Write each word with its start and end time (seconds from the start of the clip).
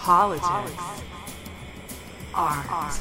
politics, 0.00 0.46
art, 2.34 2.98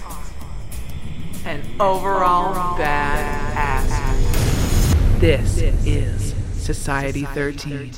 and 1.45 1.63
overall 1.81 2.77
bad 2.77 3.55
ass. 3.55 5.22
This 5.22 5.59
is 5.85 6.35
Society 6.62 7.23
13, 7.23 7.94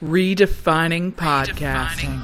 redefining 0.00 1.12
podcasting. 1.12 2.22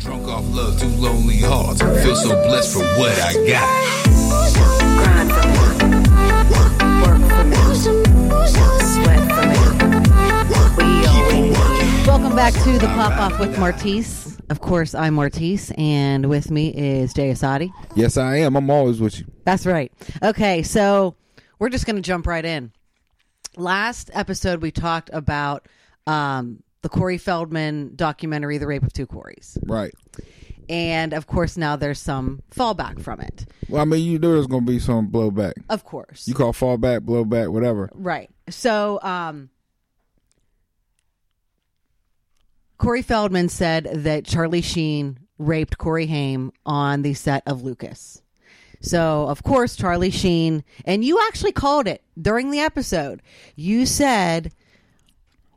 Drunk 0.00 0.26
off 0.26 0.44
love, 0.52 0.80
two 0.80 0.88
lonely 0.88 1.38
hearts. 1.38 1.80
Feel 1.80 2.16
so 2.16 2.30
blessed 2.42 2.72
for 2.74 2.84
what 2.98 3.16
I 3.20 3.32
got. 3.46 3.70
Grind 4.98 5.30
for 5.32 5.46
me. 5.46 5.58
Work 7.00 7.22
for 7.30 7.44
me. 7.44 8.83
Welcome 12.06 12.36
back 12.36 12.52
to 12.52 12.78
the 12.78 12.86
Pop 12.88 13.12
Off 13.18 13.40
with 13.40 13.58
Martise. 13.58 14.38
Of 14.50 14.60
course, 14.60 14.94
I'm 14.94 15.14
Martise, 15.14 15.72
and 15.78 16.28
with 16.28 16.50
me 16.50 16.68
is 16.68 17.14
Jay 17.14 17.30
Asadi. 17.30 17.72
Yes, 17.96 18.18
I 18.18 18.36
am. 18.36 18.56
I'm 18.56 18.68
always 18.68 19.00
with 19.00 19.18
you. 19.18 19.26
That's 19.44 19.64
right. 19.64 19.90
Okay, 20.22 20.62
so 20.62 21.16
we're 21.58 21.70
just 21.70 21.86
going 21.86 21.96
to 21.96 22.02
jump 22.02 22.26
right 22.26 22.44
in. 22.44 22.72
Last 23.56 24.10
episode, 24.12 24.60
we 24.60 24.70
talked 24.70 25.08
about 25.14 25.66
um, 26.06 26.62
the 26.82 26.90
Corey 26.90 27.16
Feldman 27.16 27.92
documentary, 27.96 28.58
The 28.58 28.66
Rape 28.66 28.82
of 28.82 28.92
Two 28.92 29.06
Coreys. 29.06 29.56
Right. 29.62 29.94
And 30.68 31.14
of 31.14 31.26
course, 31.26 31.56
now 31.56 31.76
there's 31.76 31.98
some 31.98 32.42
fallback 32.54 33.00
from 33.00 33.20
it. 33.20 33.46
Well, 33.68 33.80
I 33.80 33.86
mean, 33.86 34.04
you 34.04 34.18
knew 34.18 34.34
there's 34.34 34.46
going 34.46 34.66
to 34.66 34.72
be 34.72 34.78
some 34.78 35.10
blowback. 35.10 35.54
Of 35.70 35.84
course. 35.84 36.28
You 36.28 36.34
call 36.34 36.52
fallback, 36.52 37.00
blowback, 37.00 37.50
whatever. 37.50 37.90
Right. 37.94 38.30
So, 38.50 39.00
um, 39.02 39.48
Corey 42.78 43.02
Feldman 43.02 43.48
said 43.48 43.88
that 43.92 44.24
Charlie 44.24 44.60
Sheen 44.60 45.18
raped 45.38 45.78
Corey 45.78 46.06
Haim 46.06 46.52
on 46.66 47.02
the 47.02 47.14
set 47.14 47.42
of 47.46 47.62
Lucas. 47.62 48.22
So, 48.80 49.26
of 49.28 49.42
course, 49.42 49.76
Charlie 49.76 50.10
Sheen, 50.10 50.62
and 50.84 51.04
you 51.04 51.20
actually 51.26 51.52
called 51.52 51.86
it 51.86 52.02
during 52.20 52.50
the 52.50 52.60
episode. 52.60 53.22
You 53.56 53.86
said 53.86 54.52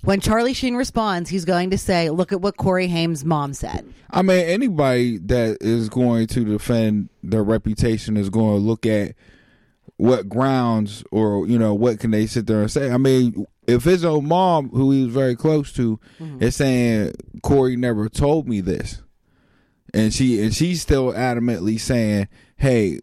when 0.02 0.22
Charlie 0.22 0.54
Sheen 0.54 0.76
responds, 0.76 1.30
he's 1.30 1.44
going 1.44 1.72
to 1.72 1.78
say, 1.78 2.10
Look 2.10 2.32
at 2.32 2.40
what 2.40 2.56
Corey 2.56 2.88
Haim's 2.88 3.26
mom 3.26 3.54
said. 3.54 3.94
I 4.10 4.22
mean, 4.22 4.46
anybody 4.46 5.18
that 5.18 5.58
is 5.60 5.90
going 5.90 6.28
to 6.28 6.46
defend 6.46 7.10
their 7.22 7.44
reputation 7.44 8.16
is 8.16 8.30
going 8.30 8.56
to 8.56 8.66
look 8.66 8.86
at 8.86 9.16
what 9.98 10.30
grounds 10.30 11.04
or, 11.12 11.46
you 11.48 11.60
know, 11.60 11.74
what 11.74 12.00
can 12.00 12.12
they 12.12 12.28
sit 12.28 12.48
there 12.48 12.62
and 12.62 12.72
say. 12.72 12.92
I 12.92 12.98
mean, 12.98 13.46
if 13.68 13.84
his 13.84 14.06
own 14.06 14.28
mom, 14.28 14.70
who 14.70 14.92
he 14.92 15.04
was 15.04 15.14
very 15.14 15.36
close 15.36 15.72
to, 15.74 16.00
mm-hmm. 16.20 16.42
is 16.42 16.56
saying, 16.56 17.14
Corey 17.44 17.76
never 17.76 18.10
told 18.10 18.48
me 18.48 18.62
this. 18.62 19.02
And 19.94 20.14
she 20.14 20.42
and 20.42 20.54
she's 20.54 20.82
still 20.82 21.14
adamantly 21.14 21.80
saying, 21.80 22.28
"Hey, 22.58 23.00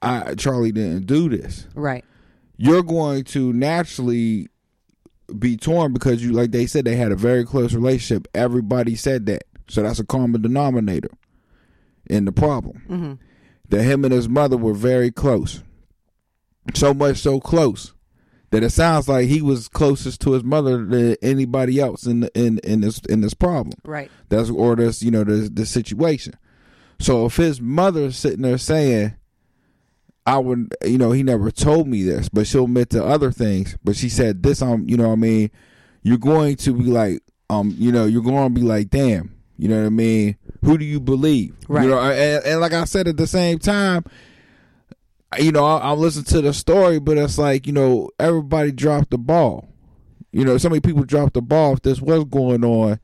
I 0.00 0.34
Charlie 0.36 0.70
didn't 0.70 1.06
do 1.06 1.28
this." 1.28 1.66
Right. 1.74 2.04
you're 2.56 2.84
going 2.84 3.24
to 3.24 3.52
naturally 3.52 4.48
be 5.38 5.56
torn 5.56 5.92
because 5.92 6.22
you 6.22 6.32
like 6.32 6.50
they 6.50 6.66
said 6.66 6.84
they 6.84 6.96
had 6.96 7.10
a 7.10 7.16
very 7.16 7.44
close 7.44 7.72
relationship 7.72 8.28
everybody 8.34 8.94
said 8.94 9.26
that 9.26 9.44
so 9.68 9.82
that's 9.82 9.98
a 9.98 10.04
common 10.04 10.42
denominator 10.42 11.10
in 12.06 12.24
the 12.24 12.32
problem 12.32 12.82
mm-hmm. 12.88 13.12
that 13.68 13.82
him 13.82 14.04
and 14.04 14.12
his 14.12 14.28
mother 14.28 14.56
were 14.56 14.74
very 14.74 15.10
close 15.10 15.62
so 16.74 16.92
much 16.92 17.18
so 17.18 17.40
close 17.40 17.94
that 18.50 18.62
it 18.62 18.70
sounds 18.70 19.08
like 19.08 19.28
he 19.28 19.40
was 19.42 19.68
closest 19.68 20.20
to 20.22 20.32
his 20.32 20.42
mother 20.44 20.84
than 20.84 21.16
anybody 21.22 21.78
else 21.80 22.06
in 22.06 22.20
the, 22.20 22.30
in 22.38 22.58
in 22.64 22.80
this 22.80 22.98
in 23.08 23.20
this 23.20 23.34
problem 23.34 23.74
Right. 23.84 24.10
that's 24.28 24.50
or 24.50 24.76
this 24.76 25.02
you 25.02 25.10
know 25.10 25.24
the 25.24 25.48
the 25.48 25.66
situation 25.66 26.34
so 26.98 27.26
if 27.26 27.36
his 27.36 27.60
mother 27.60 28.02
is 28.06 28.16
sitting 28.16 28.42
there 28.42 28.58
saying 28.58 29.14
I 30.26 30.38
would, 30.38 30.74
you 30.84 30.98
know, 30.98 31.12
he 31.12 31.22
never 31.22 31.50
told 31.50 31.88
me 31.88 32.02
this, 32.02 32.28
but 32.28 32.46
she'll 32.46 32.64
admit 32.64 32.90
to 32.90 33.02
other 33.04 33.32
things. 33.32 33.76
But 33.82 33.96
she 33.96 34.08
said 34.10 34.42
this, 34.42 34.60
um, 34.60 34.84
you 34.86 34.96
know, 34.96 35.08
what 35.08 35.14
I 35.14 35.16
mean, 35.16 35.50
you're 36.02 36.18
going 36.18 36.56
to 36.56 36.74
be 36.74 36.84
like, 36.84 37.22
um, 37.48 37.74
you 37.78 37.90
know, 37.90 38.04
you're 38.04 38.22
going 38.22 38.54
to 38.54 38.60
be 38.60 38.64
like, 38.64 38.90
damn, 38.90 39.34
you 39.56 39.66
know 39.68 39.80
what 39.80 39.86
I 39.86 39.90
mean? 39.90 40.36
Who 40.62 40.76
do 40.78 40.84
you 40.84 41.00
believe? 41.00 41.56
Right. 41.68 41.84
You 41.84 41.90
know, 41.90 41.98
and, 41.98 42.44
and 42.44 42.60
like 42.60 42.74
I 42.74 42.84
said 42.84 43.08
at 43.08 43.16
the 43.16 43.26
same 43.26 43.58
time, 43.58 44.04
you 45.38 45.52
know, 45.52 45.64
I, 45.64 45.78
I 45.78 45.92
listen 45.92 46.24
to 46.24 46.40
the 46.40 46.52
story, 46.52 46.98
but 46.98 47.16
it's 47.16 47.38
like, 47.38 47.66
you 47.66 47.72
know, 47.72 48.10
everybody 48.18 48.72
dropped 48.72 49.10
the 49.10 49.18
ball. 49.18 49.68
You 50.32 50.44
know, 50.44 50.58
so 50.58 50.68
many 50.68 50.80
people 50.80 51.04
dropped 51.04 51.34
the 51.34 51.42
ball 51.42 51.74
if 51.74 51.82
this 51.82 52.00
was 52.00 52.24
going 52.24 52.64
on. 52.64 53.00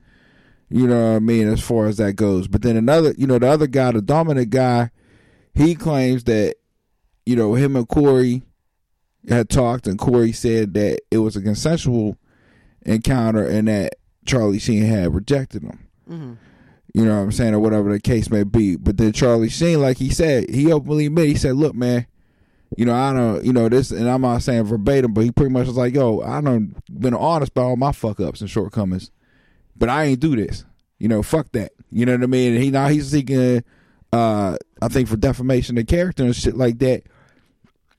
You 0.68 0.88
know 0.88 1.10
what 1.10 1.16
I 1.16 1.18
mean, 1.20 1.46
as 1.48 1.60
far 1.60 1.86
as 1.86 1.96
that 1.98 2.14
goes. 2.14 2.48
But 2.48 2.62
then 2.62 2.76
another, 2.76 3.14
you 3.16 3.26
know, 3.26 3.38
the 3.38 3.48
other 3.48 3.68
guy, 3.68 3.92
the 3.92 4.02
dominant 4.02 4.50
guy, 4.50 4.90
he 5.54 5.76
claims 5.76 6.24
that, 6.24 6.56
you 7.24 7.36
know, 7.36 7.54
him 7.54 7.76
and 7.76 7.88
Corey 7.88 8.42
had 9.28 9.48
talked, 9.48 9.86
and 9.86 9.98
Corey 9.98 10.32
said 10.32 10.74
that 10.74 11.00
it 11.10 11.18
was 11.18 11.36
a 11.36 11.40
consensual 11.40 12.16
encounter 12.82 13.46
and 13.46 13.68
that 13.68 13.96
Charlie 14.24 14.58
Sheen 14.58 14.84
had 14.84 15.14
rejected 15.14 15.62
him. 15.62 15.88
Mm-hmm. 16.08 16.34
You 16.94 17.04
know 17.04 17.16
what 17.16 17.22
I'm 17.22 17.32
saying, 17.32 17.54
or 17.54 17.60
whatever 17.60 17.92
the 17.92 18.00
case 18.00 18.30
may 18.30 18.42
be. 18.42 18.76
But 18.76 18.96
then 18.96 19.12
Charlie 19.12 19.48
Sheen, 19.48 19.80
like 19.80 19.98
he 19.98 20.10
said, 20.10 20.50
he 20.50 20.72
openly 20.72 21.06
admitted, 21.06 21.28
he 21.28 21.36
said, 21.36 21.56
"Look, 21.56 21.74
man, 21.74 22.06
you 22.76 22.84
know, 22.84 22.94
I 22.94 23.12
don't, 23.12 23.44
you 23.44 23.52
know, 23.52 23.68
this, 23.68 23.90
and 23.90 24.08
I'm 24.08 24.22
not 24.22 24.42
saying 24.42 24.64
verbatim, 24.64 25.12
but 25.14 25.24
he 25.24 25.30
pretty 25.30 25.52
much 25.52 25.66
was 25.66 25.76
like, 25.76 25.94
yo, 25.94 26.20
I 26.22 26.40
done 26.40 26.74
been 26.90 27.14
honest 27.14 27.52
about 27.52 27.64
all 27.66 27.76
my 27.76 27.92
fuck 27.92 28.18
ups 28.20 28.40
and 28.40 28.50
shortcomings, 28.50 29.10
but 29.76 29.88
I 29.88 30.04
ain't 30.04 30.20
do 30.20 30.34
this. 30.36 30.64
You 30.98 31.08
know, 31.08 31.22
fuck 31.22 31.52
that. 31.52 31.72
You 31.92 32.06
know 32.06 32.12
what 32.12 32.22
I 32.22 32.26
mean? 32.26 32.54
And 32.54 32.62
he 32.62 32.70
now 32.70 32.88
he's 32.88 33.10
seeking, 33.10 33.62
uh, 34.12 34.56
I 34.82 34.88
think 34.88 35.08
for 35.08 35.16
defamation 35.16 35.76
of 35.78 35.86
character 35.86 36.24
and 36.24 36.34
shit 36.34 36.56
like 36.56 36.78
that. 36.80 37.02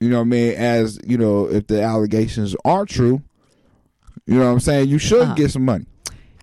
You 0.00 0.10
know 0.10 0.16
what 0.18 0.22
I 0.26 0.28
mean? 0.28 0.54
As 0.54 0.98
you 1.04 1.16
know, 1.18 1.48
if 1.48 1.66
the 1.66 1.82
allegations 1.82 2.54
are 2.64 2.84
true, 2.84 3.22
you 4.26 4.34
know 4.34 4.46
what 4.46 4.52
I'm 4.52 4.60
saying. 4.60 4.88
You 4.88 4.98
should 4.98 5.22
Uh-huh. 5.22 5.34
get 5.34 5.50
some 5.50 5.64
money. 5.64 5.86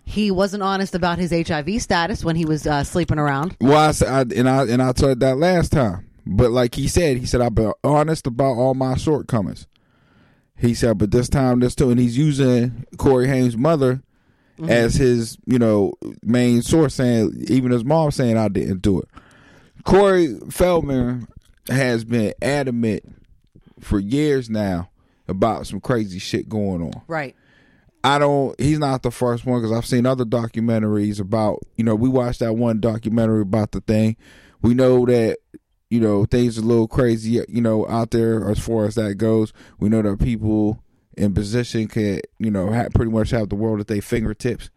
He 0.04 0.30
wasn't 0.32 0.62
honest 0.64 0.94
about 0.96 1.18
his 1.18 1.32
HIV 1.32 1.82
status 1.82 2.24
when 2.24 2.36
he 2.36 2.46
was 2.46 2.68
uh, 2.68 2.84
sleeping 2.84 3.18
around. 3.20 3.56
Well, 3.62 3.78
I, 3.78 3.92
said- 3.92 4.08
I 4.10 4.36
and 4.40 4.50
I 4.50 4.64
and 4.68 4.82
I 4.82 4.92
told 4.92 5.20
that 5.22 5.38
last 5.38 5.72
time, 5.72 6.05
but 6.26 6.52
like 6.52 6.76
he 6.76 6.88
said, 6.88 7.18
he 7.18 7.26
said 7.26 7.42
I've 7.42 7.56
been 7.56 7.74
honest 7.84 8.28
about 8.28 8.56
all 8.56 8.74
my 8.74 8.96
shortcomings. 8.96 9.68
He 10.58 10.74
said, 10.74 10.98
but 10.98 11.12
this 11.12 11.28
time, 11.28 11.60
this 11.60 11.76
too, 11.76 11.90
and 11.90 12.00
he's 12.00 12.18
using 12.18 12.86
Corey 12.98 13.28
Haim's 13.28 13.58
mother 13.58 14.02
mm-hmm. 14.58 14.70
as 14.70 14.96
his, 14.96 15.38
you 15.46 15.60
know, 15.60 15.94
main 16.24 16.62
source, 16.62 16.96
saying 16.96 17.46
even 17.50 17.72
his 17.72 17.84
mom 17.84 18.12
saying 18.12 18.38
I 18.38 18.48
didn't 18.48 18.82
do 18.82 19.00
it. 19.00 19.10
Corey 19.84 20.40
Feldman 20.50 21.28
has 21.68 22.04
been 22.06 22.34
adamant 22.42 23.04
for 23.80 24.00
years 24.00 24.50
now 24.50 24.90
about 25.28 25.68
some 25.68 25.82
crazy 25.82 26.20
shit 26.20 26.48
going 26.48 26.82
on. 26.82 27.02
Right. 27.08 27.36
I 28.04 28.20
don't. 28.20 28.60
He's 28.60 28.80
not 28.80 29.02
the 29.02 29.12
first 29.12 29.46
one 29.46 29.62
because 29.62 29.76
I've 29.76 29.86
seen 29.86 30.06
other 30.06 30.26
documentaries 30.26 31.20
about. 31.20 31.64
You 31.76 31.84
know, 31.84 31.96
we 31.96 32.08
watched 32.08 32.40
that 32.40 32.54
one 32.54 32.80
documentary 32.80 33.42
about 33.42 33.72
the 33.72 33.82
thing. 33.82 34.16
We 34.62 34.76
know 34.76 35.06
that 35.08 35.38
you 35.90 36.00
know 36.00 36.26
things 36.26 36.58
are 36.58 36.62
a 36.62 36.66
little 36.66 36.88
crazy. 36.88 37.44
You 37.48 37.62
know, 37.62 37.88
out 37.88 38.12
there 38.12 38.50
as 38.50 38.60
far 38.60 38.86
as 38.86 38.96
that 38.96 39.16
goes. 39.16 39.54
We 39.80 39.90
know 39.90 40.02
that 40.02 40.20
people 40.20 40.82
in 41.18 41.34
position 41.34 41.88
can 41.88 42.20
you 42.40 42.52
know 42.52 42.72
ha 42.72 42.88
pretty 42.94 43.12
much 43.12 43.30
have 43.32 43.50
the 43.50 43.56
world 43.56 43.80
at 43.80 43.88
their 43.88 44.02
fingertips. 44.02 44.70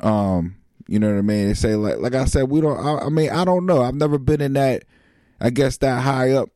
Um, 0.00 0.56
you 0.86 0.98
know 0.98 1.08
what 1.10 1.18
I 1.18 1.22
mean? 1.22 1.48
They 1.48 1.54
say 1.54 1.74
like 1.74 1.98
like 1.98 2.14
I 2.14 2.24
said, 2.24 2.44
we 2.50 2.60
don't. 2.60 2.78
I, 2.78 3.06
I 3.06 3.08
mean, 3.08 3.30
I 3.30 3.44
don't 3.44 3.66
know. 3.66 3.82
I've 3.82 3.94
never 3.94 4.18
been 4.18 4.40
in 4.40 4.54
that. 4.54 4.84
I 5.40 5.50
guess 5.50 5.76
that 5.78 6.02
high 6.02 6.32
up 6.32 6.48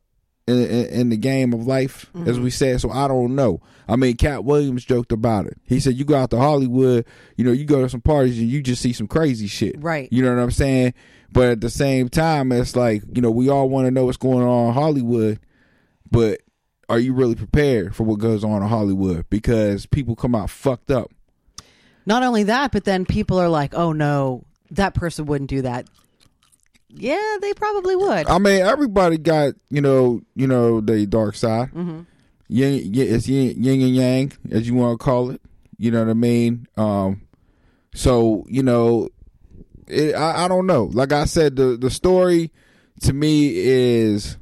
in, 0.47 0.57
in, 0.57 0.85
in 0.87 1.09
the 1.09 1.17
game 1.17 1.53
of 1.53 1.65
life, 1.65 2.09
as 2.25 2.39
we 2.39 2.49
said. 2.49 2.81
So 2.81 2.89
I 2.89 3.07
don't 3.07 3.35
know. 3.35 3.61
I 3.87 3.95
mean, 3.95 4.15
Katt 4.17 4.43
Williams 4.43 4.83
joked 4.83 5.11
about 5.11 5.45
it. 5.45 5.57
He 5.63 5.79
said, 5.79 5.95
"You 5.95 6.03
go 6.03 6.15
out 6.15 6.31
to 6.31 6.37
Hollywood, 6.37 7.05
you 7.37 7.45
know, 7.45 7.51
you 7.51 7.65
go 7.65 7.81
to 7.81 7.89
some 7.89 8.01
parties 8.01 8.39
and 8.39 8.49
you 8.49 8.61
just 8.61 8.81
see 8.81 8.91
some 8.93 9.07
crazy 9.07 9.47
shit, 9.47 9.81
Right. 9.81 10.09
You 10.11 10.21
know 10.23 10.35
what 10.35 10.41
I'm 10.41 10.51
saying? 10.51 10.93
But 11.33 11.49
at 11.49 11.61
the 11.61 11.69
same 11.69 12.09
time, 12.09 12.51
it's 12.51 12.75
like 12.75 13.03
you 13.13 13.21
know, 13.21 13.31
we 13.31 13.49
all 13.49 13.67
want 13.67 13.87
to 13.87 13.91
know 13.91 14.05
what's 14.05 14.17
going 14.17 14.45
on 14.45 14.67
in 14.67 14.73
Hollywood, 14.73 15.39
but 16.09 16.41
are 16.89 16.99
you 16.99 17.13
really 17.13 17.35
prepared 17.35 17.95
for 17.95 18.03
what 18.03 18.19
goes 18.19 18.43
on 18.43 18.61
in 18.61 18.67
Hollywood? 18.67 19.27
Because 19.31 19.87
people 19.87 20.15
come 20.15 20.35
out 20.35 20.51
fucked 20.51 20.91
up. 20.91 21.11
Not 22.05 22.21
only 22.21 22.43
that, 22.43 22.71
but 22.71 22.83
then 22.83 23.05
people 23.05 23.39
are 23.39 23.49
like, 23.49 23.73
"Oh 23.73 23.93
no, 23.93 24.43
that 24.71 24.93
person 24.93 25.25
wouldn't 25.25 25.49
do 25.49 25.63
that." 25.63 25.87
Yeah, 26.89 27.37
they 27.41 27.53
probably 27.53 27.95
would. 27.95 28.27
I 28.27 28.37
mean, 28.37 28.61
everybody 28.61 29.17
got 29.17 29.55
you 29.69 29.81
know, 29.81 30.21
you 30.35 30.45
know, 30.45 30.81
the 30.81 31.07
dark 31.07 31.35
side. 31.35 31.69
Mm-hmm. 31.69 32.01
Yin, 32.49 32.91
it's 32.93 33.27
yin, 33.27 33.63
yin 33.63 33.81
and 33.81 33.95
yang, 33.95 34.31
as 34.51 34.67
you 34.67 34.75
want 34.75 34.99
to 34.99 35.03
call 35.03 35.31
it. 35.31 35.41
You 35.79 35.89
know 35.89 35.99
what 36.03 36.11
I 36.11 36.13
mean? 36.13 36.67
Um, 36.77 37.21
so 37.95 38.45
you 38.47 38.61
know, 38.61 39.09
it, 39.87 40.15
I, 40.15 40.45
I 40.45 40.47
don't 40.47 40.65
know. 40.65 40.85
Like 40.85 41.11
I 41.11 41.25
said, 41.25 41.55
the 41.55 41.77
the 41.77 41.89
story 41.89 42.51
to 43.01 43.13
me 43.13 43.51
is 43.55 44.37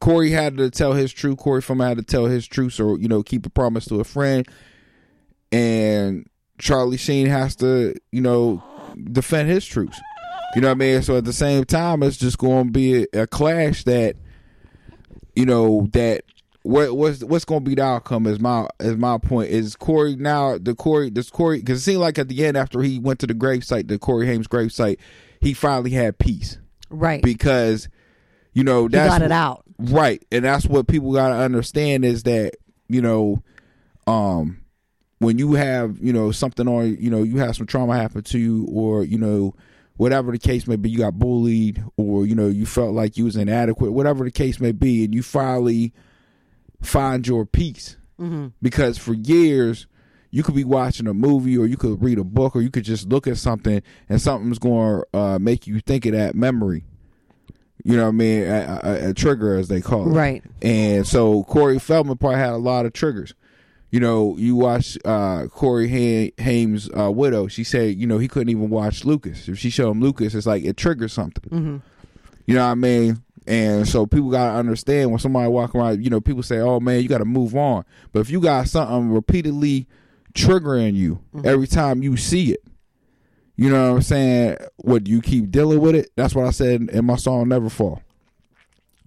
Corey 0.00 0.30
had 0.30 0.58
to 0.58 0.70
tell 0.70 0.92
his 0.92 1.12
truth. 1.12 1.38
Corey 1.38 1.62
Feldman 1.62 1.88
had 1.88 1.98
to 1.98 2.04
tell 2.04 2.26
his 2.26 2.46
truth. 2.46 2.74
So 2.74 2.96
you 2.96 3.08
know, 3.08 3.22
keep 3.22 3.46
a 3.46 3.50
promise 3.50 3.86
to 3.86 4.00
a 4.00 4.04
friend, 4.04 4.46
and 5.52 6.28
Charlie 6.58 6.96
Sheen 6.96 7.26
has 7.26 7.56
to 7.56 7.94
you 8.12 8.20
know 8.20 8.62
defend 9.12 9.48
his 9.48 9.64
truths. 9.64 10.00
You 10.54 10.60
know 10.60 10.68
what 10.68 10.76
I 10.76 10.78
mean? 10.78 11.02
So 11.02 11.16
at 11.16 11.24
the 11.24 11.32
same 11.32 11.64
time, 11.64 12.02
it's 12.02 12.16
just 12.16 12.38
going 12.38 12.66
to 12.66 12.72
be 12.72 13.02
a, 13.12 13.22
a 13.22 13.26
clash 13.26 13.84
that 13.84 14.16
you 15.34 15.46
know 15.46 15.88
that 15.92 16.24
what 16.64 16.96
what's 16.96 17.22
what's 17.22 17.44
going 17.44 17.62
to 17.62 17.68
be 17.68 17.74
the 17.74 17.82
outcome 17.82 18.26
is 18.26 18.40
my 18.40 18.66
is 18.80 18.96
my 18.96 19.18
point 19.18 19.50
is 19.50 19.76
Corey 19.76 20.16
now 20.16 20.56
the 20.56 20.74
Corey 20.74 21.10
this 21.10 21.28
Corey 21.28 21.58
because 21.58 21.80
it 21.80 21.82
seemed 21.84 22.00
like 22.00 22.18
at 22.18 22.28
the 22.28 22.44
end 22.44 22.56
after 22.56 22.80
he 22.80 22.98
went 22.98 23.20
to 23.20 23.26
the 23.26 23.34
gravesite 23.34 23.86
the 23.86 23.98
Corey 23.98 24.26
Haim's 24.26 24.48
gravesite 24.48 24.98
he 25.40 25.52
finally 25.52 25.90
had 25.90 26.18
peace 26.18 26.58
right. 26.88 27.22
because 27.22 27.90
you 28.54 28.64
know 28.64 28.84
he 28.84 28.88
that's 28.88 29.10
got 29.10 29.20
it 29.20 29.30
out. 29.30 29.62
right 29.78 30.24
and 30.32 30.46
that's 30.46 30.64
what 30.64 30.88
people 30.88 31.12
got 31.12 31.28
to 31.28 31.34
understand 31.34 32.02
is 32.02 32.22
that 32.22 32.54
you 32.88 33.02
know 33.02 33.42
um 34.06 34.64
when 35.18 35.36
you 35.36 35.52
have 35.52 35.98
you 36.00 36.14
know 36.14 36.32
something 36.32 36.66
on 36.66 36.96
you 36.98 37.10
know 37.10 37.22
you 37.22 37.36
have 37.36 37.54
some 37.54 37.66
trauma 37.66 37.94
happen 37.94 38.22
to 38.22 38.38
you 38.38 38.66
or 38.72 39.04
you 39.04 39.18
know 39.18 39.54
whatever 39.98 40.32
the 40.32 40.38
case 40.38 40.66
may 40.66 40.76
be 40.76 40.88
you 40.88 40.96
got 40.96 41.18
bullied 41.18 41.84
or 41.98 42.24
you 42.24 42.34
know 42.34 42.48
you 42.48 42.64
felt 42.64 42.94
like 42.94 43.18
you 43.18 43.24
was 43.26 43.36
inadequate 43.36 43.92
whatever 43.92 44.24
the 44.24 44.30
case 44.30 44.58
may 44.60 44.72
be 44.72 45.04
and 45.04 45.14
you 45.14 45.22
finally 45.22 45.92
find 46.84 47.26
your 47.26 47.44
peace 47.46 47.96
because 48.62 48.96
for 48.96 49.12
years 49.14 49.86
you 50.30 50.42
could 50.42 50.54
be 50.54 50.64
watching 50.64 51.06
a 51.08 51.14
movie 51.14 51.58
or 51.58 51.66
you 51.66 51.76
could 51.76 52.02
read 52.02 52.18
a 52.18 52.24
book 52.24 52.54
or 52.56 52.60
you 52.62 52.70
could 52.70 52.84
just 52.84 53.08
look 53.08 53.26
at 53.26 53.36
something 53.38 53.82
and 54.08 54.20
something's 54.22 54.58
going 54.58 55.02
to 55.12 55.18
uh, 55.18 55.38
make 55.38 55.66
you 55.66 55.80
think 55.80 56.06
of 56.06 56.12
that 56.12 56.34
memory 56.34 56.84
you 57.86 57.96
know 57.96 58.04
what 58.04 58.08
I 58.08 58.12
mean? 58.12 58.42
A, 58.44 58.80
a, 58.82 59.10
a 59.10 59.14
trigger, 59.14 59.56
as 59.58 59.68
they 59.68 59.82
call 59.82 60.08
it. 60.08 60.12
Right. 60.12 60.42
And 60.62 61.06
so 61.06 61.42
Corey 61.44 61.78
Feldman 61.78 62.16
probably 62.16 62.38
had 62.38 62.50
a 62.54 62.56
lot 62.56 62.86
of 62.86 62.94
triggers. 62.94 63.34
You 63.90 64.00
know, 64.00 64.38
you 64.38 64.56
watch 64.56 64.96
uh, 65.04 65.48
Corey 65.48 65.88
ha- 65.88 66.32
Haim's 66.42 66.88
uh, 66.98 67.10
widow. 67.10 67.46
She 67.46 67.62
said, 67.62 67.96
you 67.96 68.06
know, 68.06 68.16
he 68.16 68.26
couldn't 68.26 68.48
even 68.48 68.70
watch 68.70 69.04
Lucas. 69.04 69.48
If 69.48 69.58
she 69.58 69.68
showed 69.68 69.90
him 69.90 70.00
Lucas, 70.00 70.34
it's 70.34 70.46
like 70.46 70.64
it 70.64 70.78
triggers 70.78 71.12
something. 71.12 71.82
You 72.46 72.54
know 72.54 72.64
what 72.64 72.72
I 72.72 72.74
mean? 72.74 73.22
And 73.46 73.86
so 73.86 74.06
people 74.06 74.30
gotta 74.30 74.58
understand 74.58 75.10
when 75.10 75.18
somebody 75.18 75.48
walk 75.48 75.74
around. 75.74 76.02
You 76.02 76.10
know, 76.10 76.20
people 76.20 76.42
say, 76.42 76.60
"Oh 76.60 76.80
man, 76.80 77.02
you 77.02 77.08
got 77.08 77.18
to 77.18 77.26
move 77.26 77.54
on." 77.54 77.84
But 78.12 78.20
if 78.20 78.30
you 78.30 78.40
got 78.40 78.68
something 78.68 79.10
repeatedly 79.10 79.86
triggering 80.34 80.94
you 80.94 81.20
mm-hmm. 81.34 81.46
every 81.46 81.66
time 81.66 82.02
you 82.02 82.16
see 82.16 82.52
it, 82.52 82.64
you 83.56 83.70
know 83.70 83.90
what 83.90 83.96
I'm 83.96 84.02
saying? 84.02 84.56
What 84.76 85.04
do 85.04 85.10
you 85.10 85.20
keep 85.20 85.50
dealing 85.50 85.80
with 85.80 85.94
it? 85.94 86.10
That's 86.16 86.34
what 86.34 86.46
I 86.46 86.50
said 86.50 86.88
in 86.90 87.04
my 87.04 87.16
song 87.16 87.48
"Never 87.48 87.68
Fall." 87.68 88.02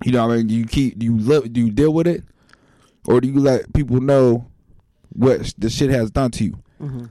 You 0.05 0.11
know, 0.11 0.27
what 0.27 0.33
I 0.33 0.37
mean, 0.37 0.47
do 0.47 0.55
you 0.55 0.65
keep 0.65 0.99
do 0.99 1.05
you 1.05 1.17
live 1.17 1.51
do 1.51 1.59
you 1.59 1.71
deal 1.71 1.93
with 1.93 2.07
it, 2.07 2.23
or 3.07 3.19
do 3.19 3.27
you 3.27 3.39
let 3.39 3.73
people 3.73 3.99
know 3.99 4.45
what 5.13 5.53
the 5.57 5.69
shit 5.69 5.89
has 5.89 6.11
done 6.11 6.29
to 6.31 6.43
you? 6.43 6.59
Mm-hmm. 6.79 7.05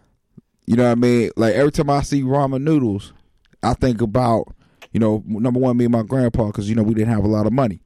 You 0.67 0.76
know 0.76 0.84
what 0.84 0.93
I 0.93 0.94
mean? 0.96 1.31
Like 1.37 1.55
every 1.55 1.73
time 1.73 1.90
I 1.90 2.02
see 2.02 2.23
ramen 2.23 2.62
noodles, 2.62 3.12
I 3.62 3.75
think 3.75 4.00
about 4.00 4.55
you 4.97 5.01
know 5.01 5.23
number 5.27 5.61
one 5.61 5.77
me 5.77 5.85
and 5.85 5.93
my 5.93 6.03
grandpa 6.03 6.47
because 6.47 6.71
you 6.71 6.75
know 6.75 6.83
we 6.83 6.95
didn't 6.95 7.13
have 7.13 7.23
a 7.23 7.29
lot 7.29 7.45
of 7.45 7.53
money, 7.53 7.83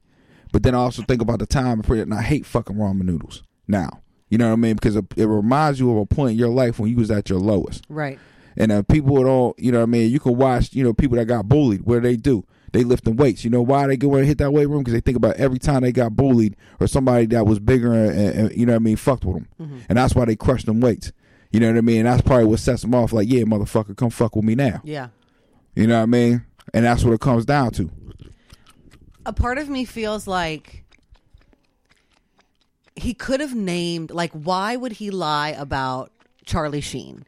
but 0.53 0.63
then 0.63 0.73
I 0.73 0.77
also 0.77 1.01
think 1.01 1.21
about 1.21 1.39
the 1.39 1.45
time 1.45 1.81
and 1.81 2.13
I 2.13 2.21
hate 2.21 2.45
fucking 2.45 2.77
ramen 2.77 3.01
noodles 3.01 3.43
now. 3.67 4.01
You 4.29 4.37
know 4.37 4.47
what 4.47 4.53
I 4.53 4.55
mean? 4.55 4.75
Because 4.75 4.95
it, 4.95 5.03
it 5.17 5.25
reminds 5.25 5.77
you 5.77 5.91
of 5.91 5.97
a 5.97 6.05
point 6.05 6.31
in 6.31 6.37
your 6.37 6.47
life 6.47 6.79
when 6.79 6.89
you 6.89 6.95
was 6.95 7.11
at 7.11 7.29
your 7.29 7.39
lowest. 7.39 7.83
Right. 7.89 8.17
And 8.55 8.71
uh, 8.71 8.83
people 8.83 9.21
don't, 9.25 9.59
you 9.59 9.73
know 9.73 9.79
what 9.79 9.83
I 9.83 9.87
mean? 9.87 10.09
You 10.09 10.21
can 10.21 10.37
watch, 10.37 10.73
you 10.73 10.85
know, 10.85 10.93
people 10.93 11.17
that 11.17 11.25
got 11.25 11.49
bullied. 11.49 11.81
What 11.81 11.95
do 11.95 11.99
they 11.99 12.15
do? 12.15 12.45
They 12.71 12.85
lifting 12.85 13.17
weights. 13.17 13.43
You 13.43 13.49
know 13.49 13.61
why 13.61 13.87
they 13.87 13.97
go 13.97 14.15
and 14.15 14.25
hit 14.25 14.37
that 14.37 14.53
weight 14.53 14.69
room? 14.69 14.79
Because 14.79 14.93
they 14.93 15.01
think 15.01 15.17
about 15.17 15.35
every 15.35 15.59
time 15.59 15.81
they 15.81 15.91
got 15.91 16.15
bullied 16.15 16.55
or 16.79 16.87
somebody 16.87 17.25
that 17.25 17.45
was 17.45 17.59
bigger 17.59 17.91
and, 17.91 18.17
and 18.17 18.57
you 18.57 18.65
know 18.65 18.71
what 18.71 18.77
I 18.77 18.83
mean, 18.83 18.95
fucked 18.95 19.25
with 19.25 19.35
them. 19.35 19.83
And 19.89 19.97
that's 19.97 20.15
why 20.15 20.23
they 20.23 20.37
crush 20.37 20.63
them 20.63 20.79
weights. 20.79 21.11
You 21.51 21.59
know 21.59 21.67
what 21.67 21.77
I 21.77 21.81
mean? 21.81 21.97
And 21.97 22.07
that's 22.07 22.21
probably 22.21 22.45
what 22.45 22.59
sets 22.59 22.83
them 22.83 22.95
off 22.95 23.11
like, 23.11 23.27
yeah, 23.27 23.41
motherfucker, 23.41 23.97
come 23.97 24.11
fuck 24.11 24.37
with 24.37 24.45
me 24.45 24.55
now. 24.55 24.79
Yeah. 24.85 25.09
You 25.75 25.87
know 25.87 25.97
what 25.97 26.03
I 26.03 26.07
mean? 26.07 26.45
And 26.73 26.85
that's 26.85 27.03
what 27.03 27.13
it 27.13 27.19
comes 27.21 27.45
down 27.45 27.71
to. 27.71 27.89
a 29.25 29.33
part 29.33 29.57
of 29.57 29.69
me 29.69 29.85
feels 29.85 30.25
like 30.27 30.83
he 32.95 33.13
could 33.13 33.39
have 33.39 33.55
named 33.55 34.11
like 34.11 34.31
why 34.31 34.75
would 34.75 34.93
he 34.93 35.11
lie 35.11 35.49
about 35.49 36.11
Charlie 36.45 36.81
Sheen? 36.81 37.25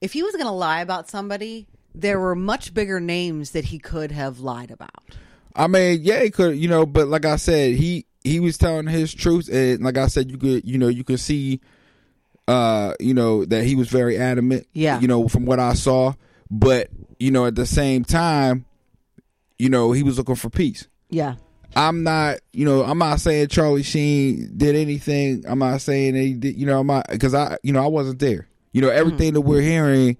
If 0.00 0.12
he 0.12 0.22
was 0.22 0.32
going 0.34 0.46
to 0.46 0.52
lie 0.52 0.80
about 0.80 1.08
somebody, 1.08 1.68
there 1.94 2.18
were 2.18 2.34
much 2.34 2.74
bigger 2.74 3.00
names 3.00 3.52
that 3.52 3.66
he 3.66 3.78
could 3.78 4.10
have 4.10 4.40
lied 4.40 4.70
about. 4.70 5.16
I 5.54 5.66
mean, 5.66 6.00
yeah, 6.02 6.22
he 6.22 6.30
could, 6.30 6.56
you 6.56 6.68
know, 6.68 6.86
but 6.86 7.08
like 7.08 7.24
I 7.24 7.36
said, 7.36 7.76
he 7.76 8.06
he 8.24 8.40
was 8.40 8.56
telling 8.56 8.86
his 8.86 9.12
truth, 9.12 9.48
and 9.52 9.82
like 9.82 9.98
I 9.98 10.06
said, 10.06 10.30
you 10.30 10.38
could, 10.38 10.64
you 10.66 10.78
know, 10.78 10.88
you 10.88 11.04
could 11.04 11.20
see, 11.20 11.60
uh, 12.48 12.94
you 13.00 13.14
know, 13.14 13.44
that 13.44 13.64
he 13.64 13.74
was 13.74 13.88
very 13.88 14.16
adamant. 14.18 14.66
Yeah. 14.72 14.98
You 15.00 15.08
know, 15.08 15.28
from 15.28 15.44
what 15.44 15.60
I 15.60 15.74
saw, 15.74 16.14
but 16.50 16.88
you 17.18 17.30
know, 17.30 17.46
at 17.46 17.54
the 17.54 17.66
same 17.66 18.04
time, 18.04 18.64
you 19.62 19.68
know, 19.68 19.92
he 19.92 20.02
was 20.02 20.18
looking 20.18 20.34
for 20.34 20.50
peace. 20.50 20.88
Yeah. 21.08 21.36
I'm 21.76 22.02
not, 22.02 22.38
you 22.52 22.64
know, 22.64 22.82
I'm 22.82 22.98
not 22.98 23.20
saying 23.20 23.46
Charlie 23.46 23.84
Sheen 23.84 24.54
did 24.56 24.74
anything. 24.74 25.44
I'm 25.46 25.60
not 25.60 25.80
saying 25.80 26.16
he 26.16 26.34
did, 26.34 26.56
you 26.56 26.66
know, 26.66 26.80
I'm 26.80 26.88
not, 26.88 27.06
because 27.08 27.32
I, 27.32 27.58
you 27.62 27.72
know, 27.72 27.80
I 27.80 27.86
wasn't 27.86 28.18
there. 28.18 28.48
You 28.72 28.80
know, 28.80 28.88
mm-hmm. 28.88 28.98
everything 28.98 29.34
that 29.34 29.42
we're 29.42 29.60
hearing 29.60 30.16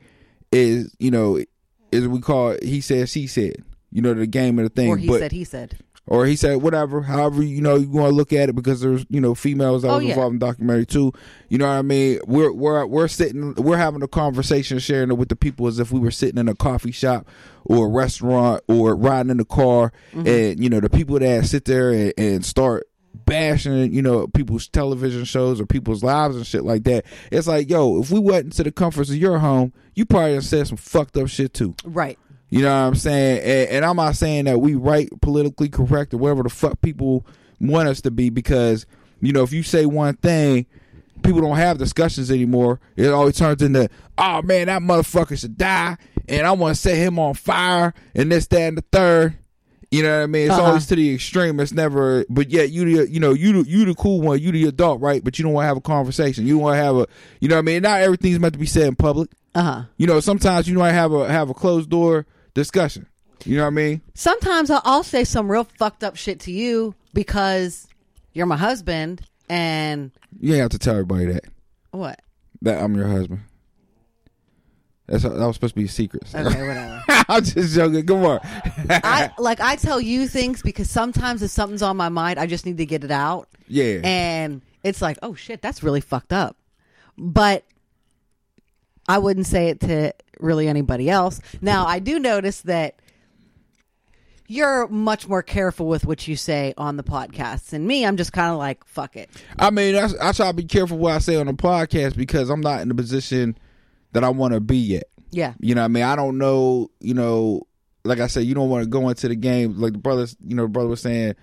is, 0.53 0.95
you 1.01 1.11
know, 1.11 1.43
is 1.91 2.07
we 2.07 2.21
call 2.21 2.51
it, 2.51 2.63
he 2.63 2.81
said, 2.81 3.09
she 3.09 3.27
said, 3.27 3.65
you 3.91 4.01
know, 4.01 4.15
the 4.15 4.29
game 4.29 4.61
of 4.61 4.65
the 4.65 4.69
thing. 4.69 4.89
Or 4.89 4.97
he 4.97 5.09
but, 5.09 5.19
said 5.19 5.33
he 5.33 5.43
said. 5.43 5.77
Or 6.07 6.27
he 6.27 6.35
said 6.37 6.57
whatever 6.63 7.03
however 7.03 7.43
you 7.43 7.61
know 7.61 7.77
you 7.77 7.89
want 7.89 8.11
to 8.11 8.15
look 8.15 8.33
at 8.33 8.49
it 8.49 8.55
because 8.55 8.81
there's 8.81 9.07
you 9.09 9.21
know 9.21 9.35
females 9.35 9.83
that 9.83 9.89
Oh, 9.89 9.97
was 9.97 10.05
yeah. 10.05 10.11
involved 10.11 10.33
in 10.35 10.39
the 10.41 10.47
documentary 10.47 10.85
too 10.87 11.13
you 11.49 11.59
know 11.59 11.67
what 11.67 11.75
i 11.75 11.83
mean 11.83 12.19
we're 12.27 12.53
we're 12.53 12.85
we're 12.87 13.09
sitting 13.09 13.55
we're 13.55 13.77
having 13.77 14.03
a 14.03 14.09
conversation 14.09 14.79
sharing 14.81 15.11
it 15.11 15.15
with 15.15 15.29
the 15.29 15.37
people 15.37 15.67
as 15.69 15.79
if 15.79 15.93
we 15.93 16.01
were 16.01 16.11
sitting 16.11 16.39
in 16.39 16.49
a 16.49 16.55
coffee 16.57 16.91
shop 16.93 17.27
or 17.65 17.87
a 17.87 17.89
restaurant 17.89 18.63
or 18.69 18.97
riding 18.97 19.31
in 19.31 19.37
the 19.37 19.45
car 19.45 19.93
Mm-hmm. 20.13 20.27
and 20.27 20.63
you 20.63 20.69
know 20.69 20.81
the 20.81 20.91
people 20.91 21.19
that 21.19 21.47
sit 21.47 21.65
there 21.67 21.91
and, 21.93 22.13
and 22.19 22.45
start 22.45 22.87
bashing 23.25 23.93
you 23.93 24.03
know 24.03 24.27
people's 24.27 24.69
television 24.69 25.25
shows 25.25 25.61
or 25.61 25.67
people's 25.67 26.03
lives 26.03 26.35
and 26.35 26.47
shit 26.47 26.65
like 26.65 26.83
that 26.85 27.05
it's 27.31 27.47
like 27.47 27.69
yo 27.71 28.01
if 28.01 28.11
we 28.11 28.19
went 28.19 28.45
into 28.47 28.63
the 28.65 28.73
comforts 28.73 29.11
of 29.11 29.17
your 29.17 29.39
home 29.39 29.73
you 29.95 30.05
probably 30.05 30.41
said 30.41 30.67
some 30.67 30.77
fucked 30.77 31.17
up 31.17 31.29
shit 31.29 31.53
too 31.55 31.75
Right. 31.85 32.19
You 32.53 32.61
know 32.63 32.69
what 32.69 32.87
I'm 32.89 32.95
saying? 32.95 33.39
And, 33.41 33.71
and 33.77 33.85
I'm 33.85 33.97
not 33.97 34.15
saying 34.15 34.45
that 34.45 34.61
we 34.61 34.75
right 34.75 35.09
politically 35.23 35.69
correct 35.71 36.13
or 36.13 36.19
whatever 36.19 36.43
the 36.43 36.51
fuck 36.51 36.81
people 36.83 37.27
want 37.61 37.89
us 37.89 38.03
to 38.03 38.11
be 38.11 38.29
because, 38.29 38.85
you 39.21 39.33
know, 39.33 39.43
if 39.43 39.53
you 39.53 39.63
say 39.63 39.87
one 39.87 40.17
thing, 40.17 40.67
people 41.23 41.41
don't 41.41 41.57
have 41.57 41.79
discussions 41.79 42.31
anymore. 42.31 42.79
It 42.95 43.09
always 43.09 43.37
turns 43.39 43.63
into, 43.63 43.89
oh 44.19 44.43
man, 44.43 44.67
that 44.67 44.83
motherfucker 44.83 45.39
should 45.39 45.57
die 45.57 45.97
and 46.29 46.47
I 46.47 46.53
want 46.53 46.75
to 46.77 46.81
set 46.81 46.97
him 46.97 47.19
on 47.19 47.35
fire 47.35 47.95
and 48.15 48.31
this, 48.31 48.47
that, 48.49 48.61
and 48.61 48.77
the 48.79 48.85
third. 48.93 49.39
You 49.91 50.03
know 50.03 50.19
what 50.19 50.25
I 50.25 50.27
mean? 50.27 50.43
It's 50.47 50.53
Uh-huh. 50.55 50.63
always 50.69 50.87
to 50.87 50.97
the 50.97 51.15
extreme. 51.15 51.61
It's 51.61 51.73
never, 51.73 52.25
but 52.31 52.51
yet 52.51 52.71
you, 52.71 52.85
the, 53.05 53.11
you 53.11 53.21
know, 53.21 53.33
you, 53.33 53.63
the- 53.63 53.71
you 53.71 53.85
the 53.85 53.95
cool 53.95 54.21
one, 54.23 54.39
you 54.41 54.51
the 54.53 54.65
adult, 54.67 55.01
right? 55.03 55.23
But 55.23 55.39
you 55.39 55.43
don't 55.45 55.53
want 55.53 55.65
to 55.65 55.69
have 55.69 55.77
a 55.77 55.83
conversation. 55.83 56.47
You 56.47 56.57
want 56.59 56.75
to 56.79 56.83
have 56.83 56.97
a, 56.97 57.07
you 57.41 57.49
know 57.49 57.57
what 57.57 57.61
I 57.61 57.63
mean? 57.63 57.83
Not 57.83 58.01
everything's 58.01 58.39
meant 58.41 58.55
to 58.55 58.59
be 58.59 58.67
said 58.67 58.85
in 58.89 58.97
public. 58.97 59.31
Uh 59.55 59.63
huh. 59.63 59.83
You 59.99 60.07
know, 60.07 60.21
sometimes 60.21 60.67
you 60.69 60.79
might 60.79 60.93
have 60.93 61.13
a 61.13 61.31
have 61.31 61.51
a 61.51 61.55
closed 61.55 61.91
door 61.91 62.25
discussion. 62.55 63.07
You 63.45 63.57
know 63.57 63.63
what 63.65 63.69
I 63.69 63.71
mean? 63.71 64.03
Sometimes 64.15 64.71
I'll, 64.71 64.83
I'll 64.85 65.03
say 65.03 65.25
some 65.25 65.51
real 65.51 65.65
fucked 65.65 66.05
up 66.05 66.17
shit 66.17 66.39
to 66.41 66.53
you 66.53 66.95
because 67.13 67.89
you're 68.33 68.47
my 68.47 68.57
husband 68.57 69.23
and 69.49 70.13
You 70.41 70.53
ain't 70.55 70.63
have 70.63 70.71
to 70.71 70.79
tell 70.79 70.95
everybody 70.95 71.27
that 71.27 71.45
what? 71.91 72.21
that 72.63 72.83
I'm 72.83 72.95
your 72.95 73.09
husband. 73.09 73.41
That's 75.09 75.25
that 75.25 75.33
was 75.35 75.57
supposed 75.57 75.75
to 75.75 75.81
be 75.81 75.87
a 75.87 75.89
secret. 75.89 76.23
Okay, 76.33 76.67
whatever. 76.67 77.03
I'm 77.29 77.43
just 77.43 77.75
joking. 77.75 78.07
Come 78.07 78.25
on. 78.25 78.41
I 78.89 79.31
like 79.39 79.61
I 79.61 79.75
tell 79.77 80.01
you 80.01 80.29
things 80.29 80.63
because 80.63 80.89
sometimes 80.89 81.43
if 81.43 81.51
something's 81.51 81.83
on 81.83 81.97
my 81.97 82.09
mind, 82.09 82.39
I 82.39 82.47
just 82.47 82.65
need 82.65 82.79
to 82.79 82.87
get 82.87 83.03
it 83.05 83.11
out. 83.11 83.49
yeah. 83.67 84.01
And 84.05 84.63
it's 84.85 85.03
like, 85.03 85.19
oh 85.23 85.35
shit, 85.35 85.61
that's 85.61 85.83
really 85.83 86.01
fucked 86.01 86.33
up. 86.33 86.57
But 87.19 87.65
I 89.09 89.19
wouldn't 89.19 89.47
say 89.47 89.69
it 89.69 89.81
to 89.81 90.15
really 90.43 90.69
anybody 90.69 91.09
else. 91.09 91.41
Now, 91.61 91.87
I 91.87 91.99
do 91.99 92.19
notice 92.19 92.63
that 92.63 92.97
you're 94.49 94.87
much 94.89 95.29
more 95.29 95.43
careful 95.43 95.87
with 95.87 96.05
what 96.05 96.29
you 96.29 96.37
say 96.37 96.75
on 96.77 96.97
the 96.97 97.03
podcasts. 97.03 97.73
And 97.73 97.87
me, 97.87 98.05
I'm 98.05 98.17
just 98.17 98.33
kind 98.33 98.53
of 98.53 98.59
like, 98.59 98.85
fuck 98.85 99.17
it. 99.17 99.31
I 99.59 99.71
mean, 99.71 99.95
that's, 99.95 100.15
I 100.17 100.33
try 100.33 100.49
to 100.49 100.53
be 100.53 100.65
careful 100.65 100.99
what 100.99 101.13
I 101.13 101.19
say 101.19 101.37
on 101.37 101.47
the 101.47 101.55
podcast 101.55 102.17
because 102.17 102.51
I'm 102.51 102.61
not 102.61 102.83
in 102.83 102.89
the 102.89 102.95
position 102.95 103.57
that 104.13 104.25
I 104.25 104.29
want 104.29 104.53
to 104.53 104.61
be 104.61 104.77
yet. 104.77 105.05
Yeah. 105.31 105.55
You 105.59 105.75
know 105.75 105.81
what 105.81 105.87
I 105.87 105.89
mean? 105.89 106.03
I 106.03 106.17
don't 106.17 106.37
know, 106.37 106.91
you 107.01 107.15
know, 107.15 107.63
like 108.05 108.21
I 108.21 108.27
said, 108.27 108.45
you 108.45 108.55
don't 108.55 108.69
want 108.69 108.85
to 108.85 108.91
go 108.91 109.09
into 109.09 109.29
the 109.29 109.37
game. 109.37 109.81
Like 109.81 109.95
the 109.95 109.99
brothers, 109.99 110.37
you 110.41 110.55
know, 110.55 110.65
the 110.65 110.69
brother 110.69 110.89
was 110.89 111.01
saying, 111.01 111.35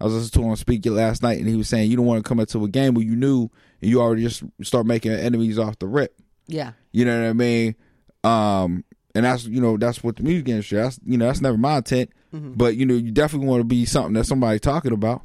I 0.00 0.04
was 0.04 0.14
listening 0.14 0.44
to 0.44 0.50
him 0.50 0.56
speak 0.56 0.84
last 0.86 1.22
night 1.22 1.38
and 1.38 1.48
he 1.48 1.56
was 1.56 1.68
saying 1.68 1.90
you 1.90 1.96
don't 1.96 2.06
want 2.06 2.22
to 2.22 2.28
come 2.28 2.40
into 2.40 2.64
a 2.64 2.68
game 2.68 2.94
where 2.94 3.04
you 3.04 3.16
knew 3.16 3.48
and 3.80 3.90
you 3.90 4.00
already 4.00 4.22
just 4.22 4.42
start 4.62 4.86
making 4.86 5.12
enemies 5.12 5.58
off 5.58 5.78
the 5.78 5.86
rip. 5.86 6.18
Yeah. 6.48 6.72
You 6.92 7.04
know 7.04 7.20
what 7.20 7.28
I 7.28 7.32
mean? 7.32 7.76
Um, 8.24 8.84
and 9.14 9.24
that's 9.24 9.46
you 9.46 9.60
know 9.60 9.76
that's 9.76 10.04
what 10.04 10.16
the 10.16 10.22
music 10.22 10.48
industry. 10.48 10.78
That's 10.78 11.00
you 11.04 11.16
know 11.16 11.26
that's 11.26 11.40
never 11.40 11.56
my 11.56 11.78
intent. 11.78 12.10
Mm-hmm. 12.34 12.52
But 12.54 12.76
you 12.76 12.84
know 12.86 12.94
you 12.94 13.10
definitely 13.10 13.48
want 13.48 13.60
to 13.60 13.64
be 13.64 13.84
something 13.86 14.12
that 14.14 14.24
somebody 14.24 14.58
talking 14.58 14.92
about. 14.92 15.22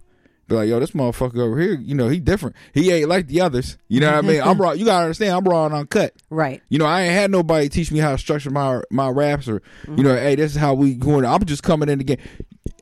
Be 0.47 0.55
like, 0.55 0.69
yo, 0.69 0.79
this 0.79 0.91
motherfucker 0.91 1.39
over 1.39 1.57
here, 1.59 1.75
you 1.75 1.95
know, 1.95 2.09
he 2.09 2.19
different. 2.19 2.57
He 2.73 2.91
ain't 2.91 3.07
like 3.07 3.27
the 3.27 3.39
others. 3.39 3.77
You 3.87 4.01
know 4.01 4.11
what 4.11 4.25
I 4.25 4.27
mean? 4.27 4.41
I'm 4.41 4.57
raw. 4.61 4.71
You 4.71 4.85
gotta 4.85 5.05
understand, 5.05 5.33
I'm 5.33 5.43
raw 5.45 5.65
and 5.65 5.73
uncut. 5.73 6.13
Right. 6.29 6.61
You 6.69 6.77
know, 6.77 6.85
I 6.85 7.03
ain't 7.03 7.13
had 7.13 7.31
nobody 7.31 7.69
teach 7.69 7.91
me 7.91 7.99
how 7.99 8.11
to 8.11 8.17
structure 8.17 8.49
my 8.49 8.81
my 8.89 9.09
raps 9.09 9.47
or 9.47 9.61
you 9.85 9.91
mm-hmm. 9.91 10.01
know, 10.03 10.15
hey, 10.15 10.35
this 10.35 10.51
is 10.51 10.57
how 10.57 10.73
we 10.73 10.95
going. 10.95 11.25
I'm 11.25 11.45
just 11.45 11.63
coming 11.63 11.89
in 11.89 11.99
the 11.99 12.03
game. 12.03 12.17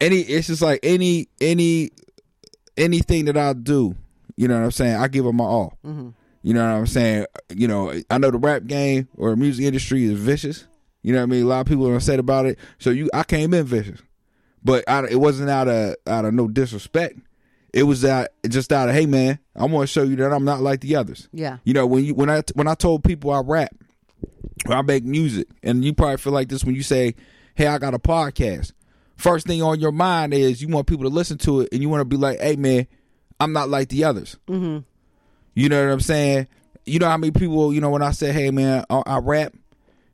Any, 0.02 0.22
it's 0.22 0.48
just 0.48 0.62
like 0.62 0.80
any 0.84 1.28
any 1.42 1.92
anything 2.78 3.26
that 3.26 3.38
I 3.38 3.54
do. 3.54 3.96
You 4.36 4.48
know 4.48 4.58
what 4.58 4.66
I'm 4.66 4.72
saying? 4.72 4.96
I 4.96 5.08
give 5.08 5.26
it 5.26 5.34
my 5.34 5.44
all. 5.44 5.78
Mm-hmm. 5.86 6.10
You 6.42 6.54
know 6.54 6.64
what 6.64 6.78
I'm 6.80 6.88
saying? 6.88 7.26
You 7.54 7.68
know, 7.68 7.94
I 8.10 8.18
know 8.18 8.32
the 8.32 8.38
rap 8.38 8.66
game 8.66 9.08
or 9.18 9.36
music 9.36 9.66
industry 9.66 10.06
is 10.06 10.14
vicious. 10.14 10.68
You 11.02 11.14
know 11.14 11.20
what 11.20 11.24
I 11.24 11.28
mean? 11.28 11.44
A 11.44 11.48
lot 11.48 11.62
of 11.62 11.68
people 11.68 11.88
are 11.88 11.96
upset 11.96 12.20
about 12.20 12.46
it. 12.46 12.60
So 12.78 12.90
you, 12.90 13.10
I 13.14 13.24
came 13.24 13.54
in 13.54 13.66
vicious, 13.66 14.02
but 14.64 14.88
I, 14.88 15.06
it 15.08 15.20
wasn't 15.20 15.50
out 15.50 15.68
of 15.68 15.96
out 16.08 16.26
of 16.26 16.34
no 16.34 16.48
disrespect. 16.48 17.20
It 17.74 17.84
was 17.84 18.04
out 18.04 18.30
just 18.48 18.74
out 18.74 18.90
of 18.90 18.96
hey 18.96 19.06
man, 19.06 19.40
I 19.56 19.66
want 19.66 19.88
to 19.88 19.94
show 19.94 20.04
you 20.04 20.16
that 20.18 20.34
I'm 20.34 20.46
not 20.46 20.62
like 20.62 20.82
the 20.82 20.96
others. 20.96 21.30
Yeah. 21.32 21.58
You 21.64 21.74
know 21.74 21.86
when 21.86 22.04
you 22.04 22.14
when 22.16 22.30
I 22.30 22.42
when 22.56 22.68
I 22.68 22.74
told 22.76 23.04
people 23.04 23.32
I 23.32 23.42
rap, 23.42 23.74
or 24.68 24.76
I 24.76 24.82
make 24.82 25.04
music, 25.04 25.48
and 25.64 25.84
you 25.86 25.94
probably 25.94 26.18
feel 26.18 26.34
like 26.34 26.50
this 26.50 26.64
when 26.66 26.76
you 26.76 26.84
say, 26.84 27.16
"Hey, 27.56 27.68
I 27.68 27.78
got 27.78 27.94
a 27.94 28.00
podcast." 28.00 28.74
First 29.16 29.48
thing 29.48 29.62
on 29.62 29.80
your 29.82 29.92
mind 29.92 30.34
is 30.34 30.62
you 30.62 30.70
want 30.70 30.88
people 30.88 31.04
to 31.04 31.10
listen 31.10 31.38
to 31.40 31.62
it, 31.62 31.70
and 31.72 31.82
you 31.82 31.90
want 31.90 32.02
to 32.02 32.06
be 32.06 32.18
like, 32.18 32.40
"Hey 32.40 32.56
man, 32.56 32.88
I'm 33.40 33.54
not 33.54 33.70
like 33.70 33.90
the 33.90 34.04
others." 34.04 34.38
Mm-hmm. 34.48 34.80
You 35.56 35.70
know 35.70 35.84
what 35.86 35.92
I'm 35.94 36.00
saying? 36.00 36.48
You 36.86 37.00
know 37.00 37.08
how 37.10 37.18
many 37.18 37.32
people, 37.32 37.74
you 37.74 37.82
know, 37.82 37.90
when 37.90 38.02
I 38.02 38.12
say, 38.12 38.32
"Hey 38.32 38.52
man, 38.52 38.86
I, 38.90 39.04
I 39.06 39.18
rap," 39.20 39.54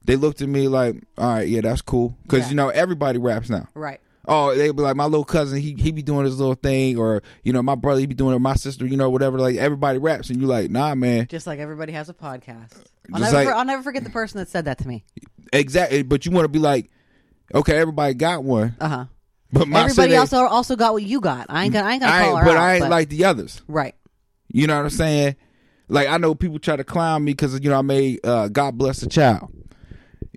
they 0.04 0.16
looked 0.16 0.42
at 0.42 0.50
me 0.50 0.68
like, 0.68 0.96
"All 1.18 1.30
right, 1.36 1.48
yeah, 1.48 1.62
that's 1.62 1.82
cool," 1.82 2.18
because 2.24 2.44
Yeah. 2.46 2.50
you 2.50 2.56
know 2.56 2.70
everybody 2.70 3.18
raps 3.20 3.50
now. 3.50 3.68
Right. 3.74 4.00
Oh, 4.28 4.56
they 4.56 4.72
be 4.72 4.82
like 4.82 4.96
my 4.96 5.06
little 5.06 5.24
cousin. 5.24 5.60
He 5.62 5.74
he 5.78 5.92
be 5.92 6.02
doing 6.02 6.26
his 6.26 6.40
little 6.40 6.56
thing, 6.56 6.98
or 6.98 7.22
you 7.44 7.54
know 7.54 7.62
my 7.62 7.76
brother 7.76 8.00
he 8.00 8.08
be 8.08 8.16
doing 8.16 8.36
it. 8.36 8.40
My 8.40 8.56
sister, 8.56 8.86
you 8.88 8.98
know 8.98 9.10
whatever. 9.10 9.38
Like 9.40 9.56
everybody 9.58 10.00
raps, 10.00 10.30
and 10.32 10.40
you're 10.40 10.50
like, 10.50 10.72
nah, 10.72 10.96
man, 10.96 11.28
Just 11.28 11.46
like 11.48 11.60
everybody 11.60 11.92
has 11.94 12.10
a 12.10 12.14
podcast. 12.14 12.74
I'll, 13.14 13.20
never, 13.22 13.34
like- 13.36 13.48
for- 13.48 13.54
I'll 13.54 13.66
never 13.66 13.84
forget 13.84 14.04
the 14.04 14.10
person 14.10 14.40
that 14.40 14.50
said 14.50 14.66
that 14.66 14.80
to 14.80 14.88
me. 14.88 15.04
exactly. 15.54 16.02
But 16.02 16.26
you 16.26 16.32
want 16.32 16.46
to 16.46 16.50
be 16.50 16.58
like, 16.60 16.90
okay, 17.54 17.78
everybody 17.78 18.16
got 18.16 18.44
one, 18.44 18.76
Uh 18.82 18.88
huh. 18.90 19.06
but 19.54 19.68
my 19.68 19.82
Everybody 19.84 20.10
city- 20.10 20.18
also 20.18 20.38
also 20.46 20.76
got 20.76 20.94
what 20.94 21.04
you 21.04 21.22
got. 21.22 21.46
I 21.50 21.64
ain't 21.66 21.74
gonna 21.74 21.88
I 21.88 21.92
ain't 21.94 22.02
gonna 22.02 22.14
I 22.14 22.24
call 22.26 22.36
her 22.38 22.46
but 22.46 22.58
out, 22.58 22.64
I 22.64 22.76
ain't 22.78 22.90
like 22.90 23.10
the 23.10 23.26
others. 23.26 23.62
right. 23.68 23.94
You 24.56 24.68
know 24.68 24.78
what 24.78 24.84
I'm 24.86 24.90
saying? 24.90 25.36
Like 25.90 26.08
I 26.08 26.18
know 26.18 26.34
people 26.34 26.60
try 26.60 26.78
to 26.78 26.86
clown 26.86 27.26
me 27.26 27.34
because 27.34 27.60
you 27.60 27.70
know 27.70 27.78
I 27.78 27.82
made 27.82 28.26
uh, 28.26 28.48
God 28.48 28.78
bless 28.78 29.02
the 29.02 29.10
child. 29.10 29.52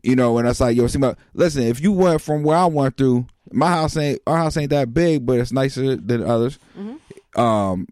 You 0.03 0.17
know, 0.17 0.39
and 0.39 0.49
that's 0.49 0.61
like 0.61 0.77
yo, 0.77 0.89
see 0.89 0.99
my 0.99 1.15
listen. 1.35 1.63
If 1.63 1.81
you 1.81 1.93
went 1.93 2.21
from 2.21 2.43
where 2.43 2.57
I 2.59 2.67
went 2.67 2.97
through, 2.97 3.29
my 3.53 3.69
house 3.69 3.97
ain't 3.97 4.21
our 4.27 4.37
house 4.37 4.57
ain't 4.57 4.71
that 4.71 4.93
big, 4.93 5.25
but 5.25 5.39
it's 5.39 5.53
nicer 5.53 5.95
than 5.95 6.25
others. 6.25 6.59
Um, 7.37 7.87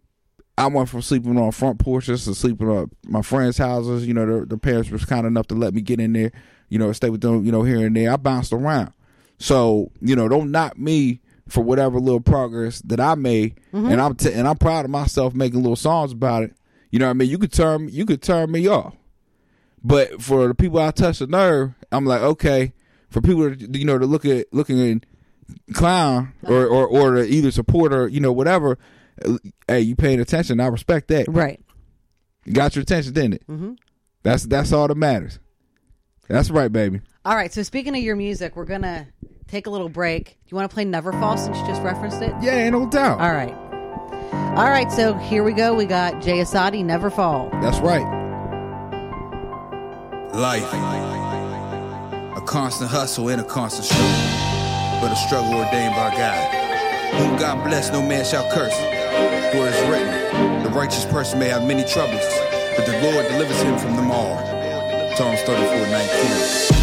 I 0.58 0.66
went 0.66 0.88
from 0.88 1.00
sleeping 1.02 1.38
on 1.38 1.52
front 1.52 1.78
porches 1.78 2.24
to 2.24 2.34
sleeping 2.34 2.68
on 2.68 2.90
my 3.06 3.22
friends' 3.22 3.58
houses. 3.58 4.04
You 4.04 4.14
know, 4.14 4.40
the, 4.40 4.46
the 4.46 4.58
parents 4.58 4.90
was 4.90 5.04
kind 5.04 5.28
enough 5.28 5.46
to 5.48 5.54
let 5.54 5.74
me 5.74 5.80
get 5.80 6.00
in 6.00 6.12
there. 6.12 6.32
You 6.70 6.80
know, 6.80 6.90
stay 6.90 7.08
with 7.08 7.20
them. 7.20 7.44
You 7.46 7.52
know, 7.52 7.62
here 7.62 7.86
and 7.86 7.94
there. 7.94 8.12
I 8.12 8.16
bounced 8.16 8.52
around. 8.52 8.92
So 9.38 9.92
you 10.00 10.16
know, 10.16 10.28
don't 10.28 10.50
knock 10.50 10.76
me 10.76 11.20
for 11.48 11.62
whatever 11.62 11.98
little 12.00 12.20
progress 12.20 12.80
that 12.82 13.00
I 13.00 13.14
made, 13.14 13.60
and 13.72 14.00
I'm 14.00 14.14
t- 14.14 14.32
and 14.32 14.48
I'm 14.48 14.56
proud 14.56 14.84
of 14.84 14.90
myself 14.90 15.34
making 15.34 15.60
little 15.62 15.76
songs 15.76 16.12
about 16.12 16.42
it. 16.42 16.54
You 16.90 16.98
know 16.98 17.06
what 17.06 17.10
I 17.10 17.14
mean? 17.14 17.28
You 17.30 17.38
could 17.38 17.52
turn 17.52 17.88
you 17.88 18.06
could 18.06 18.22
turn 18.22 18.50
me 18.50 18.66
off, 18.66 18.94
but 19.82 20.20
for 20.20 20.48
the 20.48 20.54
people 20.54 20.78
I 20.78 20.90
touch 20.90 21.18
the 21.20 21.26
nerve, 21.26 21.74
I'm 21.92 22.04
like 22.04 22.22
okay. 22.22 22.72
For 23.10 23.20
people 23.20 23.54
to 23.54 23.78
you 23.78 23.84
know 23.84 23.98
to 23.98 24.06
look 24.06 24.24
at 24.24 24.52
looking 24.52 24.80
at 24.90 25.74
clown 25.74 26.32
or 26.42 26.66
or 26.66 26.86
or 26.86 27.14
to 27.16 27.24
either 27.26 27.50
support 27.50 27.92
or 27.92 28.08
you 28.08 28.20
know 28.20 28.32
whatever, 28.32 28.78
hey, 29.68 29.80
you 29.80 29.94
paying 29.96 30.20
attention? 30.20 30.60
I 30.60 30.66
respect 30.66 31.08
that. 31.08 31.26
Right. 31.28 31.60
Got 32.52 32.76
your 32.76 32.82
attention, 32.82 33.12
didn't 33.12 33.34
it? 33.34 33.46
Mm-hmm. 33.46 33.72
That's 34.22 34.44
that's 34.44 34.72
all 34.72 34.88
that 34.88 34.96
matters. 34.96 35.38
That's 36.28 36.50
right, 36.50 36.72
baby. 36.72 37.00
All 37.26 37.34
right. 37.34 37.52
So 37.52 37.64
speaking 37.64 37.96
of 37.96 38.04
your 38.04 38.14
music, 38.14 38.54
we're 38.54 38.66
gonna 38.66 39.08
take 39.48 39.66
a 39.66 39.70
little 39.70 39.88
break. 39.88 40.38
You 40.46 40.54
want 40.56 40.70
to 40.70 40.72
play 40.72 40.84
Never 40.84 41.10
Fall 41.10 41.36
since 41.36 41.58
you 41.58 41.66
just 41.66 41.82
referenced 41.82 42.22
it? 42.22 42.32
Yeah, 42.40 42.52
ain't 42.52 42.70
no 42.70 42.88
doubt. 42.88 43.18
All 43.18 43.32
right. 43.32 43.52
All 44.56 44.70
right. 44.70 44.92
So 44.92 45.14
here 45.14 45.42
we 45.42 45.52
go. 45.52 45.74
We 45.74 45.86
got 45.86 46.22
Jay 46.22 46.38
Asadi, 46.38 46.84
Never 46.84 47.10
Fall. 47.10 47.48
That's 47.60 47.80
right. 47.80 48.06
Life. 50.34 50.72
A 52.36 52.40
constant 52.46 52.92
hustle 52.92 53.28
and 53.28 53.40
a 53.40 53.44
constant 53.44 53.86
struggle. 53.86 55.00
But 55.00 55.10
a 55.10 55.16
struggle 55.16 55.52
ordained 55.54 55.96
by 55.96 56.14
God. 56.16 56.54
Whom 57.16 57.36
God 57.40 57.64
bless, 57.66 57.90
no 57.90 58.06
man 58.06 58.24
shall 58.24 58.48
curse. 58.52 58.76
For 59.50 59.66
it 59.66 59.74
is 59.74 59.90
written, 59.90 60.62
the 60.62 60.70
righteous 60.70 61.04
person 61.06 61.40
may 61.40 61.48
have 61.48 61.66
many 61.66 61.82
troubles, 61.90 62.22
but 62.76 62.86
the 62.86 63.00
Lord 63.02 63.26
delivers 63.26 63.60
him 63.62 63.76
from 63.78 63.96
them 63.96 64.12
all. 64.12 64.38
Psalms 65.16 65.40
34, 65.40 65.86
19. 65.88 66.66
They 66.68 66.75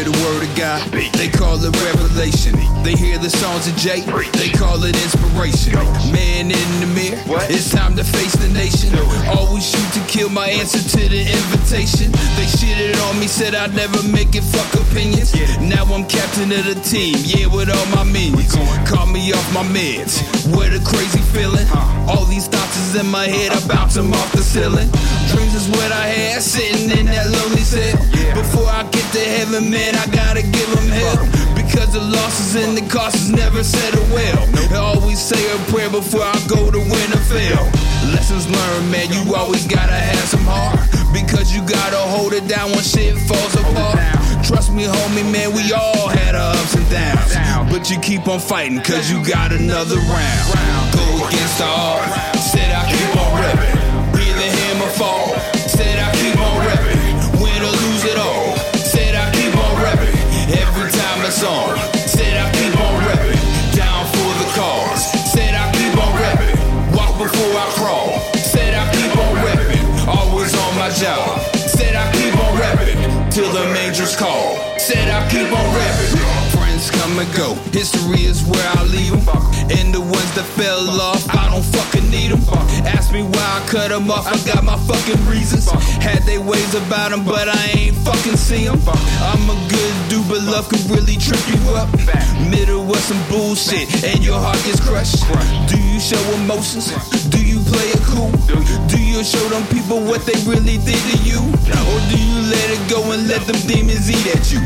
hear 0.00 0.12
the 0.12 0.24
word 0.24 0.48
of 0.48 0.56
God, 0.56 0.80
they 1.12 1.28
call 1.28 1.60
it 1.60 1.76
revelation. 1.84 2.54
They 2.82 2.94
hear 2.96 3.18
the 3.18 3.28
songs 3.28 3.68
of 3.68 3.76
Jay, 3.76 4.00
they 4.32 4.48
call 4.48 4.82
it 4.84 4.96
inspiration. 4.96 5.74
Man 6.12 6.48
in 6.48 6.70
the 6.80 6.88
mirror, 6.88 7.44
it's 7.52 7.70
time 7.70 7.96
to 7.96 8.04
face 8.04 8.32
the 8.32 8.48
nation. 8.48 8.96
Always 9.28 9.68
shoot 9.68 9.90
to 10.00 10.02
kill 10.08 10.30
my 10.30 10.48
answer 10.48 10.80
to 10.80 11.08
the 11.08 11.20
invitation. 11.20 12.12
They 12.36 12.48
shitted 12.48 12.96
on 13.08 13.20
me, 13.20 13.26
said 13.26 13.54
I'd 13.54 13.74
never 13.74 14.02
make 14.08 14.34
it, 14.34 14.44
fuck 14.44 14.72
opinions. 14.80 15.34
Now 15.60 15.84
I'm 15.92 16.06
captain 16.08 16.50
of 16.52 16.64
the 16.64 16.80
team, 16.80 17.16
yeah, 17.20 17.46
with 17.46 17.68
all 17.68 17.86
my 17.92 18.04
minions. 18.04 18.56
Call 18.88 19.06
me 19.06 19.32
off 19.32 19.48
my 19.52 19.64
meds, 19.64 20.24
what 20.54 20.72
a 20.72 20.80
crazy 20.80 21.20
feeling. 21.36 21.66
All 22.08 22.24
these 22.24 22.48
thoughts 22.48 22.69
is 22.80 22.94
in 22.96 23.06
my 23.06 23.26
head, 23.26 23.52
I 23.52 23.60
bounce 23.68 23.94
them 23.94 24.12
off 24.12 24.32
the 24.32 24.42
ceiling. 24.42 24.88
Dreams 25.30 25.54
is 25.54 25.68
what 25.68 25.92
I 25.92 26.06
had, 26.06 26.42
sitting 26.42 26.90
in 26.90 27.06
that 27.06 27.28
lonely 27.30 27.64
cell. 27.64 27.96
Before 28.34 28.68
I 28.68 28.82
get 28.90 29.06
to 29.12 29.20
heaven, 29.20 29.70
man, 29.70 29.94
I 29.96 30.06
gotta 30.08 30.42
give 30.42 30.70
them 30.74 30.88
hell. 30.88 31.20
Because 31.54 31.92
the 31.92 32.00
losses 32.00 32.56
and 32.56 32.76
the 32.76 32.86
costs 32.88 33.28
never 33.28 33.62
settle 33.62 34.04
well. 34.14 34.40
I 34.72 34.76
always 34.76 35.20
say 35.20 35.40
a 35.52 35.58
prayer 35.70 35.90
before 35.90 36.22
I 36.22 36.38
go 36.48 36.70
to 36.70 36.78
win 36.78 37.08
or 37.12 37.24
fail. 37.28 37.62
Lessons 38.14 38.48
learned, 38.48 38.90
man, 38.90 39.08
you 39.12 39.34
always 39.34 39.66
gotta 39.66 39.98
have 39.98 40.28
some 40.28 40.44
heart. 40.44 40.80
Because 41.12 41.54
you 41.54 41.60
gotta 41.66 42.00
hold 42.14 42.32
it 42.32 42.46
down 42.48 42.70
when 42.70 42.82
shit 42.82 43.16
falls 43.28 43.54
apart. 43.54 43.98
Trust 44.46 44.72
me, 44.72 44.84
homie, 44.84 45.26
man, 45.30 45.54
we 45.54 45.72
all 45.72 46.08
had 46.08 46.34
our 46.34 46.54
ups 46.54 46.74
and 46.74 46.88
downs. 46.90 47.34
But 47.70 47.90
you 47.90 47.98
keep 48.00 48.26
on 48.28 48.40
fighting, 48.40 48.80
cause 48.80 49.10
you 49.10 49.24
got 49.24 49.52
another 49.52 49.96
round. 49.96 50.46
Go 50.94 51.28
against 51.28 51.58
the 51.58 51.64
odds. 51.66 52.29
On. 61.42 61.74
Said 61.96 62.36
I 62.36 62.52
keep 62.52 62.78
on 62.78 63.02
repping. 63.02 63.74
Down 63.74 64.04
for 64.12 64.30
the 64.40 64.52
cause. 64.54 65.10
Said 65.32 65.54
I 65.54 65.72
keep 65.72 65.96
on 65.96 66.12
repping. 66.20 66.94
Walk 66.94 67.16
before 67.16 67.56
I 67.56 67.66
crawl. 67.76 68.20
Said 68.34 68.74
I 68.74 68.84
keep 68.92 69.16
on 69.16 69.36
repping. 69.36 70.06
Always 70.06 70.54
on 70.54 70.76
my 70.76 70.90
job. 70.90 71.40
Said 71.54 71.96
I 71.96 72.12
keep 72.12 72.36
on 72.36 72.58
repping. 72.58 73.32
Till 73.32 73.50
the 73.52 73.72
majors 73.72 74.16
call. 74.16 74.56
Said 74.78 75.08
I 75.08 75.26
keep 75.30 75.50
on 75.50 75.64
repping. 75.74 76.19
History 77.72 78.24
is 78.24 78.42
where 78.42 78.68
I 78.78 78.82
leave 78.84 79.12
'em. 79.12 79.22
And 79.70 79.94
the 79.94 80.00
ones 80.00 80.30
that 80.36 80.46
fell 80.56 80.88
off, 81.00 81.22
I 81.30 81.48
don't 81.50 81.64
fucking 81.64 82.10
need 82.10 82.30
need 82.30 82.32
'em. 82.32 82.42
Ask 82.86 83.12
me 83.12 83.22
why 83.22 83.46
I 83.58 83.60
cut 83.66 83.90
'em 83.92 84.10
off, 84.10 84.26
I 84.26 84.36
got 84.50 84.64
my 84.64 84.76
fucking 84.88 85.26
reasons. 85.26 85.68
Had 86.00 86.24
they 86.26 86.38
ways 86.38 86.74
about 86.74 87.12
'em, 87.12 87.24
but 87.24 87.48
I 87.48 87.62
ain't 87.78 87.96
fucking 88.04 88.36
see 88.36 88.50
see 88.50 88.66
'em. 88.66 88.80
I'm 89.32 89.50
a 89.50 89.56
good 89.68 89.94
dude, 90.08 90.28
but 90.28 90.42
love 90.42 90.68
can 90.68 90.82
really 90.88 91.16
trip 91.16 91.42
you 91.52 91.60
up. 91.74 91.88
Middle 92.50 92.84
was 92.84 93.02
some 93.10 93.22
bullshit, 93.28 93.86
and 94.04 94.24
your 94.24 94.38
heart 94.38 94.60
gets 94.64 94.80
crushed. 94.80 95.20
Do 95.68 95.76
you 95.78 96.00
show 96.00 96.22
emotions? 96.34 96.92
Do 97.30 97.38
you 97.38 97.49
play 97.70 97.88
it 97.94 98.02
cool? 98.02 98.30
Do 98.90 98.98
you 98.98 99.22
show 99.22 99.46
them 99.48 99.62
people 99.70 100.02
what 100.02 100.26
they 100.26 100.38
really 100.44 100.78
did 100.82 100.98
to 100.98 101.16
you? 101.22 101.40
Or 101.40 101.98
do 102.10 102.16
you 102.18 102.38
let 102.50 102.68
it 102.74 102.82
go 102.90 103.00
and 103.12 103.28
let 103.28 103.46
them 103.46 103.58
demons 103.66 104.10
eat 104.10 104.26
at 104.34 104.50
you? 104.52 104.60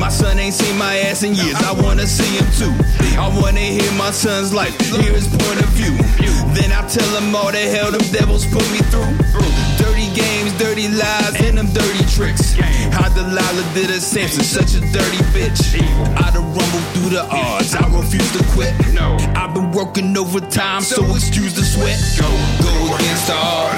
My 0.00 0.08
son 0.08 0.38
ain't 0.38 0.54
seen 0.54 0.76
my 0.78 0.96
ass 1.08 1.22
in 1.22 1.34
years, 1.34 1.56
I 1.62 1.72
wanna 1.72 2.06
see 2.06 2.36
him 2.36 2.48
too. 2.56 2.74
I 3.18 3.28
wanna 3.28 3.60
hear 3.60 3.92
my 3.92 4.10
son's 4.10 4.52
life, 4.52 4.74
hear 4.80 5.12
his 5.12 5.28
point 5.28 5.60
of 5.60 5.70
view. 5.76 5.94
Then 6.56 6.72
I 6.72 6.86
tell 6.88 7.10
him 7.16 7.34
all 7.34 7.52
the 7.52 7.64
hell 7.74 7.90
them 7.90 8.04
devils 8.12 8.46
put 8.46 8.64
me 8.72 8.80
through. 8.92 9.12
Dirty 9.76 10.08
games, 10.14 10.52
dirty 10.58 10.88
lies, 10.88 11.34
tricks. 12.16 12.56
Hide 12.56 13.12
the 13.12 13.26
did 13.74 13.90
a 13.90 14.00
Samson, 14.00 14.42
such 14.42 14.74
a 14.74 14.80
dirty 14.80 15.22
bitch. 15.36 15.76
I 16.16 16.30
done 16.30 16.46
rumbled 16.46 16.86
through 16.94 17.10
the 17.10 17.28
odds, 17.30 17.74
I 17.74 17.86
refuse 17.94 18.32
to 18.32 18.44
quit. 18.54 18.72
No, 18.94 19.18
I've 19.36 19.52
been 19.52 19.70
working 19.70 20.16
overtime, 20.16 20.80
so 20.80 21.04
excuse 21.14 21.54
the 21.54 21.62
sweat. 21.62 22.00
Go, 22.18 22.28
go 22.64 22.94
against 22.96 23.26
the 23.26 23.34
odds. 23.34 23.75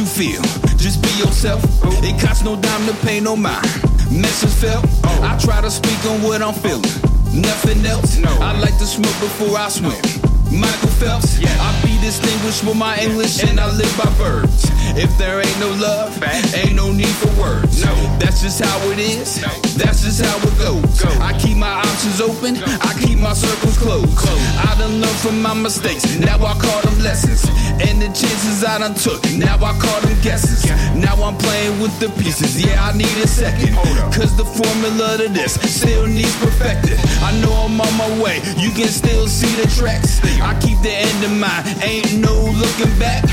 You 0.00 0.06
feel. 0.06 0.42
Just 0.78 1.02
be 1.02 1.10
yourself. 1.20 1.62
It 2.02 2.18
costs 2.20 2.42
no 2.42 2.56
dime 2.56 2.86
to 2.86 2.94
pay 3.04 3.20
no 3.20 3.36
mind. 3.36 3.66
Message 4.10 4.50
felt. 4.50 4.84
I 5.04 5.36
try 5.38 5.60
to 5.60 5.70
speak 5.70 6.00
on 6.06 6.22
what 6.22 6.40
I'm 6.40 6.54
feeling. 6.54 6.96
Nothing 7.34 7.84
else. 7.84 8.18
I 8.24 8.58
like 8.58 8.76
to 8.78 8.86
smoke 8.86 9.18
before 9.20 9.58
I 9.58 9.68
swim. 9.68 10.00
Michael 10.50 10.89
Phelps, 11.00 11.40
I 11.42 11.80
be 11.82 11.98
distinguished 12.04 12.62
with 12.62 12.76
my 12.76 12.98
English 13.00 13.42
and 13.42 13.58
I 13.58 13.72
live 13.72 13.96
by 13.96 14.10
verbs. 14.20 14.68
If 15.00 15.16
there 15.16 15.40
ain't 15.40 15.58
no 15.58 15.70
love, 15.80 16.12
ain't 16.54 16.74
no 16.74 16.92
need 16.92 17.08
for 17.08 17.32
words. 17.40 17.82
No. 17.82 17.94
That's 18.18 18.42
just 18.42 18.62
how 18.62 18.78
it 18.90 18.98
is. 18.98 19.40
That's 19.80 20.02
just 20.02 20.20
how 20.20 20.36
it 20.36 20.58
goes. 20.58 21.04
I 21.20 21.32
keep 21.38 21.56
my 21.56 21.72
options 21.72 22.20
open. 22.20 22.62
I 22.84 22.92
keep 23.00 23.18
my 23.18 23.32
circles 23.32 23.78
closed. 23.78 24.12
I 24.60 24.76
done 24.78 25.00
learned 25.00 25.20
from 25.24 25.40
my 25.40 25.54
mistakes. 25.54 26.04
Now 26.18 26.36
I 26.36 26.52
call 26.60 26.82
them 26.82 26.98
lessons. 27.00 27.48
And 27.80 28.02
the 28.02 28.08
chances 28.12 28.62
I 28.62 28.76
done 28.78 28.94
took. 28.94 29.24
Now 29.32 29.56
I 29.56 29.72
call 29.80 30.00
them 30.02 30.20
guesses. 30.20 30.68
Now 30.94 31.16
I'm 31.24 31.38
playing 31.38 31.80
with 31.80 31.98
the 31.98 32.10
pieces. 32.20 32.60
Yeah, 32.60 32.84
I 32.84 32.92
need 32.92 33.16
a 33.24 33.26
second. 33.26 33.74
Cause 34.12 34.36
the 34.36 34.44
formula 34.44 35.16
to 35.16 35.28
this 35.28 35.54
still 35.64 36.06
needs 36.06 36.36
perfected. 36.44 36.98
I 37.24 37.32
know 37.40 37.52
I'm 37.52 37.80
on 37.80 37.94
my 37.96 38.22
way. 38.22 38.42
You 38.58 38.70
can 38.70 38.88
still 38.88 39.28
see 39.28 39.50
the 39.56 39.68
tracks. 39.80 40.20
I 40.40 40.58
keep 40.60 40.78
the 40.82 40.89
end 40.92 41.24
in 41.24 41.38
mind. 41.38 41.66
Ain't 41.82 42.18
no 42.18 42.34
looking 42.34 42.92
back. 42.98 43.24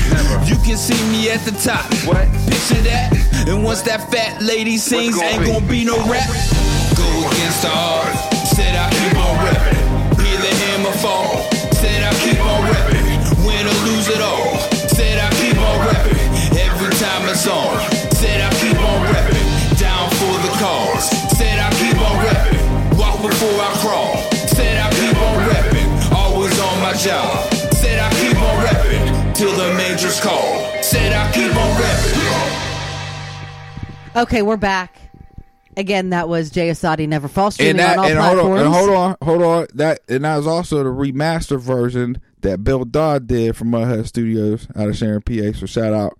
You 0.48 0.56
can 0.64 0.76
see 0.76 0.98
me 1.10 1.30
at 1.30 1.40
the 1.44 1.52
top. 1.52 1.84
What? 2.06 2.26
Picture 2.46 2.82
that. 2.88 3.12
And 3.48 3.64
once 3.64 3.82
that 3.82 4.10
fat 4.10 4.42
lady 4.42 4.76
sings, 4.76 5.20
ain't 5.20 5.44
gonna 5.46 5.66
be 5.66 5.84
no 5.84 5.96
rap. 6.08 6.28
Go 6.96 7.08
against 7.30 7.62
the 7.62 7.70
odds. 7.72 8.18
Said 8.56 8.74
I 8.76 8.90
keep 8.90 9.16
on 9.16 9.36
repping. 9.44 10.18
Be 10.18 10.30
the 10.36 10.52
hammer 10.64 10.92
fall. 10.98 11.42
Said 11.72 12.02
I 12.02 12.12
keep 12.20 12.40
on 12.40 12.62
repping. 12.70 12.97
Job. 27.08 27.50
Said 27.72 27.98
I 27.98 28.10
keep 28.20 28.36
on 28.36 28.66
repping. 28.66 29.34
Till 29.34 29.52
the 29.52 29.72
majors 29.74 30.20
call. 30.20 30.82
Said 30.82 31.12
I 31.14 31.32
keep 31.32 31.54
on 31.56 31.70
repping. 31.80 32.22
Okay, 34.22 34.42
we're 34.42 34.56
back. 34.58 34.96
Again, 35.76 36.10
that 36.10 36.28
was 36.28 36.50
Jay 36.50 36.68
Asadi 36.70 37.08
Never 37.08 37.28
Fall 37.28 37.50
streaming 37.50 37.80
and 37.80 37.80
that 37.80 37.98
on 37.98 38.04
all 38.04 38.10
and 38.10 38.18
hold 38.18 38.34
platforms. 38.36 38.60
on 38.60 38.66
and 38.66 38.74
hold 38.74 38.90
on 38.90 39.16
hold 39.22 39.42
on 39.42 39.66
that 39.74 40.00
and 40.08 40.24
that 40.24 40.36
was 40.36 40.46
also 40.46 40.82
the 40.82 40.90
remastered 40.90 41.60
version 41.60 42.20
that 42.40 42.62
Bill 42.64 42.84
Dodd 42.84 43.26
did 43.28 43.56
from 43.56 43.70
Mudhead 43.70 44.06
Studios 44.06 44.66
out 44.76 44.88
of 44.88 44.96
Sharon, 44.96 45.22
PA. 45.22 45.52
So 45.56 45.66
shout 45.66 45.92
out, 45.94 46.18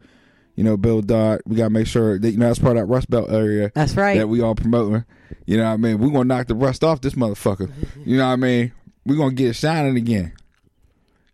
you 0.54 0.62
know, 0.64 0.76
Bill 0.76 1.02
Dodd. 1.02 1.40
We 1.44 1.56
gotta 1.56 1.70
make 1.70 1.88
sure 1.88 2.18
that 2.20 2.30
you 2.30 2.38
know 2.38 2.46
that's 2.46 2.60
part 2.60 2.76
of 2.76 2.82
that 2.82 2.86
Rust 2.86 3.10
Belt 3.10 3.30
area. 3.30 3.72
That's 3.74 3.96
right. 3.96 4.16
That 4.18 4.28
we 4.28 4.40
all 4.40 4.54
promoting. 4.54 5.04
You 5.44 5.56
know 5.56 5.64
what 5.64 5.70
I 5.70 5.76
mean? 5.76 5.98
We're 5.98 6.10
gonna 6.10 6.24
knock 6.24 6.46
the 6.46 6.54
rust 6.54 6.84
off 6.84 7.00
this 7.00 7.14
motherfucker. 7.14 7.70
you 8.06 8.16
know 8.16 8.26
what 8.26 8.32
I 8.34 8.36
mean? 8.36 8.72
We're 9.04 9.16
gonna 9.16 9.34
get 9.34 9.48
it 9.48 9.54
shining 9.54 9.96
again. 9.96 10.32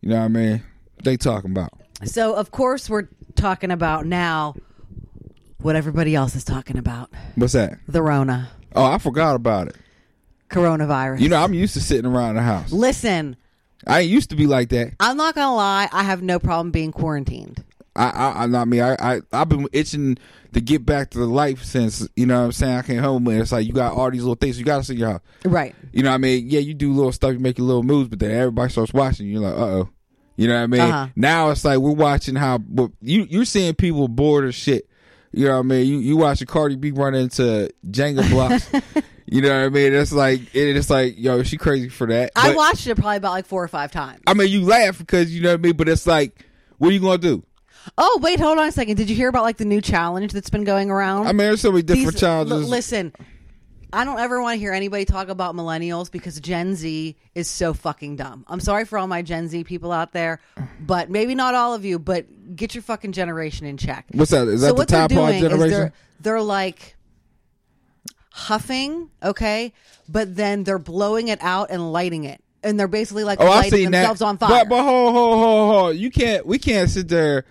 You 0.04 0.10
know 0.10 0.16
what 0.18 0.24
I 0.24 0.28
mean? 0.28 0.62
They 1.02 1.16
talking 1.16 1.50
about. 1.50 1.70
So, 2.04 2.34
of 2.34 2.50
course, 2.50 2.90
we're 2.90 3.08
talking 3.36 3.70
about 3.70 4.04
now 4.04 4.54
what 5.62 5.76
everybody 5.76 6.14
else 6.14 6.36
is 6.36 6.44
talking 6.44 6.76
about 6.76 7.10
What's 7.36 7.54
that? 7.54 7.78
the 7.88 8.02
Rona, 8.02 8.50
Oh, 8.76 8.84
I 8.84 8.98
forgot 8.98 9.34
about 9.34 9.68
it. 9.68 9.76
coronavirus. 10.50 11.20
You 11.20 11.30
know, 11.30 11.42
I'm 11.42 11.54
used 11.54 11.72
to 11.72 11.80
sitting 11.80 12.04
around 12.04 12.34
the 12.34 12.42
house. 12.42 12.70
Listen, 12.70 13.34
I 13.86 14.00
ain't 14.00 14.10
used 14.10 14.28
to 14.28 14.36
be 14.36 14.46
like 14.46 14.68
that. 14.68 14.92
I'm 15.00 15.16
not 15.16 15.34
going 15.34 15.46
to 15.46 15.52
lie. 15.54 15.88
I 15.90 16.02
have 16.02 16.20
no 16.22 16.38
problem 16.38 16.70
being 16.70 16.92
quarantined. 16.92 17.64
I, 17.96 18.08
I, 18.10 18.42
I 18.42 18.46
not 18.46 18.68
me. 18.68 18.80
I, 18.80 18.94
I, 18.94 19.20
I've 19.32 19.48
been 19.48 19.68
itching 19.72 20.18
to 20.52 20.60
get 20.60 20.84
back 20.84 21.10
to 21.10 21.18
the 21.18 21.26
life 21.26 21.62
since 21.64 22.06
you 22.16 22.26
know 22.26 22.38
what 22.40 22.44
I'm 22.46 22.52
saying. 22.52 22.76
I 22.78 22.82
came 22.82 23.02
home 23.02 23.26
and 23.28 23.40
it's 23.40 23.52
like 23.52 23.66
you 23.66 23.72
got 23.72 23.92
all 23.94 24.10
these 24.10 24.22
little 24.22 24.34
things. 24.34 24.58
You 24.58 24.64
got 24.64 24.78
to 24.78 24.84
see 24.84 24.94
your 24.96 25.10
house. 25.12 25.20
Right. 25.44 25.74
You 25.92 26.02
know 26.02 26.10
what 26.10 26.16
I 26.16 26.18
mean? 26.18 26.48
Yeah, 26.48 26.60
you 26.60 26.74
do 26.74 26.92
little 26.92 27.12
stuff, 27.12 27.32
you 27.32 27.38
make 27.38 27.58
your 27.58 27.66
little 27.66 27.82
moves, 27.82 28.08
but 28.08 28.18
then 28.18 28.30
everybody 28.32 28.70
starts 28.72 28.92
watching. 28.92 29.26
You're 29.28 29.40
like, 29.40 29.54
uh 29.54 29.64
oh. 29.64 29.88
You 30.36 30.48
know 30.48 30.54
what 30.54 30.62
I 30.62 30.66
mean? 30.66 30.80
Uh-huh. 30.80 31.06
Now 31.14 31.50
it's 31.50 31.64
like 31.64 31.78
we're 31.78 31.92
watching 31.92 32.34
how 32.34 32.58
you 33.00 33.26
you're 33.30 33.44
seeing 33.44 33.74
people 33.74 34.08
bored 34.08 34.44
as 34.46 34.54
shit. 34.56 34.88
You 35.30 35.46
know 35.46 35.52
what 35.54 35.58
I 35.60 35.62
mean? 35.62 35.86
You 35.86 35.98
you 35.98 36.16
watching 36.16 36.46
Cardi 36.48 36.74
B 36.76 36.90
run 36.90 37.14
into 37.14 37.70
Jenga 37.88 38.28
blocks. 38.30 38.68
you 39.26 39.42
know 39.42 39.48
what 39.50 39.66
I 39.66 39.68
mean? 39.68 39.92
It's 39.94 40.12
like 40.12 40.40
it's 40.54 40.90
like 40.90 41.14
yo, 41.18 41.42
she 41.44 41.56
crazy 41.56 41.88
for 41.88 42.06
that. 42.08 42.32
I 42.34 42.48
But- 42.48 42.56
watched 42.56 42.86
it 42.88 42.96
probably 42.96 43.16
about 43.18 43.32
like 43.32 43.46
four 43.46 43.62
or 43.62 43.68
five 43.68 43.92
times. 43.92 44.20
I 44.26 44.34
mean, 44.34 44.48
you 44.48 44.62
laugh 44.62 44.98
because 44.98 45.32
you 45.32 45.40
know 45.42 45.50
what 45.50 45.60
I 45.60 45.62
mean, 45.62 45.76
but 45.76 45.88
it's 45.88 46.06
like, 46.06 46.44
what 46.78 46.88
are 46.88 46.92
you 46.92 47.00
gonna 47.00 47.18
do? 47.18 47.44
Oh, 47.98 48.18
wait, 48.22 48.40
hold 48.40 48.58
on 48.58 48.68
a 48.68 48.72
second. 48.72 48.96
Did 48.96 49.10
you 49.10 49.16
hear 49.16 49.28
about 49.28 49.42
like 49.42 49.56
the 49.58 49.64
new 49.64 49.80
challenge 49.80 50.32
that's 50.32 50.50
been 50.50 50.64
going 50.64 50.90
around? 50.90 51.26
I 51.26 51.28
mean, 51.28 51.38
there's 51.38 51.60
so 51.60 51.70
many 51.70 51.82
different 51.82 52.12
These- 52.12 52.20
challenges. 52.20 52.52
l- 52.52 52.68
listen, 52.68 53.12
I 53.92 54.04
don't 54.04 54.18
ever 54.18 54.40
want 54.42 54.54
to 54.54 54.58
hear 54.58 54.72
anybody 54.72 55.04
talk 55.04 55.28
about 55.28 55.54
millennials 55.54 56.10
because 56.10 56.40
Gen 56.40 56.74
Z 56.74 57.16
is 57.34 57.48
so 57.48 57.72
fucking 57.74 58.16
dumb. 58.16 58.44
I'm 58.48 58.58
sorry 58.60 58.84
for 58.86 58.98
all 58.98 59.06
my 59.06 59.22
Gen 59.22 59.48
Z 59.48 59.62
people 59.64 59.92
out 59.92 60.12
there, 60.12 60.40
but 60.80 61.10
maybe 61.10 61.34
not 61.34 61.54
all 61.54 61.74
of 61.74 61.84
you, 61.84 61.98
but 61.98 62.56
get 62.56 62.74
your 62.74 62.82
fucking 62.82 63.12
generation 63.12 63.66
in 63.66 63.76
check. 63.76 64.06
What's 64.12 64.30
that? 64.32 64.48
Is 64.48 64.62
that 64.62 64.68
the 64.68 64.74
what 64.74 64.88
they're 64.88 65.06
doing 65.08 65.34
is 65.36 65.40
generation? 65.42 65.70
they're, 65.70 65.92
they're 66.20 66.42
like 66.42 66.96
huffing, 68.30 69.10
okay, 69.22 69.72
but 70.08 70.34
then 70.34 70.64
they're 70.64 70.78
blowing 70.78 71.28
it 71.28 71.38
out 71.42 71.70
and 71.70 71.92
lighting 71.92 72.24
it. 72.24 72.40
And 72.62 72.80
they're 72.80 72.88
basically 72.88 73.24
like 73.24 73.40
Oh, 73.40 73.46
I 73.46 73.56
lighting 73.56 73.70
seen 73.72 73.90
that. 73.90 73.98
themselves 74.00 74.22
on 74.22 74.38
fire. 74.38 74.48
But 74.64 74.68
but 74.70 74.82
hold 74.84 75.12
hold 75.14 75.38
hold 75.38 75.74
hold. 75.74 75.96
You 75.96 76.10
can't. 76.10 76.46
We 76.46 76.58
can't 76.58 76.88
sit 76.88 77.08
there 77.08 77.44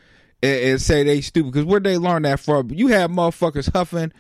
and, 0.43 0.71
and 0.71 0.82
say 0.82 1.03
they 1.03 1.21
stupid 1.21 1.53
because 1.53 1.65
where 1.65 1.79
they 1.79 1.97
learn 1.97 2.23
that 2.23 2.39
from? 2.39 2.69
You 2.69 2.89
have 2.89 3.10
motherfuckers 3.10 3.71
huffing 3.71 4.12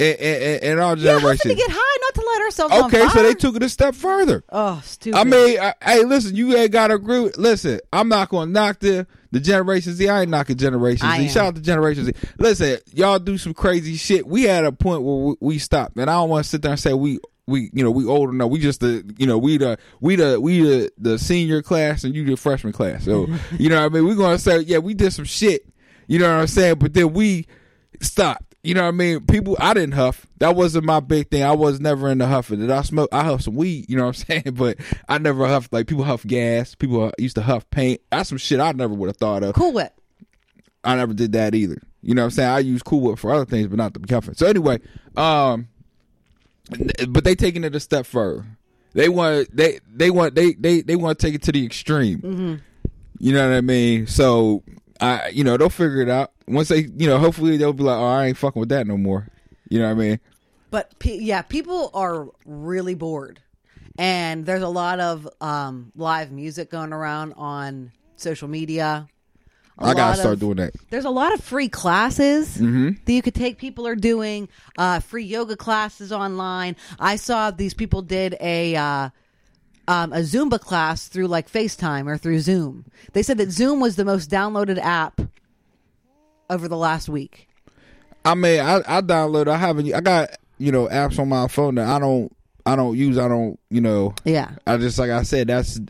and 0.00 0.18
in, 0.18 0.72
in 0.72 0.78
our 0.78 0.96
yeah, 0.96 1.18
huffing 1.18 1.50
to 1.50 1.54
get 1.54 1.70
high, 1.70 1.98
not 2.00 2.14
to 2.14 2.20
light 2.20 2.40
ourselves 2.44 2.74
okay, 2.86 3.08
so 3.08 3.22
they 3.22 3.34
took 3.34 3.56
it 3.56 3.62
a 3.62 3.68
step 3.68 3.94
further. 3.94 4.44
Oh, 4.50 4.80
stupid. 4.84 5.18
I 5.18 5.24
mean, 5.24 5.58
I, 5.60 5.74
hey, 5.82 6.04
listen, 6.04 6.36
you 6.36 6.56
ain't 6.56 6.72
got 6.72 6.88
to 6.88 6.94
agree. 6.94 7.20
With, 7.20 7.38
listen, 7.38 7.80
I'm 7.92 8.08
not 8.08 8.28
going 8.28 8.48
to 8.48 8.52
knock 8.52 8.80
the 8.80 9.06
the 9.30 9.40
Generation 9.40 9.94
Z. 9.94 10.08
I 10.08 10.22
ain't 10.22 10.30
knocking 10.30 10.56
Generation 10.56 11.06
I 11.06 11.18
Z. 11.18 11.24
am. 11.24 11.30
Shout 11.30 11.46
out 11.46 11.54
to 11.54 11.62
Generation 11.62 12.04
Z. 12.04 12.12
Listen, 12.38 12.78
y'all 12.92 13.18
do 13.18 13.38
some 13.38 13.54
crazy 13.54 13.96
shit. 13.96 14.26
We 14.26 14.42
had 14.44 14.64
a 14.64 14.72
point 14.72 15.02
where 15.02 15.16
we, 15.16 15.34
we 15.40 15.58
stopped, 15.58 15.96
and 15.96 16.10
I 16.10 16.14
don't 16.14 16.28
want 16.28 16.44
to 16.44 16.50
sit 16.50 16.62
there 16.62 16.72
and 16.72 16.80
say 16.80 16.92
we 16.92 17.18
we 17.46 17.70
you 17.72 17.82
know 17.82 17.90
we 17.90 18.06
older. 18.06 18.32
now 18.32 18.46
we 18.46 18.58
just 18.58 18.80
the 18.80 19.04
you 19.18 19.26
know 19.26 19.38
we 19.38 19.56
the 19.56 19.78
we 20.00 20.16
the 20.16 20.40
we 20.40 20.60
the 20.60 20.92
the 20.98 21.18
senior 21.18 21.62
class 21.62 22.04
and 22.04 22.14
you 22.14 22.24
the 22.24 22.36
freshman 22.36 22.72
class. 22.72 23.04
So 23.04 23.26
you 23.58 23.68
know 23.68 23.80
what 23.80 23.86
I 23.86 23.88
mean. 23.88 24.06
We're 24.06 24.14
gonna 24.14 24.38
say 24.38 24.60
yeah, 24.60 24.78
we 24.78 24.94
did 24.94 25.12
some 25.12 25.24
shit. 25.24 25.66
You 26.06 26.18
know 26.18 26.32
what 26.32 26.40
I'm 26.42 26.46
saying? 26.46 26.76
But 26.76 26.94
then 26.94 27.12
we 27.12 27.46
stopped. 28.00 28.54
You 28.64 28.74
know 28.74 28.82
what 28.82 28.88
I 28.88 28.92
mean? 28.92 29.26
People, 29.26 29.56
I 29.58 29.74
didn't 29.74 29.94
huff. 29.94 30.24
That 30.38 30.54
wasn't 30.54 30.84
my 30.84 31.00
big 31.00 31.30
thing. 31.30 31.42
I 31.42 31.50
was 31.50 31.80
never 31.80 32.08
into 32.08 32.26
huffing. 32.26 32.60
Did 32.60 32.70
I 32.70 32.82
smoke? 32.82 33.08
I 33.10 33.24
huff 33.24 33.42
some 33.42 33.56
weed. 33.56 33.86
You 33.88 33.96
know 33.96 34.06
what 34.06 34.18
I'm 34.30 34.42
saying? 34.44 34.54
But 34.54 34.76
I 35.08 35.18
never 35.18 35.46
huffed. 35.48 35.72
Like 35.72 35.88
people 35.88 36.04
huff 36.04 36.24
gas. 36.24 36.76
People 36.76 37.10
used 37.18 37.34
to 37.36 37.42
huff 37.42 37.68
paint. 37.70 38.00
That's 38.10 38.28
some 38.28 38.38
shit 38.38 38.60
I 38.60 38.70
never 38.72 38.94
would 38.94 39.08
have 39.08 39.16
thought 39.16 39.42
of. 39.42 39.54
Cool 39.56 39.72
Whip. 39.72 39.92
I 40.84 40.94
never 40.94 41.12
did 41.12 41.32
that 41.32 41.54
either. 41.56 41.82
You 42.02 42.14
know 42.14 42.22
what 42.22 42.26
I'm 42.26 42.30
saying? 42.32 42.48
I 42.50 42.58
use 42.60 42.82
Cool 42.82 43.00
Whip 43.00 43.18
for 43.18 43.32
other 43.32 43.44
things, 43.44 43.68
but 43.68 43.78
not 43.78 43.94
to 43.94 44.00
be 44.00 44.12
huffing. 44.12 44.34
So 44.34 44.46
anyway, 44.46 44.78
um, 45.16 45.68
but 47.08 47.24
they 47.24 47.34
taking 47.34 47.64
it 47.64 47.74
a 47.74 47.80
step 47.80 48.06
further. 48.06 48.44
They 48.94 49.08
want 49.08 49.54
they 49.54 49.80
they 49.92 50.10
want 50.10 50.34
they 50.34 50.52
they 50.52 50.82
they 50.82 50.96
want 50.96 51.18
to 51.18 51.26
take 51.26 51.34
it 51.34 51.42
to 51.44 51.52
the 51.52 51.64
extreme. 51.64 52.60
You 53.18 53.32
know 53.32 53.48
what 53.48 53.56
I 53.56 53.60
mean? 53.60 54.06
So 54.06 54.62
I 55.00 55.28
you 55.28 55.44
know 55.44 55.56
they'll 55.56 55.70
figure 55.70 56.02
it 56.02 56.08
out 56.08 56.32
once 56.46 56.68
they 56.68 56.88
you 56.96 57.08
know 57.08 57.18
hopefully 57.18 57.56
they'll 57.56 57.72
be 57.72 57.84
like 57.84 57.98
oh 57.98 58.04
I 58.04 58.26
ain't 58.26 58.36
fucking 58.36 58.60
with 58.60 58.68
that 58.68 58.86
no 58.86 58.96
more. 58.96 59.28
You 59.68 59.78
know 59.78 59.86
what 59.86 59.92
I 59.92 59.94
mean? 59.94 60.20
But 60.70 60.98
pe- 60.98 61.18
yeah, 61.18 61.42
people 61.42 61.90
are 61.94 62.28
really 62.44 62.94
bored, 62.94 63.40
and 63.98 64.44
there's 64.46 64.62
a 64.62 64.68
lot 64.68 65.00
of 65.00 65.28
um, 65.40 65.92
live 65.94 66.32
music 66.32 66.70
going 66.70 66.92
around 66.92 67.34
on 67.34 67.92
social 68.16 68.48
media. 68.48 69.06
I 69.78 69.94
gotta 69.94 70.16
start 70.18 70.38
doing 70.38 70.56
that. 70.56 70.74
There's 70.90 71.04
a 71.06 71.10
lot 71.10 71.32
of 71.34 71.42
free 71.42 71.68
classes 71.68 72.56
Mm-hmm. 72.56 72.90
that 73.04 73.12
you 73.12 73.22
could 73.22 73.34
take. 73.34 73.58
People 73.58 73.86
are 73.86 73.96
doing 73.96 74.48
uh, 74.78 75.00
free 75.00 75.24
yoga 75.24 75.56
classes 75.56 76.12
online. 76.12 76.76
I 77.00 77.16
saw 77.16 77.50
these 77.50 77.74
people 77.74 78.02
did 78.02 78.36
a 78.40 78.76
uh, 78.76 79.08
um, 79.88 80.12
a 80.12 80.18
Zumba 80.20 80.60
class 80.60 81.08
through 81.08 81.26
like 81.26 81.50
FaceTime 81.50 82.06
or 82.06 82.16
through 82.16 82.40
Zoom. 82.40 82.84
They 83.14 83.22
said 83.22 83.38
that 83.38 83.50
Zoom 83.50 83.80
was 83.80 83.96
the 83.96 84.04
most 84.04 84.30
downloaded 84.30 84.78
app 84.78 85.20
over 86.50 86.68
the 86.68 86.76
last 86.76 87.08
week. 87.08 87.48
I 88.24 88.34
mean, 88.34 88.60
I 88.60 88.76
I 88.86 89.00
download. 89.00 89.48
I 89.48 89.56
haven't. 89.56 89.92
I 89.92 90.00
got 90.00 90.30
you 90.58 90.70
know 90.70 90.86
apps 90.86 91.18
on 91.18 91.28
my 91.28 91.48
phone 91.48 91.74
that 91.76 91.88
I 91.88 91.98
don't. 91.98 92.30
I 92.64 92.76
don't 92.76 92.96
use. 92.96 93.18
I 93.18 93.26
don't. 93.26 93.58
You 93.70 93.80
know. 93.80 94.14
Yeah. 94.24 94.52
I 94.66 94.76
just 94.76 94.98
like 94.98 95.10
I 95.10 95.22
said. 95.24 95.48
That's. 95.48 95.80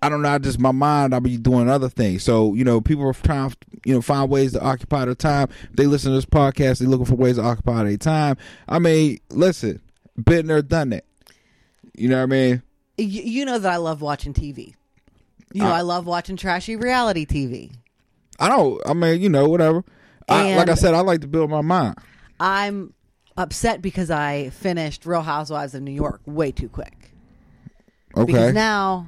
I 0.00 0.08
don't 0.08 0.22
know. 0.22 0.28
I 0.28 0.38
just 0.38 0.58
my 0.60 0.72
mind. 0.72 1.12
I'll 1.14 1.20
be 1.20 1.36
doing 1.36 1.68
other 1.68 1.88
things. 1.88 2.22
So 2.22 2.54
you 2.54 2.64
know, 2.64 2.80
people 2.80 3.04
are 3.08 3.12
trying. 3.12 3.50
To, 3.50 3.56
you 3.84 3.94
know, 3.94 4.02
find 4.02 4.30
ways 4.30 4.52
to 4.52 4.60
occupy 4.62 5.04
their 5.06 5.14
time. 5.14 5.48
They 5.72 5.86
listen 5.86 6.10
to 6.12 6.16
this 6.16 6.24
podcast. 6.26 6.78
They 6.78 6.86
looking 6.86 7.06
for 7.06 7.14
ways 7.14 7.36
to 7.36 7.42
occupy 7.42 7.84
their 7.84 7.96
time. 7.96 8.36
I 8.68 8.78
mean, 8.78 9.18
listen. 9.30 9.80
Been 10.22 10.46
there, 10.48 10.62
done 10.62 10.90
that. 10.90 11.04
You 11.96 12.08
know 12.08 12.16
what 12.16 12.22
I 12.24 12.26
mean? 12.26 12.62
Y- 12.98 13.04
you 13.04 13.44
know 13.44 13.58
that 13.58 13.72
I 13.72 13.76
love 13.76 14.00
watching 14.02 14.32
TV. 14.32 14.74
You 15.52 15.62
know, 15.62 15.68
Uh, 15.70 15.74
I 15.74 15.80
love 15.82 16.06
watching 16.06 16.36
trashy 16.36 16.76
reality 16.76 17.24
TV. 17.24 17.72
I 18.40 18.48
don't. 18.48 18.80
I 18.86 18.94
mean, 18.94 19.20
you 19.20 19.28
know, 19.28 19.48
whatever. 19.48 19.84
I, 20.28 20.56
like 20.56 20.68
I 20.68 20.74
said, 20.74 20.94
I 20.94 21.00
like 21.00 21.22
to 21.22 21.26
build 21.26 21.50
my 21.50 21.60
mind. 21.62 21.96
I'm 22.38 22.92
upset 23.36 23.80
because 23.80 24.10
I 24.10 24.50
finished 24.50 25.06
Real 25.06 25.22
Housewives 25.22 25.74
of 25.74 25.82
New 25.82 25.92
York 25.92 26.20
way 26.26 26.52
too 26.52 26.68
quick. 26.68 27.12
Okay. 28.16 28.26
Because 28.26 28.54
now, 28.54 29.06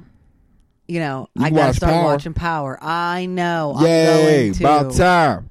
you 0.91 0.99
know, 0.99 1.29
You 1.35 1.45
I 1.45 1.49
gotta 1.51 1.73
start 1.73 1.93
Power. 1.93 2.03
watching 2.03 2.33
Power. 2.33 2.77
I 2.81 3.25
know. 3.25 3.73
I'm 3.77 3.85
Yay! 3.85 4.43
going 4.43 4.53
to. 4.55 4.63
About 4.65 4.93
time. 4.93 5.49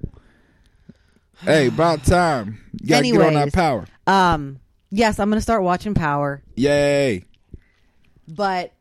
hey, 1.43 1.69
about 1.69 2.05
time. 2.05 2.61
You 2.79 2.89
gotta 2.89 3.11
get 3.11 3.23
on 3.23 3.33
that 3.35 3.53
power. 3.55 3.87
Um, 4.07 4.61
yes, 4.91 5.19
I'm 5.19 5.31
gonna 5.31 5.41
start 5.41 5.63
watching 5.63 5.95
Power, 5.95 6.43
Yay! 6.57 7.25
but 8.29 8.75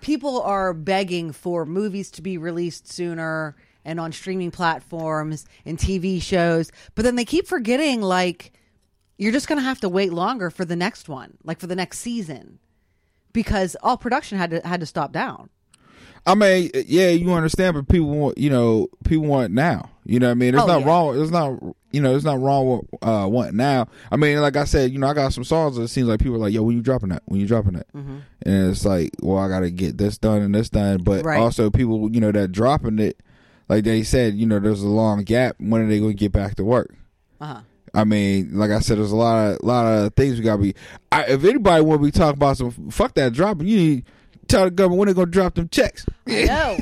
people 0.00 0.42
are 0.42 0.74
begging 0.74 1.30
for 1.30 1.64
movies 1.64 2.10
to 2.12 2.22
be 2.22 2.36
released 2.36 2.90
sooner 2.92 3.54
and 3.84 4.00
on 4.00 4.10
streaming 4.10 4.50
platforms 4.50 5.46
and 5.64 5.78
TV 5.78 6.20
shows, 6.20 6.72
but 6.96 7.02
then 7.02 7.14
they 7.14 7.24
keep 7.24 7.46
forgetting 7.46 8.02
like 8.02 8.52
you're 9.18 9.30
just 9.32 9.46
gonna 9.46 9.60
have 9.60 9.78
to 9.80 9.88
wait 9.88 10.12
longer 10.12 10.50
for 10.50 10.64
the 10.64 10.74
next 10.74 11.08
one, 11.08 11.36
like 11.44 11.60
for 11.60 11.68
the 11.68 11.76
next 11.76 12.00
season, 12.00 12.58
because 13.32 13.76
all 13.84 13.96
production 13.96 14.36
had 14.36 14.50
to 14.50 14.66
had 14.66 14.80
to 14.80 14.86
stop 14.86 15.12
down. 15.12 15.48
I 16.26 16.34
mean, 16.34 16.70
yeah, 16.86 17.10
you 17.10 17.32
understand, 17.32 17.74
but 17.74 17.88
people 17.88 18.08
want, 18.08 18.36
you 18.38 18.50
know, 18.50 18.88
people 19.04 19.26
want 19.26 19.52
now. 19.52 19.90
You 20.04 20.18
know 20.18 20.26
what 20.26 20.32
I 20.32 20.34
mean? 20.34 20.52
There's 20.52 20.64
Oh, 20.64 20.66
not 20.66 20.80
yeah. 20.80 20.86
wrong. 20.86 21.16
There's 21.16 21.30
not, 21.30 21.60
you 21.92 22.00
know, 22.00 22.10
there's 22.10 22.24
not 22.24 22.40
wrong 22.40 22.68
with 22.68 23.02
uh, 23.02 23.28
wanting 23.28 23.56
now. 23.56 23.88
I 24.10 24.16
mean, 24.16 24.40
like 24.40 24.56
I 24.56 24.64
said, 24.64 24.90
you 24.92 24.98
know, 24.98 25.06
I 25.08 25.14
got 25.14 25.32
some 25.32 25.44
songs 25.44 25.76
that 25.76 25.82
it 25.82 25.88
seems 25.88 26.08
like 26.08 26.20
people 26.20 26.36
are 26.36 26.40
like, 26.40 26.52
yo, 26.52 26.62
when 26.62 26.76
you 26.76 26.82
dropping 26.82 27.08
that? 27.10 27.22
When 27.26 27.40
you 27.40 27.46
dropping 27.46 27.74
that? 27.74 27.92
Mm-hmm. 27.92 28.18
And 28.42 28.70
it's 28.70 28.84
like, 28.84 29.10
well, 29.20 29.38
I 29.38 29.48
got 29.48 29.60
to 29.60 29.70
get 29.70 29.98
this 29.98 30.18
done 30.18 30.42
and 30.42 30.54
this 30.54 30.68
done. 30.68 31.02
But 31.02 31.24
Right. 31.24 31.38
also, 31.40 31.70
people, 31.70 32.10
you 32.12 32.20
know, 32.20 32.32
that 32.32 32.52
dropping 32.52 32.98
it, 32.98 33.20
like 33.68 33.84
they 33.84 34.02
said, 34.02 34.34
you 34.34 34.46
know, 34.46 34.58
there's 34.60 34.82
a 34.82 34.88
long 34.88 35.22
gap. 35.24 35.56
When 35.58 35.80
are 35.82 35.88
they 35.88 35.98
going 36.00 36.12
to 36.12 36.18
get 36.18 36.32
back 36.32 36.54
to 36.56 36.64
work? 36.64 36.94
Uh 37.40 37.46
huh. 37.46 37.60
I 37.94 38.04
mean, 38.04 38.50
like 38.52 38.70
I 38.70 38.80
said, 38.80 38.98
there's 38.98 39.12
a 39.12 39.16
lot 39.16 39.52
of 39.52 39.62
lot 39.62 39.86
of 39.86 40.14
things 40.14 40.36
we 40.36 40.44
gotta 40.44 40.60
be. 40.60 40.74
I, 41.10 41.24
if 41.24 41.44
anybody 41.44 41.82
want 41.82 42.00
to 42.00 42.04
be 42.04 42.10
talking 42.10 42.36
about 42.36 42.58
some 42.58 42.70
fuck 42.90 43.14
that 43.14 43.32
dropping, 43.32 43.66
you 43.68 43.76
need 43.78 44.04
tell 44.48 44.64
the 44.64 44.70
government 44.70 44.98
when 44.98 45.08
they 45.08 45.14
gonna 45.14 45.30
drop 45.30 45.54
them 45.54 45.68
checks. 45.68 46.06
No, 46.26 46.76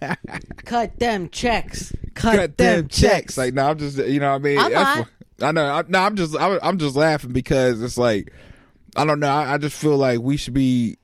cut 0.64 0.98
them 0.98 1.28
checks. 1.28 1.92
Cut, 2.14 2.36
Cut 2.36 2.56
them, 2.58 2.76
them 2.82 2.88
checks. 2.88 3.00
checks. 3.12 3.38
Like, 3.38 3.54
no, 3.54 3.68
I'm 3.70 3.78
just, 3.78 3.98
you 3.98 4.20
know, 4.20 4.30
what 4.30 4.36
I 4.36 4.38
mean, 4.38 4.58
I'm 4.58 4.72
not. 4.72 5.08
I 5.42 5.52
know. 5.52 5.66
I, 5.66 5.82
no, 5.86 5.98
I'm 6.00 6.16
just, 6.16 6.34
I'm, 6.36 6.58
I'm 6.62 6.78
just 6.78 6.96
laughing 6.96 7.32
because 7.32 7.82
it's 7.82 7.98
like, 7.98 8.32
I 8.96 9.04
don't 9.04 9.20
know. 9.20 9.28
I, 9.28 9.54
I 9.54 9.58
just 9.58 9.76
feel 9.76 9.96
like 9.96 10.20
we 10.20 10.36
should 10.36 10.54
be. 10.54 10.96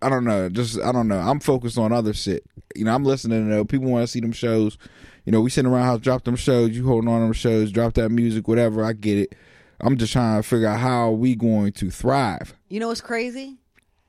I 0.00 0.08
don't 0.08 0.24
know. 0.24 0.48
Just 0.48 0.80
I 0.80 0.90
don't 0.90 1.06
know. 1.06 1.18
I'm 1.18 1.38
focused 1.38 1.78
on 1.78 1.92
other 1.92 2.12
shit. 2.14 2.44
You 2.74 2.84
know, 2.84 2.94
I'm 2.94 3.04
listening 3.04 3.50
to 3.50 3.64
people 3.64 3.90
want 3.90 4.02
to 4.04 4.06
see 4.08 4.20
them 4.20 4.32
shows. 4.32 4.78
You 5.26 5.30
know, 5.32 5.40
we 5.40 5.50
sitting 5.50 5.70
around 5.70 5.84
house, 5.84 6.00
drop 6.00 6.24
them 6.24 6.34
shows. 6.34 6.70
You 6.70 6.84
holding 6.86 7.08
on 7.08 7.20
them 7.20 7.32
shows, 7.34 7.70
drop 7.70 7.94
that 7.94 8.08
music, 8.08 8.48
whatever. 8.48 8.84
I 8.84 8.94
get 8.94 9.18
it. 9.18 9.34
I'm 9.80 9.96
just 9.98 10.12
trying 10.12 10.40
to 10.42 10.48
figure 10.48 10.66
out 10.66 10.80
how 10.80 11.10
we 11.10 11.34
going 11.36 11.72
to 11.72 11.90
thrive. 11.90 12.54
You 12.68 12.80
know 12.80 12.88
what's 12.88 13.00
crazy? 13.00 13.58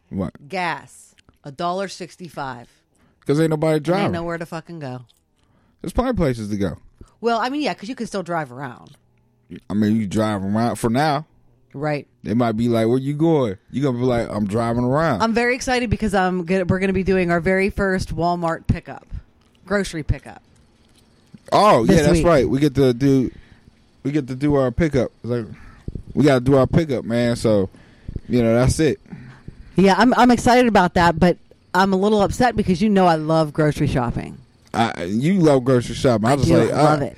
What? 0.10 0.48
Gas, 0.48 1.13
a 1.44 1.52
dollar 1.52 1.88
sixty-five. 1.88 2.70
Because 3.20 3.40
ain't 3.40 3.50
nobody 3.52 3.80
driving. 3.80 4.06
Ain't 4.06 4.14
nowhere 4.14 4.38
to 4.38 4.46
fucking 4.46 4.80
go. 4.80 5.02
There's 5.82 5.94
plenty 5.94 6.12
of 6.12 6.16
places 6.18 6.50
to 6.50 6.58
go. 6.58 6.78
Well, 7.22 7.40
I 7.40 7.50
mean, 7.50 7.62
yeah, 7.62 7.74
because 7.74 7.88
you 7.90 7.96
can 7.96 8.08
still 8.08 8.24
drive 8.24 8.52
around, 8.52 8.98
I 9.70 9.74
mean, 9.74 9.96
you 9.98 10.08
drive 10.08 10.44
around 10.44 10.76
for 10.76 10.90
now. 10.90 11.26
right? 11.74 12.08
They 12.24 12.34
might 12.34 12.54
be 12.54 12.68
like, 12.70 12.88
"Where 12.88 12.98
you 12.98 13.14
going?" 13.14 13.58
You 13.72 13.82
gonna 13.82 13.98
be 13.98 14.04
like, 14.06 14.28
"I'm 14.30 14.46
driving 14.46 14.84
around." 14.84 15.22
I'm 15.22 15.34
very 15.34 15.56
excited 15.56 15.90
because 15.90 16.14
I'm 16.14 16.46
gonna, 16.46 16.66
we're 16.66 16.80
going 16.80 16.88
to 16.90 16.94
be 16.94 17.04
doing 17.04 17.32
our 17.32 17.40
very 17.40 17.70
first 17.70 18.16
Walmart 18.16 18.68
pickup, 18.68 19.08
grocery 19.66 20.04
pickup. 20.04 20.42
Oh 21.52 21.84
yeah, 21.84 22.02
that's 22.02 22.14
week. 22.14 22.26
right. 22.26 22.48
We 22.50 22.60
get 22.60 22.76
to 22.76 22.94
do 22.94 23.32
we 24.04 24.12
get 24.12 24.28
to 24.28 24.36
do 24.36 24.56
our 24.56 24.72
pickup. 24.72 25.12
It's 25.24 25.26
like 25.26 25.46
we 26.14 26.24
got 26.24 26.36
to 26.36 26.40
do 26.42 26.56
our 26.56 26.68
pickup, 26.68 27.06
man. 27.06 27.36
So 27.36 27.70
you 28.28 28.42
know 28.42 28.54
that's 28.54 28.80
it. 28.80 29.00
Yeah, 29.76 29.96
I'm 29.98 30.14
I'm 30.16 30.32
excited 30.32 30.68
about 30.68 30.94
that, 30.96 31.20
but 31.20 31.38
I'm 31.74 31.94
a 31.94 31.96
little 31.96 32.22
upset 32.22 32.56
because 32.56 32.82
you 32.82 32.90
know 32.90 33.06
I 33.08 33.16
love 33.16 33.54
grocery 33.54 33.88
shopping. 33.88 34.38
I, 34.74 35.04
you 35.04 35.36
love 35.40 35.64
grocery 35.64 35.96
shopping. 35.96 36.26
I, 36.28 36.34
I 36.34 36.36
just 36.36 36.48
do 36.48 36.58
like 36.58 36.72
love 36.72 37.02
I- 37.02 37.06
it. 37.06 37.18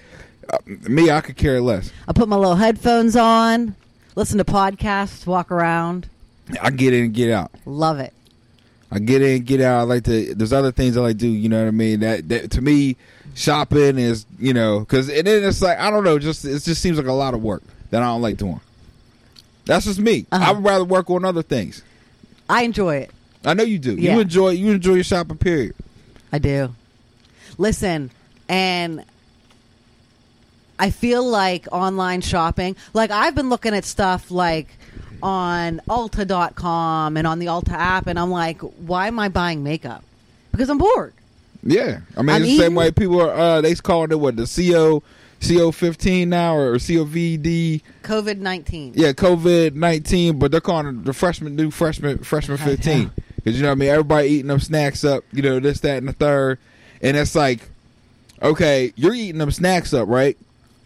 uh, 0.52 0.58
me, 0.90 1.10
I 1.12 1.22
could 1.22 1.38
care 1.38 1.60
less. 1.62 1.92
I 2.08 2.14
put 2.14 2.28
my 2.30 2.36
little 2.36 2.56
headphones 2.56 3.16
on, 3.16 3.76
listen 4.16 4.38
to 4.38 4.46
podcasts, 4.46 5.26
walk 5.26 5.52
around. 5.52 6.08
I 6.62 6.70
get 6.70 6.94
in 6.94 7.06
and 7.06 7.14
get 7.14 7.32
out. 7.32 7.52
Love 7.66 8.00
it. 8.00 8.14
I 8.92 9.00
get 9.00 9.22
in, 9.22 9.44
get 9.44 9.62
out. 9.62 9.80
I 9.80 9.82
like 9.84 10.04
to. 10.04 10.34
There's 10.36 10.54
other 10.54 10.72
things 10.72 10.96
I 10.96 11.02
like 11.02 11.14
to 11.18 11.20
do. 11.20 11.28
You 11.28 11.50
know 11.50 11.60
what 11.62 11.68
I 11.68 11.72
mean? 11.72 12.02
That, 12.02 12.30
that 12.30 12.52
to 12.52 12.62
me, 12.62 12.96
shopping 13.34 13.98
is 13.98 14.26
you 14.40 14.54
know 14.54 14.80
because 14.80 15.10
and 15.10 15.26
then 15.28 15.44
it's 15.44 15.62
like 15.62 15.78
I 15.80 15.90
don't 15.90 16.04
know. 16.04 16.20
Just 16.20 16.46
it 16.46 16.60
just 16.64 16.82
seems 16.82 16.98
like 16.98 17.08
a 17.08 17.12
lot 17.14 17.34
of 17.34 17.42
work 17.44 17.64
that 17.90 18.02
I 18.02 18.06
don't 18.06 18.22
like 18.22 18.38
doing. 18.38 18.62
That's 19.66 19.86
just 19.86 20.00
me. 20.00 20.26
Uh-huh. 20.32 20.46
I 20.50 20.54
would 20.54 20.64
rather 20.64 20.86
work 20.86 21.10
on 21.10 21.26
other 21.26 21.42
things. 21.42 21.82
I 22.50 22.64
enjoy 22.64 22.98
it. 22.98 23.12
I 23.44 23.54
know 23.54 23.64
you 23.64 23.80
do. 23.80 23.96
Yeah. 23.96 24.16
You 24.16 24.22
enjoy. 24.22 24.50
You 24.50 24.72
enjoy 24.72 24.96
your 24.96 25.04
shopping. 25.04 25.38
Period. 25.38 25.76
I 26.32 26.40
do. 26.40 26.74
Listen, 27.58 28.12
and 28.50 29.06
I 30.78 30.90
feel 30.90 31.24
like 31.24 31.68
online 31.72 32.22
shopping, 32.22 32.76
like 32.94 33.12
I've 33.12 33.36
been 33.36 33.50
looking 33.50 33.74
at 33.74 33.86
stuff 33.86 34.32
like 34.32 34.68
on 35.24 35.82
Ulta.com 35.88 37.18
and 37.18 37.26
on 37.26 37.40
the 37.40 37.46
Ulta 37.46 37.72
app, 37.72 38.08
and 38.08 38.20
I'm 38.20 38.32
like, 38.32 38.60
why 38.62 39.08
am 39.08 39.20
I 39.20 39.30
buying 39.30 39.64
makeup? 39.64 40.04
Because 40.52 40.70
I'm 40.70 40.78
bored. 40.78 41.14
Yeah, 41.64 42.02
I 42.16 42.22
mean 42.22 42.36
I'm 42.36 42.42
the 42.44 42.58
same 42.58 42.76
way 42.76 42.92
people 42.92 43.22
are. 43.22 43.32
Uh, 43.32 43.62
they 43.62 43.74
calling 43.76 44.12
it 44.12 44.20
what 44.20 44.36
the 44.36 44.46
CO 44.46 45.02
CO 45.48 45.72
fifteen 45.72 46.30
now 46.30 46.56
or 46.56 46.76
COVD. 46.76 47.82
COVID 48.04 48.38
19. 48.38 48.94
Yeah, 48.96 49.12
COVID 49.12 49.74
nineteen, 49.76 50.40
but 50.40 50.52
they're 50.52 50.62
calling 50.62 50.88
it 50.88 51.06
the 51.06 51.14
freshman 51.14 51.56
new 51.56 51.72
freshman 51.72 52.20
freshman 52.20 52.58
fifteen 52.58 53.12
because 53.36 53.56
you 53.58 53.64
know 53.64 53.70
what 53.70 53.74
I 53.74 53.76
mean. 53.76 53.90
Everybody 53.90 54.28
eating 54.30 54.48
them 54.48 54.60
snacks 54.60 55.04
up. 55.04 55.24
You 55.32 55.42
know 55.42 55.60
this, 55.60 55.80
that, 55.82 55.98
and 55.98 56.08
the 56.08 56.14
third, 56.14 56.58
and 57.02 57.16
it's 57.18 57.36
like, 57.36 57.60
okay, 58.42 58.94
you're 58.96 59.14
eating 59.14 59.38
them 59.40 59.52
snacks 59.52 59.94
up, 59.94 60.08
right? 60.08 60.38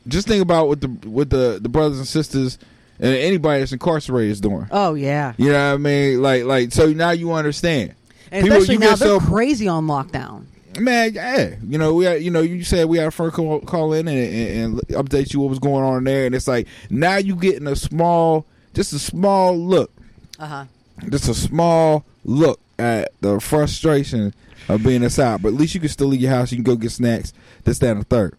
Just 0.08 0.28
think 0.28 0.42
about 0.42 0.68
what 0.68 0.82
the 0.82 0.88
what 1.08 1.30
the 1.30 1.60
the 1.62 1.70
brothers 1.70 1.98
and 2.00 2.08
sisters 2.08 2.58
and 3.00 3.16
anybody 3.16 3.60
that's 3.62 3.72
incarcerated 3.72 4.32
is 4.32 4.42
doing. 4.42 4.68
Oh, 4.72 4.94
yeah. 4.94 5.34
You 5.38 5.52
know 5.52 5.70
what 5.70 5.76
I 5.76 5.78
mean? 5.78 6.22
Like 6.22 6.44
like 6.44 6.72
so 6.72 6.88
now 6.92 7.12
you 7.12 7.32
understand. 7.32 7.94
And 8.32 8.44
People- 8.44 8.58
especially 8.58 8.78
now, 8.78 8.96
they're 8.96 9.08
so- 9.08 9.20
crazy 9.20 9.68
on 9.68 9.88
lockdown. 9.88 10.46
Man, 10.80 11.14
yeah, 11.14 11.56
you 11.68 11.78
know 11.78 11.94
we 11.94 12.06
had, 12.06 12.22
you 12.24 12.32
know 12.32 12.42
you 12.42 12.64
said 12.64 12.88
we 12.88 12.98
had 12.98 13.08
a 13.08 13.12
friend 13.12 13.32
call, 13.34 13.60
call 13.62 13.94
in 13.94 14.08
and, 14.08 14.18
and, 14.18 14.74
and 14.80 14.88
update 14.90 15.34
you 15.34 15.40
what 15.42 15.50
was 15.50 15.60
going 15.60 15.84
on 15.84 16.04
there, 16.04 16.26
and 16.26 16.34
it's 16.36 16.48
like 16.48 16.68
now 16.90 17.18
you 17.18 17.36
getting 17.36 17.68
a 17.68 17.76
small, 17.76 18.46
just 18.74 18.94
a 18.94 19.00
small 19.00 19.58
look, 19.58 19.92
Uh 20.40 20.46
huh. 20.48 20.66
just 21.10 21.28
a 21.30 21.34
small 21.34 22.06
look 22.26 22.60
at 22.78 23.12
the 23.22 23.40
frustration 23.40 24.34
of 24.68 24.84
being 24.84 25.04
inside. 25.04 25.42
But 25.42 25.50
at 25.50 25.54
least 25.56 25.74
you 25.74 25.80
can 25.82 25.90
still 25.90 26.08
leave 26.08 26.22
your 26.22 26.32
house. 26.32 26.52
You 26.52 26.58
can 26.58 26.64
go 26.64 26.76
get 26.76 26.92
snacks. 26.92 27.34
This, 27.64 27.80
that, 27.80 27.92
and 27.92 28.02
the 28.02 28.06
third. 28.06 28.36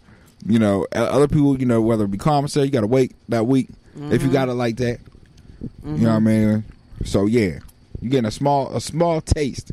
You 0.46 0.58
know, 0.58 0.86
other 0.92 1.28
people, 1.28 1.58
you 1.60 1.66
know, 1.66 1.82
whether 1.82 2.04
it 2.04 2.10
be 2.10 2.16
commissary, 2.18 2.64
you 2.66 2.70
got 2.72 2.80
to 2.80 2.86
wait 2.86 3.14
that 3.28 3.46
week 3.46 3.68
if 4.10 4.22
you 4.22 4.30
got 4.30 4.48
it 4.48 4.54
like 4.54 4.76
that. 4.78 4.98
You 5.84 5.90
know 5.98 6.10
what 6.10 6.16
I 6.16 6.20
mean? 6.20 6.64
So 7.04 7.26
yeah, 7.26 7.58
you 8.00 8.08
getting 8.08 8.24
a 8.26 8.30
small, 8.30 8.74
a 8.74 8.80
small 8.80 9.20
taste. 9.20 9.72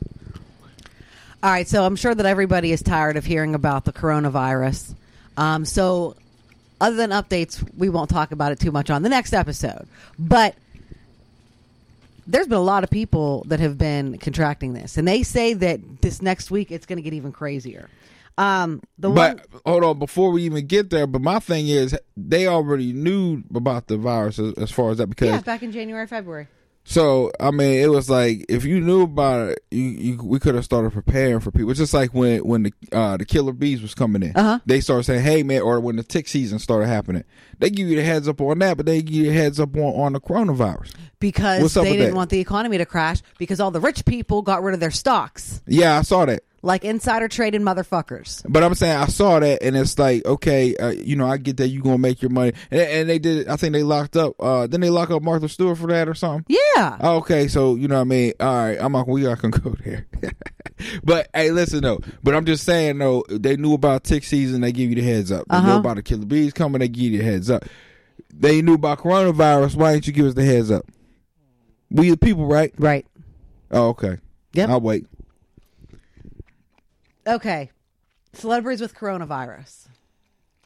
All 1.48 1.54
right, 1.54 1.66
so 1.66 1.86
I'm 1.86 1.96
sure 1.96 2.14
that 2.14 2.26
everybody 2.26 2.74
is 2.74 2.84
tired 2.84 3.16
of 3.16 3.24
hearing 3.24 3.56
about 3.56 3.86
the 3.86 3.94
coronavirus. 3.94 4.94
Um, 5.38 5.64
so, 5.64 6.18
other 6.82 6.98
than 6.98 7.12
updates, 7.12 7.66
we 7.78 7.88
won't 7.88 8.10
talk 8.10 8.34
about 8.34 8.52
it 8.52 8.60
too 8.60 8.74
much 8.74 8.90
on 8.90 9.02
the 9.02 9.08
next 9.08 9.32
episode. 9.32 9.88
But 10.20 10.56
there's 12.28 12.48
been 12.50 12.58
a 12.58 12.62
lot 12.62 12.84
of 12.84 12.90
people 12.90 13.46
that 13.48 13.62
have 13.62 13.78
been 13.78 14.18
contracting 14.18 14.74
this, 14.74 14.98
and 14.98 15.08
they 15.08 15.24
say 15.24 15.54
that 15.54 16.02
this 16.02 16.22
next 16.22 16.52
week 16.52 16.70
it's 16.70 16.86
going 16.86 16.98
to 16.98 17.02
get 17.02 17.14
even 17.14 17.32
crazier. 17.32 17.90
Um, 18.38 18.82
the 19.00 19.10
But 19.10 19.38
one, 19.38 19.62
hold 19.66 19.84
on, 19.86 20.00
before 20.00 20.32
we 20.32 20.44
even 20.44 20.68
get 20.68 20.90
there, 20.90 21.08
but 21.08 21.22
my 21.22 21.40
thing 21.40 21.70
is 21.70 21.98
they 22.18 22.48
already 22.48 22.92
knew 22.92 23.44
about 23.56 23.88
the 23.88 23.96
virus 23.96 24.38
as, 24.38 24.54
as 24.56 24.70
far 24.70 24.92
as 24.92 24.98
that 24.98 25.08
because 25.08 25.30
yeah, 25.30 25.40
back 25.40 25.64
in 25.64 25.72
January, 25.72 26.08
February. 26.08 26.50
So 26.90 27.34
I 27.38 27.52
mean, 27.52 27.80
it 27.82 27.88
was 27.92 28.10
like 28.10 28.46
if 28.48 28.64
you 28.64 28.80
knew 28.80 29.02
about 29.04 29.50
it, 29.50 29.60
you, 29.72 29.82
you 29.84 30.24
we 30.24 30.40
could 30.40 30.56
have 30.56 30.64
started 30.64 30.94
preparing 30.94 31.42
for 31.42 31.52
people. 31.52 31.70
It's 31.70 31.80
just 31.82 31.94
like 31.94 32.14
when 32.14 32.40
when 32.48 32.64
the 32.64 32.74
uh, 32.94 33.18
the 33.18 33.26
killer 33.26 33.52
bees 33.52 33.82
was 33.82 33.94
coming 33.94 34.24
in, 34.24 34.32
Uh-huh. 34.34 34.60
they 34.66 34.80
started 34.80 35.04
saying, 35.04 35.22
"Hey 35.22 35.44
man," 35.44 35.62
or 35.64 35.82
when 35.82 35.98
the 35.98 36.04
tick 36.04 36.30
season 36.30 36.60
started 36.60 36.88
happening, 36.88 37.26
they 37.60 37.70
give 37.70 37.90
you 37.90 37.98
the 37.98 38.04
heads 38.04 38.30
up 38.30 38.40
on 38.40 38.60
that, 38.60 38.78
but 38.78 38.86
they 38.86 39.02
give 39.02 39.16
you 39.16 39.26
the 39.26 39.34
heads 39.34 39.60
up 39.60 39.76
on 39.76 39.82
on 40.00 40.14
the 40.14 40.22
coronavirus. 40.22 40.94
because 41.20 41.74
they 41.74 41.92
didn't 41.92 42.12
that? 42.12 42.16
want 42.16 42.30
the 42.30 42.40
economy 42.40 42.78
to 42.78 42.86
crash 42.86 43.22
because 43.38 43.60
all 43.60 43.70
the 43.72 43.82
rich 43.82 44.06
people 44.06 44.42
got 44.42 44.64
rid 44.64 44.74
of 44.74 44.80
their 44.80 44.92
stocks, 44.92 45.62
Yeah, 45.68 45.98
I 46.00 46.04
saw 46.04 46.26
that. 46.26 46.44
Like 46.64 46.84
insider 46.84 47.28
trading 47.28 47.62
motherfuckers. 47.62 48.44
But 48.50 48.64
I'm 48.64 48.74
saying 48.76 48.98
I 48.98 49.06
saw 49.08 49.40
that, 49.40 49.62
and 49.64 49.78
it's 49.78 49.98
like, 50.00 50.26
okay, 50.26 50.76
uh, 50.76 50.90
you 50.90 51.16
know, 51.16 51.28
I 51.28 51.38
get 51.38 51.58
that 51.58 51.68
you 51.70 51.82
gonna 51.82 51.98
make 51.98 52.22
your 52.22 52.32
money, 52.32 52.54
and, 52.72 52.82
and 52.82 53.10
they 53.10 53.20
did. 53.20 53.48
I 53.48 53.56
think 53.56 53.74
they 53.74 53.84
locked 53.84 54.18
up. 54.18 54.34
Uh, 54.40 54.68
then 54.68 54.82
they 54.82 54.90
lock 54.90 55.12
up 55.12 55.22
Martha 55.22 55.48
Stewart 55.50 55.78
for 55.78 55.88
that 55.88 56.10
or 56.10 56.14
something. 56.14 56.46
Yeah. 56.76 56.98
Okay, 57.02 57.48
so 57.48 57.76
you 57.76 57.88
know 57.88 57.96
what 57.96 58.02
I 58.02 58.06
mean. 58.06 58.34
All 58.40 58.56
right, 58.56 58.78
I'm 58.80 58.92
not. 58.92 59.08
We 59.08 59.22
not 59.24 59.42
gonna 59.42 59.58
go 59.60 59.76
there. 59.86 60.08
but 61.04 61.28
hey, 61.34 61.52
listen 61.52 61.82
though. 61.82 62.00
But 62.24 62.36
I'm 62.36 62.46
just 62.46 62.64
saying 62.64 62.98
though. 62.98 63.24
They 63.30 63.56
knew 63.58 63.74
about 63.74 64.04
tick 64.04 64.24
season. 64.24 64.62
They 64.62 64.72
give 64.72 64.90
you 64.90 64.96
the 64.96 65.02
heads 65.04 65.32
up. 65.32 65.46
They 65.50 65.60
knew 65.62 65.68
Uh-huh. 65.70 65.80
about 65.80 65.96
the 65.98 66.04
killer 66.04 66.26
bees 66.26 66.54
coming. 66.54 66.80
They 66.80 66.88
give 66.88 67.12
you 67.14 67.18
the 67.20 67.24
heads 67.24 67.50
up. 67.50 67.66
They 68.34 68.62
knew 68.62 68.74
about 68.76 69.00
coronavirus. 69.00 69.76
Why 69.76 69.94
didn't 69.94 70.08
you 70.08 70.14
give 70.14 70.26
us 70.26 70.34
the 70.34 70.46
heads 70.46 70.70
up? 70.72 70.86
We 71.90 72.10
the 72.10 72.18
people, 72.18 72.46
right? 72.46 72.74
Right. 72.78 73.06
Oh, 73.72 73.90
okay. 73.90 74.18
Yep. 74.54 74.70
I'll 74.70 74.82
wait. 74.82 75.08
Okay. 77.28 77.70
Celebrities 78.34 78.82
with 78.82 78.96
coronavirus. 78.96 79.88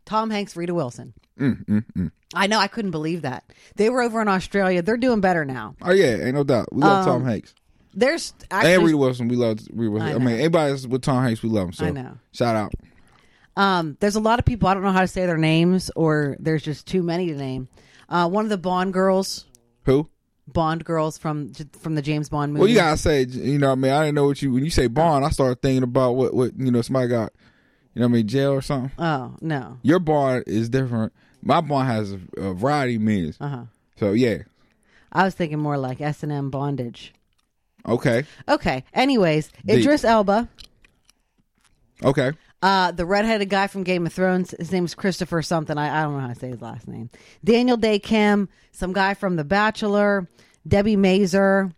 Tom 0.05 0.29
Hanks, 0.29 0.55
Rita 0.55 0.73
Wilson. 0.73 1.13
Mm, 1.39 2.11
I 2.33 2.47
know. 2.47 2.59
I 2.59 2.67
couldn't 2.67 2.91
believe 2.91 3.21
that. 3.23 3.43
They 3.75 3.89
were 3.89 4.01
over 4.01 4.21
in 4.21 4.27
Australia. 4.27 4.81
They're 4.81 4.97
doing 4.97 5.21
better 5.21 5.45
now. 5.45 5.75
Oh 5.81 5.91
yeah, 5.91 6.17
ain't 6.17 6.35
no 6.35 6.43
doubt. 6.43 6.67
We 6.71 6.81
love 6.81 7.07
Um, 7.07 7.13
Tom 7.13 7.25
Hanks. 7.25 7.55
There's 7.93 8.33
actually 8.49 8.73
and 8.73 8.83
Rita 8.83 8.97
Wilson, 8.97 9.27
we 9.27 9.35
love 9.35 9.59
Rita 9.73 9.91
Wilson. 9.91 10.09
I 10.11 10.15
I, 10.15 10.17
mean, 10.19 10.51
that's 10.51 10.87
with 10.87 11.01
Tom 11.01 11.23
Hanks, 11.23 11.41
we 11.43 11.49
love 11.49 11.67
him. 11.67 11.73
So 11.73 11.85
I 11.85 11.91
know. 11.91 12.17
shout 12.31 12.55
out. 12.55 12.73
Um, 13.57 13.97
there's 13.99 14.15
a 14.15 14.19
lot 14.21 14.39
of 14.39 14.45
people 14.45 14.69
I 14.69 14.73
don't 14.73 14.83
know 14.83 14.91
how 14.91 15.01
to 15.01 15.07
say 15.07 15.25
their 15.25 15.37
names, 15.37 15.91
or 15.95 16.37
there's 16.39 16.63
just 16.63 16.87
too 16.87 17.03
many 17.03 17.27
to 17.27 17.35
name. 17.35 17.67
Uh, 18.07 18.29
one 18.29 18.45
of 18.45 18.49
the 18.49 18.57
Bond 18.57 18.93
girls, 18.93 19.45
Who? 19.83 20.09
Bond 20.53 20.83
girls 20.85 21.17
from 21.17 21.53
from 21.79 21.95
the 21.95 22.01
James 22.01 22.29
Bond 22.29 22.53
movie. 22.53 22.61
Well, 22.61 22.69
you 22.69 22.75
gotta 22.75 22.97
say, 22.97 23.23
you 23.23 23.57
know, 23.57 23.67
what 23.67 23.73
I 23.73 23.75
mean, 23.75 23.91
I 23.91 24.05
didn't 24.05 24.15
know 24.15 24.25
what 24.27 24.41
you 24.41 24.51
when 24.53 24.63
you 24.63 24.69
say 24.71 24.87
Bond. 24.87 25.25
I 25.25 25.29
started 25.29 25.61
thinking 25.61 25.83
about 25.83 26.13
what 26.15 26.33
what 26.33 26.51
you 26.57 26.71
know 26.71 26.81
somebody 26.81 27.07
got, 27.07 27.31
you 27.93 27.99
know, 28.01 28.07
what 28.07 28.13
I 28.13 28.17
mean, 28.17 28.27
jail 28.27 28.51
or 28.51 28.61
something. 28.61 28.91
Oh 28.97 29.35
no. 29.41 29.77
Your 29.83 29.99
Bond 29.99 30.43
is 30.47 30.69
different. 30.69 31.13
My 31.41 31.61
Bond 31.61 31.87
has 31.87 32.13
a, 32.13 32.19
a 32.37 32.53
variety 32.53 32.95
of 32.95 33.01
meanings. 33.01 33.37
Uh 33.39 33.47
huh. 33.47 33.63
So 33.97 34.11
yeah, 34.13 34.39
I 35.11 35.23
was 35.23 35.33
thinking 35.35 35.59
more 35.59 35.77
like 35.77 36.01
S 36.01 36.23
and 36.23 36.31
M 36.31 36.49
bondage. 36.49 37.13
okay, 37.87 38.23
Okay. 38.47 38.83
Anyways, 38.93 39.49
Deep. 39.65 39.79
Idris 39.79 40.03
Elba, 40.03 40.47
okay. 42.03 42.31
Uh, 42.61 42.91
the 42.91 43.05
redheaded 43.05 43.49
guy 43.49 43.67
from 43.67 43.83
Game 43.83 44.05
of 44.05 44.13
Thrones. 44.13 44.53
His 44.57 44.71
name 44.71 44.85
is 44.85 44.93
Christopher 44.93 45.41
something. 45.41 45.77
I, 45.77 45.99
I 45.99 46.03
don't 46.03 46.13
know 46.13 46.19
how 46.19 46.27
to 46.27 46.35
say 46.35 46.49
his 46.49 46.61
last 46.61 46.87
name. 46.87 47.09
Daniel 47.43 47.75
Dae 47.77 47.97
Kim, 47.99 48.49
some 48.71 48.93
guy 48.93 49.15
from 49.15 49.35
The 49.35 49.43
Bachelor, 49.43 50.27
Debi 50.67 50.95
Mazar. 50.95 51.73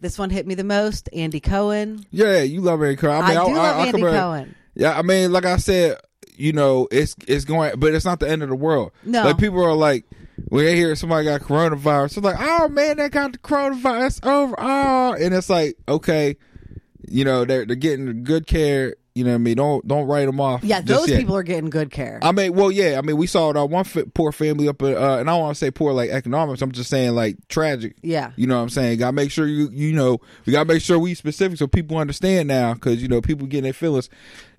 This 0.00 0.18
one 0.18 0.28
hit 0.28 0.46
me 0.46 0.54
the 0.54 0.64
most. 0.64 1.08
Andy 1.14 1.40
Cohen. 1.40 2.04
Yeah, 2.10 2.42
you 2.42 2.60
love 2.60 2.82
Andy 2.82 2.96
Cohen. 2.96 3.22
I, 3.22 3.28
mean, 3.28 3.38
I 3.38 3.46
do 3.46 3.54
love 3.54 3.76
Andy 3.78 3.90
compare- 3.92 4.10
Cohen. 4.20 4.54
Yeah, 4.74 4.98
I 4.98 5.02
mean, 5.02 5.32
like 5.32 5.46
I 5.46 5.56
said, 5.56 5.98
you 6.36 6.52
know, 6.52 6.88
it's 6.90 7.14
it's 7.26 7.44
going, 7.44 7.78
but 7.78 7.94
it's 7.94 8.04
not 8.04 8.20
the 8.20 8.28
end 8.28 8.42
of 8.42 8.48
the 8.48 8.56
world. 8.56 8.90
No. 9.04 9.24
like 9.24 9.38
people 9.38 9.64
are 9.64 9.72
like 9.72 10.04
when 10.48 10.64
they 10.64 10.76
hear 10.76 10.94
somebody 10.96 11.24
got 11.24 11.40
coronavirus, 11.42 12.16
it's 12.16 12.24
like, 12.24 12.36
oh 12.38 12.68
man, 12.68 12.96
they 12.96 13.08
got 13.08 13.32
the 13.32 13.38
coronavirus 13.38 14.26
over. 14.26 14.54
Oh, 14.58 15.14
and 15.14 15.32
it's 15.32 15.48
like, 15.48 15.76
okay, 15.88 16.36
you 17.08 17.24
know, 17.24 17.44
they're 17.44 17.64
they're 17.64 17.76
getting 17.76 18.24
good 18.24 18.46
care. 18.46 18.96
You 19.14 19.22
know 19.22 19.30
what 19.30 19.36
I 19.36 19.38
mean? 19.38 19.56
Don't 19.56 19.86
don't 19.86 20.06
write 20.06 20.26
them 20.26 20.40
off. 20.40 20.64
Yeah, 20.64 20.80
those 20.80 21.08
yet. 21.08 21.20
people 21.20 21.36
are 21.36 21.44
getting 21.44 21.70
good 21.70 21.92
care. 21.92 22.18
I 22.20 22.32
mean, 22.32 22.52
well, 22.52 22.72
yeah. 22.72 22.98
I 22.98 23.02
mean, 23.02 23.16
we 23.16 23.28
saw 23.28 23.52
that 23.52 23.66
one 23.66 23.84
fa- 23.84 24.06
poor 24.06 24.32
family 24.32 24.66
up, 24.66 24.82
at, 24.82 24.96
uh, 24.96 25.18
and 25.18 25.30
I 25.30 25.34
don't 25.34 25.40
want 25.40 25.54
to 25.54 25.58
say 25.58 25.70
poor 25.70 25.92
like 25.92 26.10
economics. 26.10 26.60
I'm 26.62 26.72
just 26.72 26.90
saying 26.90 27.14
like 27.14 27.36
tragic. 27.46 27.94
Yeah. 28.02 28.32
You 28.34 28.48
know 28.48 28.56
what 28.56 28.62
I'm 28.62 28.70
saying? 28.70 28.98
Got 28.98 29.06
to 29.06 29.12
make 29.12 29.30
sure 29.30 29.46
you 29.46 29.70
you 29.70 29.92
know 29.92 30.18
we 30.44 30.52
got 30.52 30.64
to 30.66 30.74
make 30.74 30.82
sure 30.82 30.98
we 30.98 31.14
specific 31.14 31.58
so 31.58 31.68
people 31.68 31.96
understand 31.96 32.48
now 32.48 32.74
because 32.74 33.00
you 33.00 33.06
know 33.06 33.20
people 33.20 33.46
getting 33.46 33.62
their 33.62 33.72
feelings. 33.72 34.10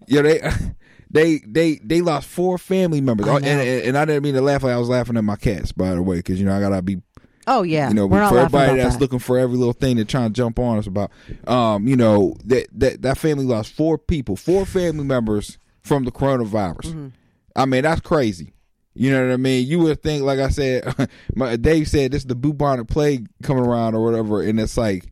Yeah, 0.08 0.22
they 0.22 0.42
they 1.12 1.40
they 1.46 1.76
they 1.84 2.00
lost 2.00 2.26
four 2.28 2.58
family 2.58 3.02
members, 3.02 3.28
I 3.28 3.32
Oh, 3.32 3.36
and, 3.38 3.46
and 3.48 3.86
and 3.88 3.98
I 3.98 4.06
didn't 4.06 4.24
mean 4.24 4.36
to 4.36 4.42
laugh. 4.42 4.64
Like 4.64 4.74
I 4.74 4.78
was 4.78 4.88
laughing 4.88 5.18
at 5.18 5.24
my 5.26 5.36
cats, 5.36 5.74
by 5.74 5.94
the 5.94 6.02
way, 6.02 6.18
because 6.18 6.40
you 6.40 6.46
know 6.46 6.56
I 6.56 6.62
gotta 6.62 6.82
be 6.82 7.02
oh 7.48 7.64
yeah, 7.64 7.90
you 7.90 7.94
know, 7.94 8.08
we're 8.08 8.28
for 8.28 8.40
everybody 8.40 8.78
that's 8.78 8.96
that. 8.96 9.02
looking 9.02 9.20
for 9.20 9.38
every 9.38 9.58
little 9.58 9.74
thing 9.74 9.96
they're 9.96 10.06
trying 10.06 10.30
to 10.30 10.34
jump 10.34 10.60
on 10.60 10.78
us 10.78 10.88
about, 10.88 11.12
um, 11.48 11.88
you 11.88 11.96
know, 11.96 12.36
that 12.46 12.68
that 12.74 13.02
that 13.02 13.18
family 13.18 13.46
lost 13.46 13.72
four 13.74 13.98
people, 13.98 14.36
four 14.36 14.66
family 14.66 15.04
members 15.04 15.58
from 15.82 16.04
the 16.04 16.12
coronavirus. 16.12 16.88
Mm-hmm. 16.88 17.08
I 17.56 17.66
mean, 17.66 17.84
that's 17.84 18.02
crazy. 18.02 18.54
You 18.94 19.12
know 19.12 19.28
what 19.28 19.34
I 19.34 19.38
mean? 19.38 19.68
You 19.68 19.80
would 19.80 20.02
think, 20.02 20.24
like 20.24 20.40
I 20.40 20.50
said, 20.50 21.10
my, 21.36 21.58
Dave 21.58 21.88
said 21.90 22.12
this 22.12 22.22
is 22.22 22.28
the 22.28 22.36
bubonic 22.36 22.88
plague 22.88 23.28
coming 23.44 23.66
around 23.66 23.94
or 23.94 24.04
whatever, 24.04 24.42
and 24.42 24.60
it's 24.60 24.78
like, 24.78 25.12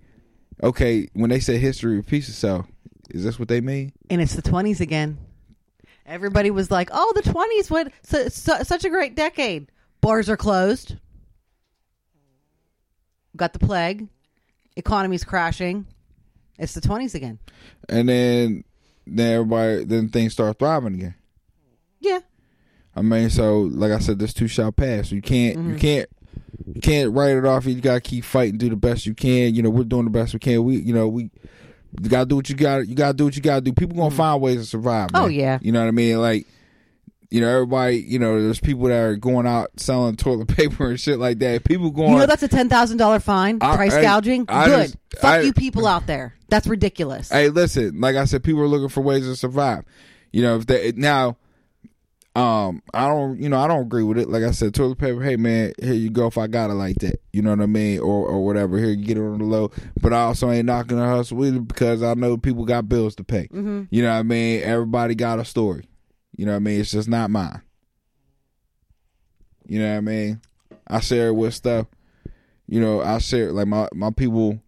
okay, 0.62 1.10
when 1.14 1.30
they 1.30 1.42
say 1.42 1.58
history 1.58 1.98
repeats 1.98 2.30
itself, 2.30 2.66
is 3.10 3.24
this 3.24 3.38
what 3.38 3.50
they 3.50 3.62
mean? 3.62 3.92
and 4.10 4.22
it's 4.22 4.36
the 4.36 4.42
twenties 4.42 4.82
again. 4.82 5.18
Everybody 6.06 6.52
was 6.52 6.70
like, 6.70 6.90
"Oh, 6.92 7.14
the 7.16 7.22
twenties 7.30 7.70
went 7.72 7.94
su- 8.04 8.30
su- 8.30 8.64
such 8.64 8.84
a 8.84 8.90
great 8.90 9.16
decade." 9.16 9.70
Bars 10.02 10.30
are 10.30 10.36
closed. 10.38 10.98
Got 13.36 13.54
the 13.54 13.60
plague. 13.60 14.08
Economy's 14.76 15.24
crashing. 15.24 15.86
It's 16.60 16.74
the 16.74 16.82
twenties 16.82 17.16
again. 17.16 17.40
And 17.90 18.10
then, 18.10 18.64
then 19.08 19.34
everybody, 19.34 19.84
then 19.86 20.10
things 20.10 20.34
start 20.34 20.60
thriving 20.60 20.96
again. 20.96 21.16
Yeah. 22.00 22.20
I 22.96 23.02
mean, 23.02 23.30
so 23.30 23.62
like 23.62 23.92
I 23.92 24.00
said, 24.00 24.20
this 24.20 24.34
too 24.34 24.48
shall 24.48 24.72
pass. 24.72 25.12
You 25.12 25.22
can't, 25.22 25.58
you 25.58 25.64
mm-hmm. 25.64 25.78
can't, 25.78 26.10
you 26.74 26.82
can't 26.82 27.12
write 27.12 27.36
it 27.36 27.46
off. 27.46 27.66
You 27.66 27.82
gotta 27.82 28.02
keep 28.02 28.24
fighting, 28.24 28.58
do 28.58 28.70
the 28.70 28.76
best 28.76 29.06
you 29.06 29.16
can. 29.16 29.56
You 29.56 29.64
know, 29.64 29.70
we're 29.70 29.84
doing 29.84 30.06
the 30.06 30.12
best 30.12 30.34
we 30.34 30.40
can. 30.40 30.64
We, 30.64 30.78
you 30.78 30.94
know, 30.94 31.08
we 31.08 31.32
you 32.02 32.10
gotta 32.10 32.26
do 32.26 32.36
what 32.36 32.50
you 32.50 32.56
gotta 32.56 32.86
You 32.86 32.96
gotta 32.96 33.14
do 33.14 33.26
what 33.26 33.36
you 33.36 33.42
gotta 33.42 33.62
do. 33.62 33.74
People 33.74 33.98
gonna 33.98 34.14
mm. 34.14 34.18
find 34.18 34.42
ways 34.42 34.60
to 34.60 34.66
survive. 34.66 35.10
Oh, 35.14 35.28
yeah. 35.28 35.60
you 35.62 35.72
know 35.72 35.82
what 35.82 35.88
I 35.88 35.92
mean. 35.92 36.20
Like, 36.20 36.48
you 37.34 37.42
know, 37.42 37.50
everybody. 37.50 37.98
You 37.98 38.20
know, 38.20 38.40
there's 38.40 38.60
people 38.60 38.84
that 38.90 39.02
are 39.02 39.16
going 39.16 39.48
out 39.48 39.72
selling 39.78 40.16
toilet 40.16 40.48
paper 40.56 40.92
and 40.92 41.00
shit 41.00 41.18
like 41.18 41.40
that. 41.40 41.64
People 41.64 41.90
going. 41.90 42.12
You 42.12 42.18
know 42.20 42.26
that's 42.28 42.44
a 42.44 42.48
ten 42.48 42.70
thousand 42.70 42.98
dollar 42.98 43.20
fine. 43.20 43.58
I- 43.60 43.76
price 43.76 43.94
I- 43.96 44.04
gouging. 44.04 44.46
I 44.48 44.66
Good. 44.68 44.82
just- 44.84 44.98
Fuck 45.20 45.44
you 45.44 45.52
people 45.54 45.88
out 45.88 46.06
there. 46.06 46.36
That's 46.50 46.68
ridiculous. 46.68 47.30
Hey, 47.30 47.50
listen, 47.50 48.00
like 48.00 48.16
I 48.16 48.26
said, 48.26 48.44
people 48.44 48.62
are 48.62 48.68
looking 48.68 48.90
for 48.90 49.02
ways 49.02 49.26
to 49.26 49.36
survive. 49.36 49.84
You 50.32 50.44
know, 50.44 50.58
if 50.58 50.68
they 50.68 50.92
now, 50.96 51.38
um, 52.36 52.84
I 52.94 53.08
don't, 53.08 53.40
you 53.40 53.50
know, 53.50 53.60
I 53.60 53.68
don't 53.68 53.82
agree 53.82 54.04
with 54.04 54.20
it. 54.20 54.30
Like 54.30 54.44
I 54.44 54.52
said, 54.52 54.76
toilet 54.76 55.00
paper. 55.00 55.24
Hey, 55.24 55.36
man, 55.36 55.74
here 55.82 55.94
you 55.94 56.12
go. 56.12 56.28
If 56.28 56.38
I 56.38 56.46
got 56.46 56.70
it 56.70 56.74
like 56.76 56.98
that, 56.98 57.20
you 57.32 57.42
know 57.42 57.50
what 57.50 57.62
I 57.62 57.66
mean, 57.66 58.00
or 58.00 58.28
or 58.28 58.46
whatever. 58.46 58.78
Here 58.78 58.90
you 58.90 59.04
get 59.06 59.18
it 59.18 59.22
on 59.22 59.40
the 59.40 59.46
low. 59.46 59.72
But 60.00 60.14
I 60.14 60.22
also 60.22 60.52
ain't 60.52 60.68
knocking 60.68 60.98
the 60.98 61.06
hustle 61.08 61.44
either 61.46 61.60
because 61.62 62.04
I 62.04 62.14
know 62.14 62.38
people 62.38 62.66
got 62.66 62.88
bills 62.88 63.16
to 63.16 63.24
pay. 63.24 63.48
Mm-hmm. 63.48 63.84
You 63.90 64.04
know 64.04 64.12
what 64.12 64.20
I 64.20 64.24
mean? 64.24 64.62
Everybody 64.62 65.16
got 65.16 65.40
a 65.40 65.46
story. 65.46 65.86
You 66.36 66.46
know 66.46 66.52
what 66.52 66.58
I 66.58 66.60
mean? 66.60 66.82
It's 66.82 66.92
just 66.92 67.08
not 67.08 67.30
mine. 67.30 67.62
You 69.66 69.80
know 69.80 69.92
what 69.92 69.98
I 69.98 70.02
mean? 70.02 70.42
I 70.88 71.00
share 71.00 71.30
it 71.30 71.34
with 71.34 71.54
stuff. 71.54 71.88
You 72.68 72.80
know, 72.80 73.02
I 73.02 73.18
share 73.20 73.52
like 73.52 73.68
my 73.68 73.88
my 73.94 74.12
people 74.12 74.60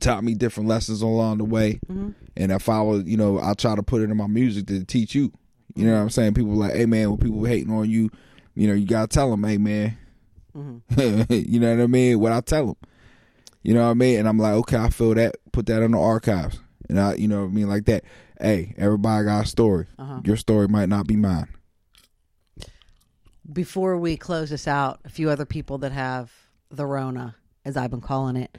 taught 0.00 0.24
me 0.24 0.34
different 0.34 0.68
lessons 0.68 1.02
along 1.02 1.38
the 1.38 1.44
way, 1.44 1.80
mm-hmm. 1.88 2.10
and 2.36 2.52
if 2.52 2.68
I 2.68 2.82
was, 2.82 3.04
you 3.04 3.16
know, 3.16 3.40
I 3.40 3.54
try 3.54 3.74
to 3.74 3.82
put 3.82 4.02
it 4.02 4.10
in 4.10 4.16
my 4.16 4.26
music 4.26 4.66
to 4.66 4.84
teach 4.84 5.14
you. 5.14 5.32
You 5.74 5.86
know 5.86 5.94
what 5.94 6.02
I'm 6.02 6.10
saying? 6.10 6.34
People 6.34 6.54
like, 6.54 6.74
hey 6.74 6.86
man, 6.86 7.10
when 7.10 7.18
people 7.18 7.44
hating 7.44 7.72
on 7.72 7.88
you, 7.90 8.10
you 8.54 8.68
know, 8.68 8.74
you 8.74 8.86
gotta 8.86 9.08
tell 9.08 9.30
them, 9.30 9.44
hey 9.44 9.58
man. 9.58 9.96
Mm-hmm. 10.56 11.32
you 11.32 11.58
know 11.58 11.74
what 11.74 11.82
I 11.82 11.86
mean? 11.86 12.20
What 12.20 12.32
I 12.32 12.40
tell 12.40 12.66
them. 12.66 12.76
You 13.62 13.74
know 13.74 13.84
what 13.84 13.90
I 13.90 13.94
mean? 13.94 14.20
And 14.20 14.28
I'm 14.28 14.38
like, 14.38 14.52
okay, 14.52 14.76
I 14.76 14.90
feel 14.90 15.14
that. 15.14 15.36
Put 15.52 15.66
that 15.66 15.82
in 15.82 15.92
the 15.92 15.98
archives, 15.98 16.60
and 16.88 17.00
I, 17.00 17.14
you 17.14 17.28
know 17.28 17.42
what 17.42 17.50
I 17.50 17.52
mean, 17.54 17.68
like 17.68 17.84
that. 17.86 18.04
Hey, 18.40 18.74
everybody 18.76 19.24
got 19.24 19.44
a 19.44 19.48
story. 19.48 19.86
Your 20.24 20.36
story 20.36 20.68
might 20.68 20.88
not 20.88 21.06
be 21.06 21.16
mine. 21.16 21.48
Before 23.50 23.98
we 23.98 24.16
close 24.16 24.50
this 24.50 24.66
out, 24.66 25.00
a 25.04 25.08
few 25.08 25.28
other 25.30 25.44
people 25.44 25.78
that 25.78 25.92
have 25.92 26.32
the 26.70 26.86
Rona, 26.86 27.36
as 27.64 27.76
I've 27.76 27.90
been 27.90 28.00
calling 28.00 28.36
it, 28.36 28.56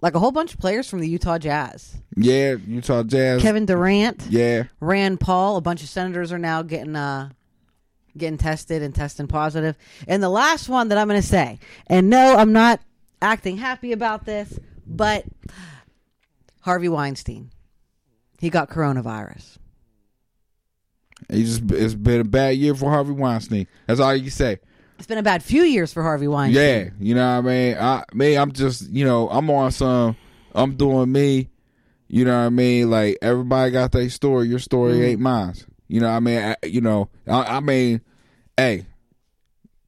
like 0.00 0.14
a 0.14 0.18
whole 0.18 0.30
bunch 0.30 0.52
of 0.52 0.60
players 0.60 0.88
from 0.88 1.00
the 1.00 1.08
Utah 1.08 1.38
Jazz. 1.38 1.96
Yeah, 2.16 2.56
Utah 2.66 3.02
Jazz. 3.02 3.40
Kevin 3.42 3.64
Durant, 3.66 4.26
Yeah, 4.28 4.64
Rand 4.80 5.20
Paul, 5.20 5.56
a 5.56 5.60
bunch 5.62 5.82
of 5.82 5.88
senators 5.88 6.32
are 6.32 6.38
now 6.38 6.62
getting 6.62 6.96
uh 6.96 7.30
getting 8.16 8.38
tested 8.38 8.82
and 8.82 8.94
testing 8.94 9.26
positive. 9.26 9.76
And 10.06 10.22
the 10.22 10.28
last 10.28 10.68
one 10.68 10.88
that 10.88 10.98
I'm 10.98 11.08
going 11.08 11.20
to 11.20 11.26
say, 11.26 11.58
and 11.86 12.08
no, 12.08 12.36
I'm 12.36 12.52
not 12.52 12.80
acting 13.20 13.58
happy 13.58 13.92
about 13.92 14.24
this, 14.24 14.58
but 14.86 15.24
Harvey 16.60 16.88
Weinstein, 16.88 17.50
he 18.38 18.50
got 18.50 18.68
coronavirus. 18.70 19.58
He 21.30 21.44
just 21.44 21.62
it's 21.70 21.94
been 21.94 22.20
a 22.20 22.24
bad 22.24 22.56
year 22.56 22.74
for 22.74 22.90
Harvey 22.90 23.12
Weinstein. 23.12 23.66
That's 23.86 24.00
all 24.00 24.14
you 24.14 24.22
can 24.22 24.30
say. 24.30 24.58
It's 24.98 25.06
been 25.06 25.18
a 25.18 25.22
bad 25.22 25.42
few 25.42 25.62
years 25.62 25.92
for 25.92 26.02
Harvey 26.02 26.28
Weinstein. 26.28 26.62
Yeah, 26.62 26.90
you 27.00 27.14
know 27.14 27.26
what 27.40 27.50
I 27.50 27.54
mean. 27.54 27.76
I 27.78 28.04
me, 28.12 28.36
I'm 28.36 28.52
just 28.52 28.88
you 28.90 29.04
know 29.04 29.28
I'm 29.30 29.48
on 29.50 29.70
some. 29.72 30.16
I'm 30.54 30.76
doing 30.76 31.10
me. 31.12 31.48
You 32.08 32.24
know 32.24 32.38
what 32.38 32.46
I 32.46 32.50
mean. 32.50 32.90
Like 32.90 33.18
everybody 33.22 33.70
got 33.72 33.92
their 33.92 34.08
story. 34.10 34.48
Your 34.48 34.58
story 34.58 34.92
Mm-hmm. 34.94 35.02
ain't 35.04 35.20
mine. 35.20 35.54
You 35.88 36.00
know 36.00 36.08
what 36.08 36.16
I 36.16 36.20
mean. 36.20 36.38
I, 36.38 36.56
you 36.64 36.80
know. 36.80 37.08
I, 37.26 37.56
I 37.56 37.60
mean, 37.60 38.00
hey. 38.56 38.86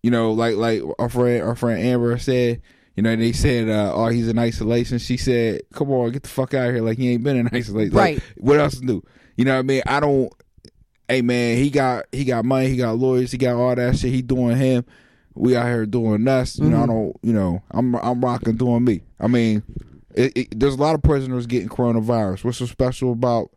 You 0.03 0.11
know, 0.11 0.33
like 0.33 0.57
like 0.57 0.83
our 0.99 1.09
friend 1.09 1.43
our 1.43 1.55
friend 1.57 1.81
Amber 1.83 2.17
said. 2.19 2.63
You 2.99 3.03
know, 3.03 3.15
they 3.15 3.31
said, 3.31 3.69
uh, 3.69 3.93
"Oh, 3.95 4.09
he's 4.09 4.27
in 4.27 4.41
isolation." 4.41 4.99
She 4.99 5.17
said, 5.19 5.61
"Come 5.73 5.89
on, 5.93 6.11
get 6.11 6.25
the 6.25 6.29
fuck 6.29 6.53
out 6.53 6.67
of 6.71 6.75
here!" 6.75 6.83
Like 6.83 6.99
he 6.99 7.13
ain't 7.13 7.23
been 7.23 7.37
in 7.37 7.47
isolation. 7.55 7.95
Like, 7.95 8.17
Right. 8.17 8.23
what 8.39 8.59
else 8.59 8.81
to 8.81 8.85
do? 8.85 9.05
You 9.37 9.45
know 9.45 9.53
what 9.53 9.61
I 9.61 9.63
mean? 9.63 9.83
I 9.87 10.01
don't. 10.01 10.33
Hey 11.07 11.23
man, 11.23 11.59
he 11.59 11.71
got 11.71 12.07
he 12.11 12.25
got 12.25 12.45
money, 12.45 12.67
he 12.71 12.77
got 12.77 12.99
lawyers, 12.99 13.31
he 13.31 13.39
got 13.39 13.55
all 13.55 13.73
that 13.73 13.97
shit. 13.97 14.13
He 14.13 14.21
doing 14.21 14.57
him. 14.57 14.85
We 15.37 15.55
out 15.55 15.67
here 15.67 15.87
doing 15.87 16.27
us. 16.27 16.59
You 16.59 16.71
know, 16.71 16.83
I 16.83 16.87
don't. 16.87 17.17
You 17.23 17.35
know, 17.35 17.63
I'm 17.71 17.95
I'm 17.95 18.21
rocking 18.21 18.57
doing 18.57 18.83
me. 18.83 19.03
I 19.21 19.29
mean, 19.29 19.63
it, 20.17 20.37
it, 20.37 20.59
there's 20.59 20.75
a 20.75 20.81
lot 20.83 20.97
of 20.97 21.03
prisoners 21.05 21.47
getting 21.47 21.69
coronavirus. 21.69 22.43
What's 22.43 22.59
so 22.59 22.67
special 22.67 23.13
about? 23.13 23.51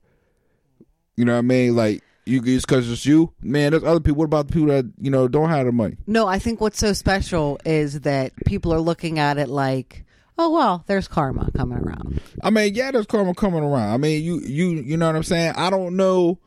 You 1.18 1.26
know 1.26 1.34
what 1.34 1.40
I 1.40 1.42
mean? 1.42 1.76
Like 1.76 2.04
you 2.26 2.42
it's 2.46 2.66
because 2.66 2.90
it's 2.92 3.06
you, 3.06 3.34
man. 3.42 3.72
There's 3.72 3.84
other 3.84 4.00
people. 4.00 4.20
What 4.20 4.26
about 4.26 4.48
the 4.48 4.54
people 4.54 4.68
that 4.70 4.86
you 5.00 5.10
know 5.10 5.28
don't 5.28 5.50
have 5.50 5.66
the 5.66 5.72
money? 5.72 5.98
No, 6.08 6.28
I 6.28 6.40
think 6.40 6.62
what's 6.62 6.80
so 6.80 6.94
special 6.94 7.60
is 7.66 8.02
that 8.02 8.34
people 8.46 8.74
are 8.74 8.80
looking 8.80 9.20
at 9.20 9.38
it 9.38 9.50
like, 9.50 10.06
oh 10.38 10.52
well, 10.52 10.84
there's 10.88 11.08
karma 11.08 11.50
coming 11.56 11.80
around. 11.80 12.22
I 12.44 12.50
mean, 12.50 12.76
yeah, 12.76 12.92
there's 12.92 13.08
karma 13.08 13.34
coming 13.34 13.64
around. 13.64 13.94
I 13.94 13.98
mean, 13.98 14.24
you 14.24 14.40
you 14.42 14.70
you 14.82 14.98
know 14.98 15.08
what 15.08 15.16
I'm 15.16 15.24
saying? 15.24 15.54
I 15.56 15.70
don't 15.70 15.96
know. 15.96 16.40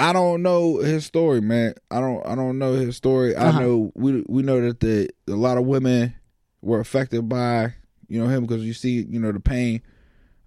I 0.00 0.12
don't 0.12 0.42
know 0.42 0.78
his 0.78 1.04
story, 1.04 1.40
man. 1.40 1.74
I 1.90 2.00
don't 2.00 2.24
I 2.24 2.36
don't 2.36 2.58
know 2.58 2.74
his 2.74 2.96
story. 2.96 3.34
Uh-huh. 3.34 3.58
I 3.58 3.60
know 3.60 3.92
we 3.94 4.24
we 4.28 4.42
know 4.42 4.60
that 4.60 4.78
the 4.80 5.10
a 5.26 5.32
lot 5.32 5.58
of 5.58 5.66
women 5.66 6.14
were 6.62 6.78
affected 6.78 7.28
by 7.28 7.74
you 8.06 8.22
know 8.22 8.28
him 8.28 8.46
because 8.46 8.64
you 8.64 8.72
see 8.72 9.04
you 9.08 9.18
know 9.18 9.32
the 9.32 9.40
pain. 9.40 9.82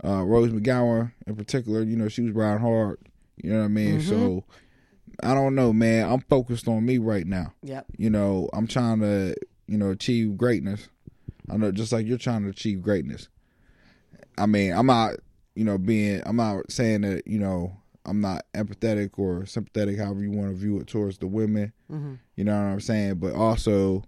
Uh, 0.03 0.23
Rose 0.23 0.49
McGowan 0.49 1.11
in 1.27 1.35
particular, 1.35 1.83
you 1.83 1.95
know 1.95 2.07
she 2.07 2.21
was 2.21 2.31
riding 2.31 2.61
hard. 2.61 2.97
You 3.43 3.51
know 3.51 3.59
what 3.59 3.65
I 3.65 3.69
mean? 3.69 4.01
So 4.01 4.43
I 5.23 5.33
don't 5.33 5.55
know, 5.55 5.73
man. 5.73 6.09
I'm 6.11 6.21
focused 6.21 6.67
on 6.67 6.85
me 6.85 6.97
right 6.97 7.25
now. 7.25 7.53
Yep. 7.63 7.87
You 7.97 8.09
know, 8.09 8.49
I'm 8.53 8.67
trying 8.67 8.99
to 9.01 9.35
you 9.67 9.77
know 9.77 9.91
achieve 9.91 10.37
greatness. 10.37 10.89
I 11.49 11.57
know 11.57 11.71
just 11.71 11.91
like 11.91 12.05
you're 12.05 12.17
trying 12.17 12.43
to 12.43 12.49
achieve 12.49 12.81
greatness. 12.81 13.27
I 14.37 14.45
mean, 14.45 14.71
I'm 14.71 14.85
not, 14.85 15.15
you 15.55 15.65
know, 15.65 15.77
being, 15.77 16.21
I'm 16.25 16.37
not 16.37 16.71
saying 16.71 17.01
that, 17.01 17.27
you 17.27 17.39
know, 17.39 17.75
I'm 18.05 18.21
not 18.21 18.45
empathetic 18.53 19.11
or 19.17 19.45
sympathetic, 19.45 19.97
however 19.97 20.21
you 20.21 20.31
want 20.31 20.51
to 20.51 20.55
view 20.55 20.79
it 20.79 20.87
towards 20.87 21.17
the 21.17 21.27
women. 21.27 21.73
Mm-hmm. 21.91 22.13
You 22.35 22.43
know 22.45 22.53
what 22.53 22.71
I'm 22.71 22.79
saying? 22.79 23.15
But 23.15 23.33
also, 23.33 24.03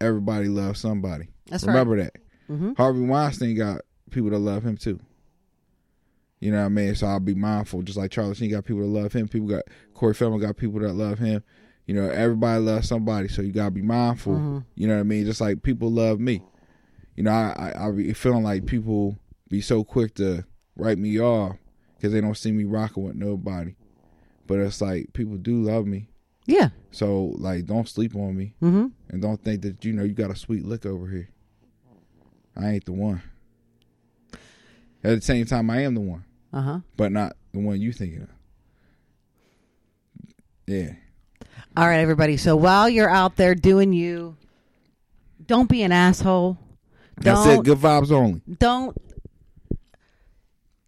everybody 0.00 0.48
loves 0.48 0.80
somebody. 0.80 1.28
That's 1.48 1.64
right. 1.64 1.72
Remember 1.72 2.02
that. 2.02 2.14
Mhm. 2.48 2.76
Harvey 2.76 3.00
Weinstein 3.00 3.56
got 3.56 3.82
people 4.10 4.30
that 4.30 4.38
love 4.38 4.64
him 4.64 4.76
too. 4.76 5.00
You 6.40 6.50
know 6.50 6.58
what 6.60 6.64
I 6.66 6.68
mean? 6.70 6.94
So 6.94 7.06
I'll 7.06 7.20
be 7.20 7.34
mindful. 7.34 7.82
Just 7.82 7.98
like 7.98 8.10
Charlie 8.10 8.34
Sheen 8.34 8.50
got 8.50 8.64
people 8.64 8.80
that 8.82 8.88
love 8.88 9.12
him. 9.12 9.28
People 9.28 9.48
got 9.48 9.62
Corey 9.94 10.14
Feldman 10.14 10.40
got 10.40 10.56
people 10.56 10.80
that 10.80 10.94
love 10.94 11.18
him. 11.18 11.42
You 11.86 11.94
know, 11.94 12.08
everybody 12.08 12.62
loves 12.62 12.88
somebody, 12.88 13.28
so 13.28 13.42
you 13.42 13.52
gotta 13.52 13.70
be 13.72 13.82
mindful. 13.82 14.34
Mm-hmm. 14.34 14.58
You 14.76 14.88
know 14.88 14.94
what 14.94 15.00
I 15.00 15.04
mean? 15.04 15.24
Just 15.26 15.40
like 15.40 15.62
people 15.62 15.90
love 15.90 16.18
me. 16.20 16.42
You 17.16 17.24
know, 17.24 17.32
I 17.32 17.72
I, 17.76 17.88
I 17.88 17.90
be 17.90 18.12
feeling 18.14 18.42
like 18.42 18.64
people 18.66 19.18
be 19.48 19.60
so 19.60 19.84
quick 19.84 20.14
to 20.14 20.44
write 20.76 20.98
me 20.98 21.20
off 21.20 21.56
because 21.96 22.12
they 22.12 22.20
don't 22.20 22.36
see 22.36 22.52
me 22.52 22.64
rocking 22.64 23.02
with 23.04 23.16
nobody. 23.16 23.74
But 24.46 24.60
it's 24.60 24.80
like 24.80 25.12
people 25.12 25.36
do 25.36 25.62
love 25.62 25.86
me, 25.86 26.08
Yeah. 26.46 26.70
so 26.90 27.34
like 27.38 27.66
don't 27.66 27.88
sleep 27.88 28.16
on 28.16 28.36
me 28.36 28.54
Mm-hmm. 28.62 28.86
and 29.10 29.20
don't 29.22 29.42
think 29.44 29.62
that 29.62 29.84
you 29.84 29.92
know 29.92 30.04
you 30.04 30.14
got 30.14 30.30
a 30.30 30.36
sweet 30.36 30.64
lick 30.64 30.86
over 30.86 31.06
here. 31.08 31.28
I 32.56 32.70
ain't 32.70 32.84
the 32.86 32.92
one. 32.92 33.22
At 35.02 35.16
the 35.16 35.20
same 35.22 35.46
time, 35.46 35.70
I 35.70 35.82
am 35.82 35.94
the 35.94 36.00
one, 36.00 36.24
Uh 36.52 36.62
huh. 36.62 36.80
but 36.96 37.12
not 37.12 37.36
the 37.52 37.60
one 37.60 37.80
you 37.80 37.92
thinking 37.92 38.22
of. 38.22 38.28
Yeah, 40.66 40.92
All 41.76 41.86
right, 41.86 41.98
everybody. 41.98 42.36
So 42.36 42.54
while 42.56 42.88
you're 42.88 43.10
out 43.10 43.36
there 43.36 43.54
doing 43.56 43.92
you, 43.92 44.36
don't 45.44 45.68
be 45.68 45.82
an 45.82 45.90
asshole. 45.92 46.58
that's 47.16 47.44
Don't 47.44 47.60
it. 47.60 47.64
Good 47.64 47.78
vibes 47.78 48.12
only. 48.12 48.40
don't 48.58 48.96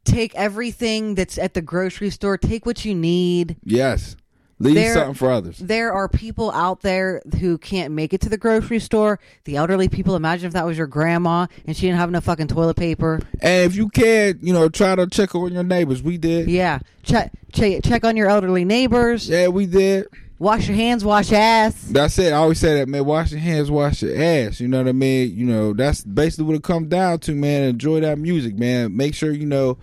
take 0.05 0.35
everything 0.37 1.15
that's 1.15 1.37
at 1.39 1.55
the 1.55 1.63
grocery 1.63 2.11
store. 2.11 2.37
Take 2.39 2.65
what 2.67 2.85
you 2.85 2.95
need. 2.95 3.57
Yes, 3.65 4.17
leave 4.63 4.75
There- 4.77 4.95
something 4.95 5.15
for 5.15 5.31
others. 5.31 5.59
There 5.59 5.93
are 5.93 6.09
people 6.09 6.51
out 6.53 6.81
there 6.83 7.21
who 7.41 7.59
can't 7.59 7.93
make 7.93 8.13
it 8.15 8.21
to 8.23 8.29
the 8.29 8.37
grocery 8.39 8.79
store. 8.79 9.19
The 9.45 9.57
elderly 9.57 9.89
people. 9.89 10.17
Imagine 10.17 10.47
if 10.47 10.53
that 10.55 10.65
was 10.67 10.79
your 10.79 10.87
grandma 10.87 11.47
and 11.67 11.77
she 11.77 11.87
didn't 11.87 11.99
have 11.99 12.09
enough 12.09 12.25
fucking 12.25 12.49
toilet 12.49 12.77
paper. 12.77 13.21
And 13.41 13.67
if 13.71 13.77
you 13.77 13.89
can, 13.89 14.39
you 14.43 14.53
know, 14.53 14.69
try 14.69 14.95
to 14.95 15.07
check 15.07 15.35
on 15.35 15.53
your 15.53 15.63
neighbors. 15.65 16.03
We 16.03 16.19
did. 16.19 16.49
Yeah, 16.49 16.79
check 17.03 17.33
check 17.53 17.83
check 17.83 18.05
on 18.05 18.17
your 18.17 18.29
elderly 18.29 18.65
neighbors. 18.65 19.29
Yeah, 19.29 19.49
we 19.49 19.67
did. 19.67 20.07
Wash 20.39 20.67
your 20.67 20.75
hands. 20.77 21.05
Wash 21.05 21.31
your 21.31 21.39
ass. 21.39 21.75
That's 21.89 22.19
it. 22.19 22.33
I 22.33 22.37
always 22.37 22.59
say 22.59 22.75
that, 22.81 22.89
man. 22.89 23.05
Wash 23.05 23.31
your 23.31 23.39
hands, 23.39 23.71
wash 23.71 24.03
your 24.03 24.21
ass. 24.21 24.59
You 24.61 24.67
know 24.67 24.79
what 24.79 24.89
I 24.89 24.93
mean? 24.93 25.37
You 25.37 25.47
know, 25.47 25.73
that's 25.73 26.03
basically 26.03 26.47
what 26.47 26.57
it 26.57 26.65
comes 26.65 26.89
down 26.89 27.21
to, 27.21 27.33
man. 27.33 27.63
Enjoy 27.63 28.01
that 28.01 28.19
music, 28.19 28.59
man. 28.59 28.97
Make 28.97 29.15
sure 29.15 29.31
you 29.31 29.47
know 29.47 29.79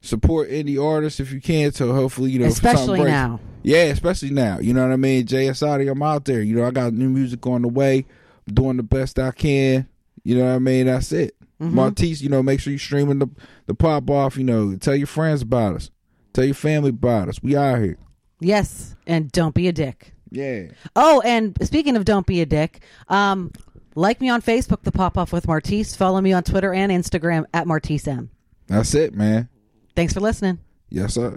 support 0.00 0.50
indie 0.50 0.82
artists 0.82 1.20
if 1.20 1.30
you 1.32 1.40
can. 1.40 1.70
So 1.72 1.92
hopefully, 1.92 2.32
you 2.32 2.40
know, 2.40 2.46
Especially 2.46 2.98
breaks- 2.98 3.10
now. 3.12 3.38
Yeah, 3.62 3.84
especially 3.84 4.30
now. 4.30 4.58
You 4.58 4.74
know 4.74 4.82
what 4.82 4.92
I 4.92 4.96
mean? 4.96 5.26
JSI, 5.26 5.90
I'm 5.90 6.02
out 6.02 6.24
there. 6.24 6.42
You 6.42 6.56
know, 6.56 6.64
I 6.64 6.70
got 6.70 6.92
new 6.92 7.08
music 7.08 7.46
on 7.46 7.62
the 7.62 7.68
way. 7.68 8.06
I'm 8.46 8.54
doing 8.54 8.76
the 8.76 8.82
best 8.82 9.18
I 9.18 9.30
can. 9.30 9.88
You 10.24 10.36
know 10.38 10.44
what 10.44 10.54
I 10.54 10.58
mean? 10.58 10.86
That's 10.86 11.12
it. 11.12 11.36
Mm-hmm. 11.60 11.74
Martise, 11.74 12.22
you 12.22 12.28
know, 12.28 12.42
make 12.42 12.60
sure 12.60 12.72
you 12.72 12.78
streaming 12.78 13.20
the 13.20 13.28
the 13.66 13.74
pop 13.74 14.10
off. 14.10 14.36
You 14.36 14.44
know, 14.44 14.76
tell 14.76 14.96
your 14.96 15.06
friends 15.06 15.42
about 15.42 15.76
us. 15.76 15.90
Tell 16.32 16.44
your 16.44 16.54
family 16.54 16.90
about 16.90 17.28
us. 17.28 17.42
We 17.42 17.56
out 17.56 17.78
here. 17.78 17.98
Yes, 18.40 18.96
and 19.06 19.30
don't 19.30 19.54
be 19.54 19.68
a 19.68 19.72
dick. 19.72 20.12
Yeah. 20.30 20.68
Oh, 20.96 21.20
and 21.20 21.56
speaking 21.64 21.94
of 21.94 22.04
don't 22.04 22.26
be 22.26 22.40
a 22.40 22.46
dick, 22.46 22.80
um, 23.08 23.52
like 23.94 24.20
me 24.20 24.28
on 24.28 24.42
Facebook, 24.42 24.82
The 24.82 24.90
Pop 24.90 25.16
Off 25.16 25.32
with 25.32 25.46
Martise. 25.46 25.94
Follow 25.94 26.20
me 26.20 26.32
on 26.32 26.42
Twitter 26.42 26.72
and 26.72 26.90
Instagram 26.90 27.44
at 27.54 27.66
Martise 27.66 28.08
M. 28.08 28.30
That's 28.66 28.94
it, 28.94 29.14
man. 29.14 29.48
Thanks 29.94 30.14
for 30.14 30.20
listening. 30.20 30.58
Yes, 30.88 31.14
sir. 31.14 31.36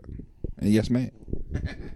And 0.58 0.72
yes, 0.72 0.90
man. 0.90 1.12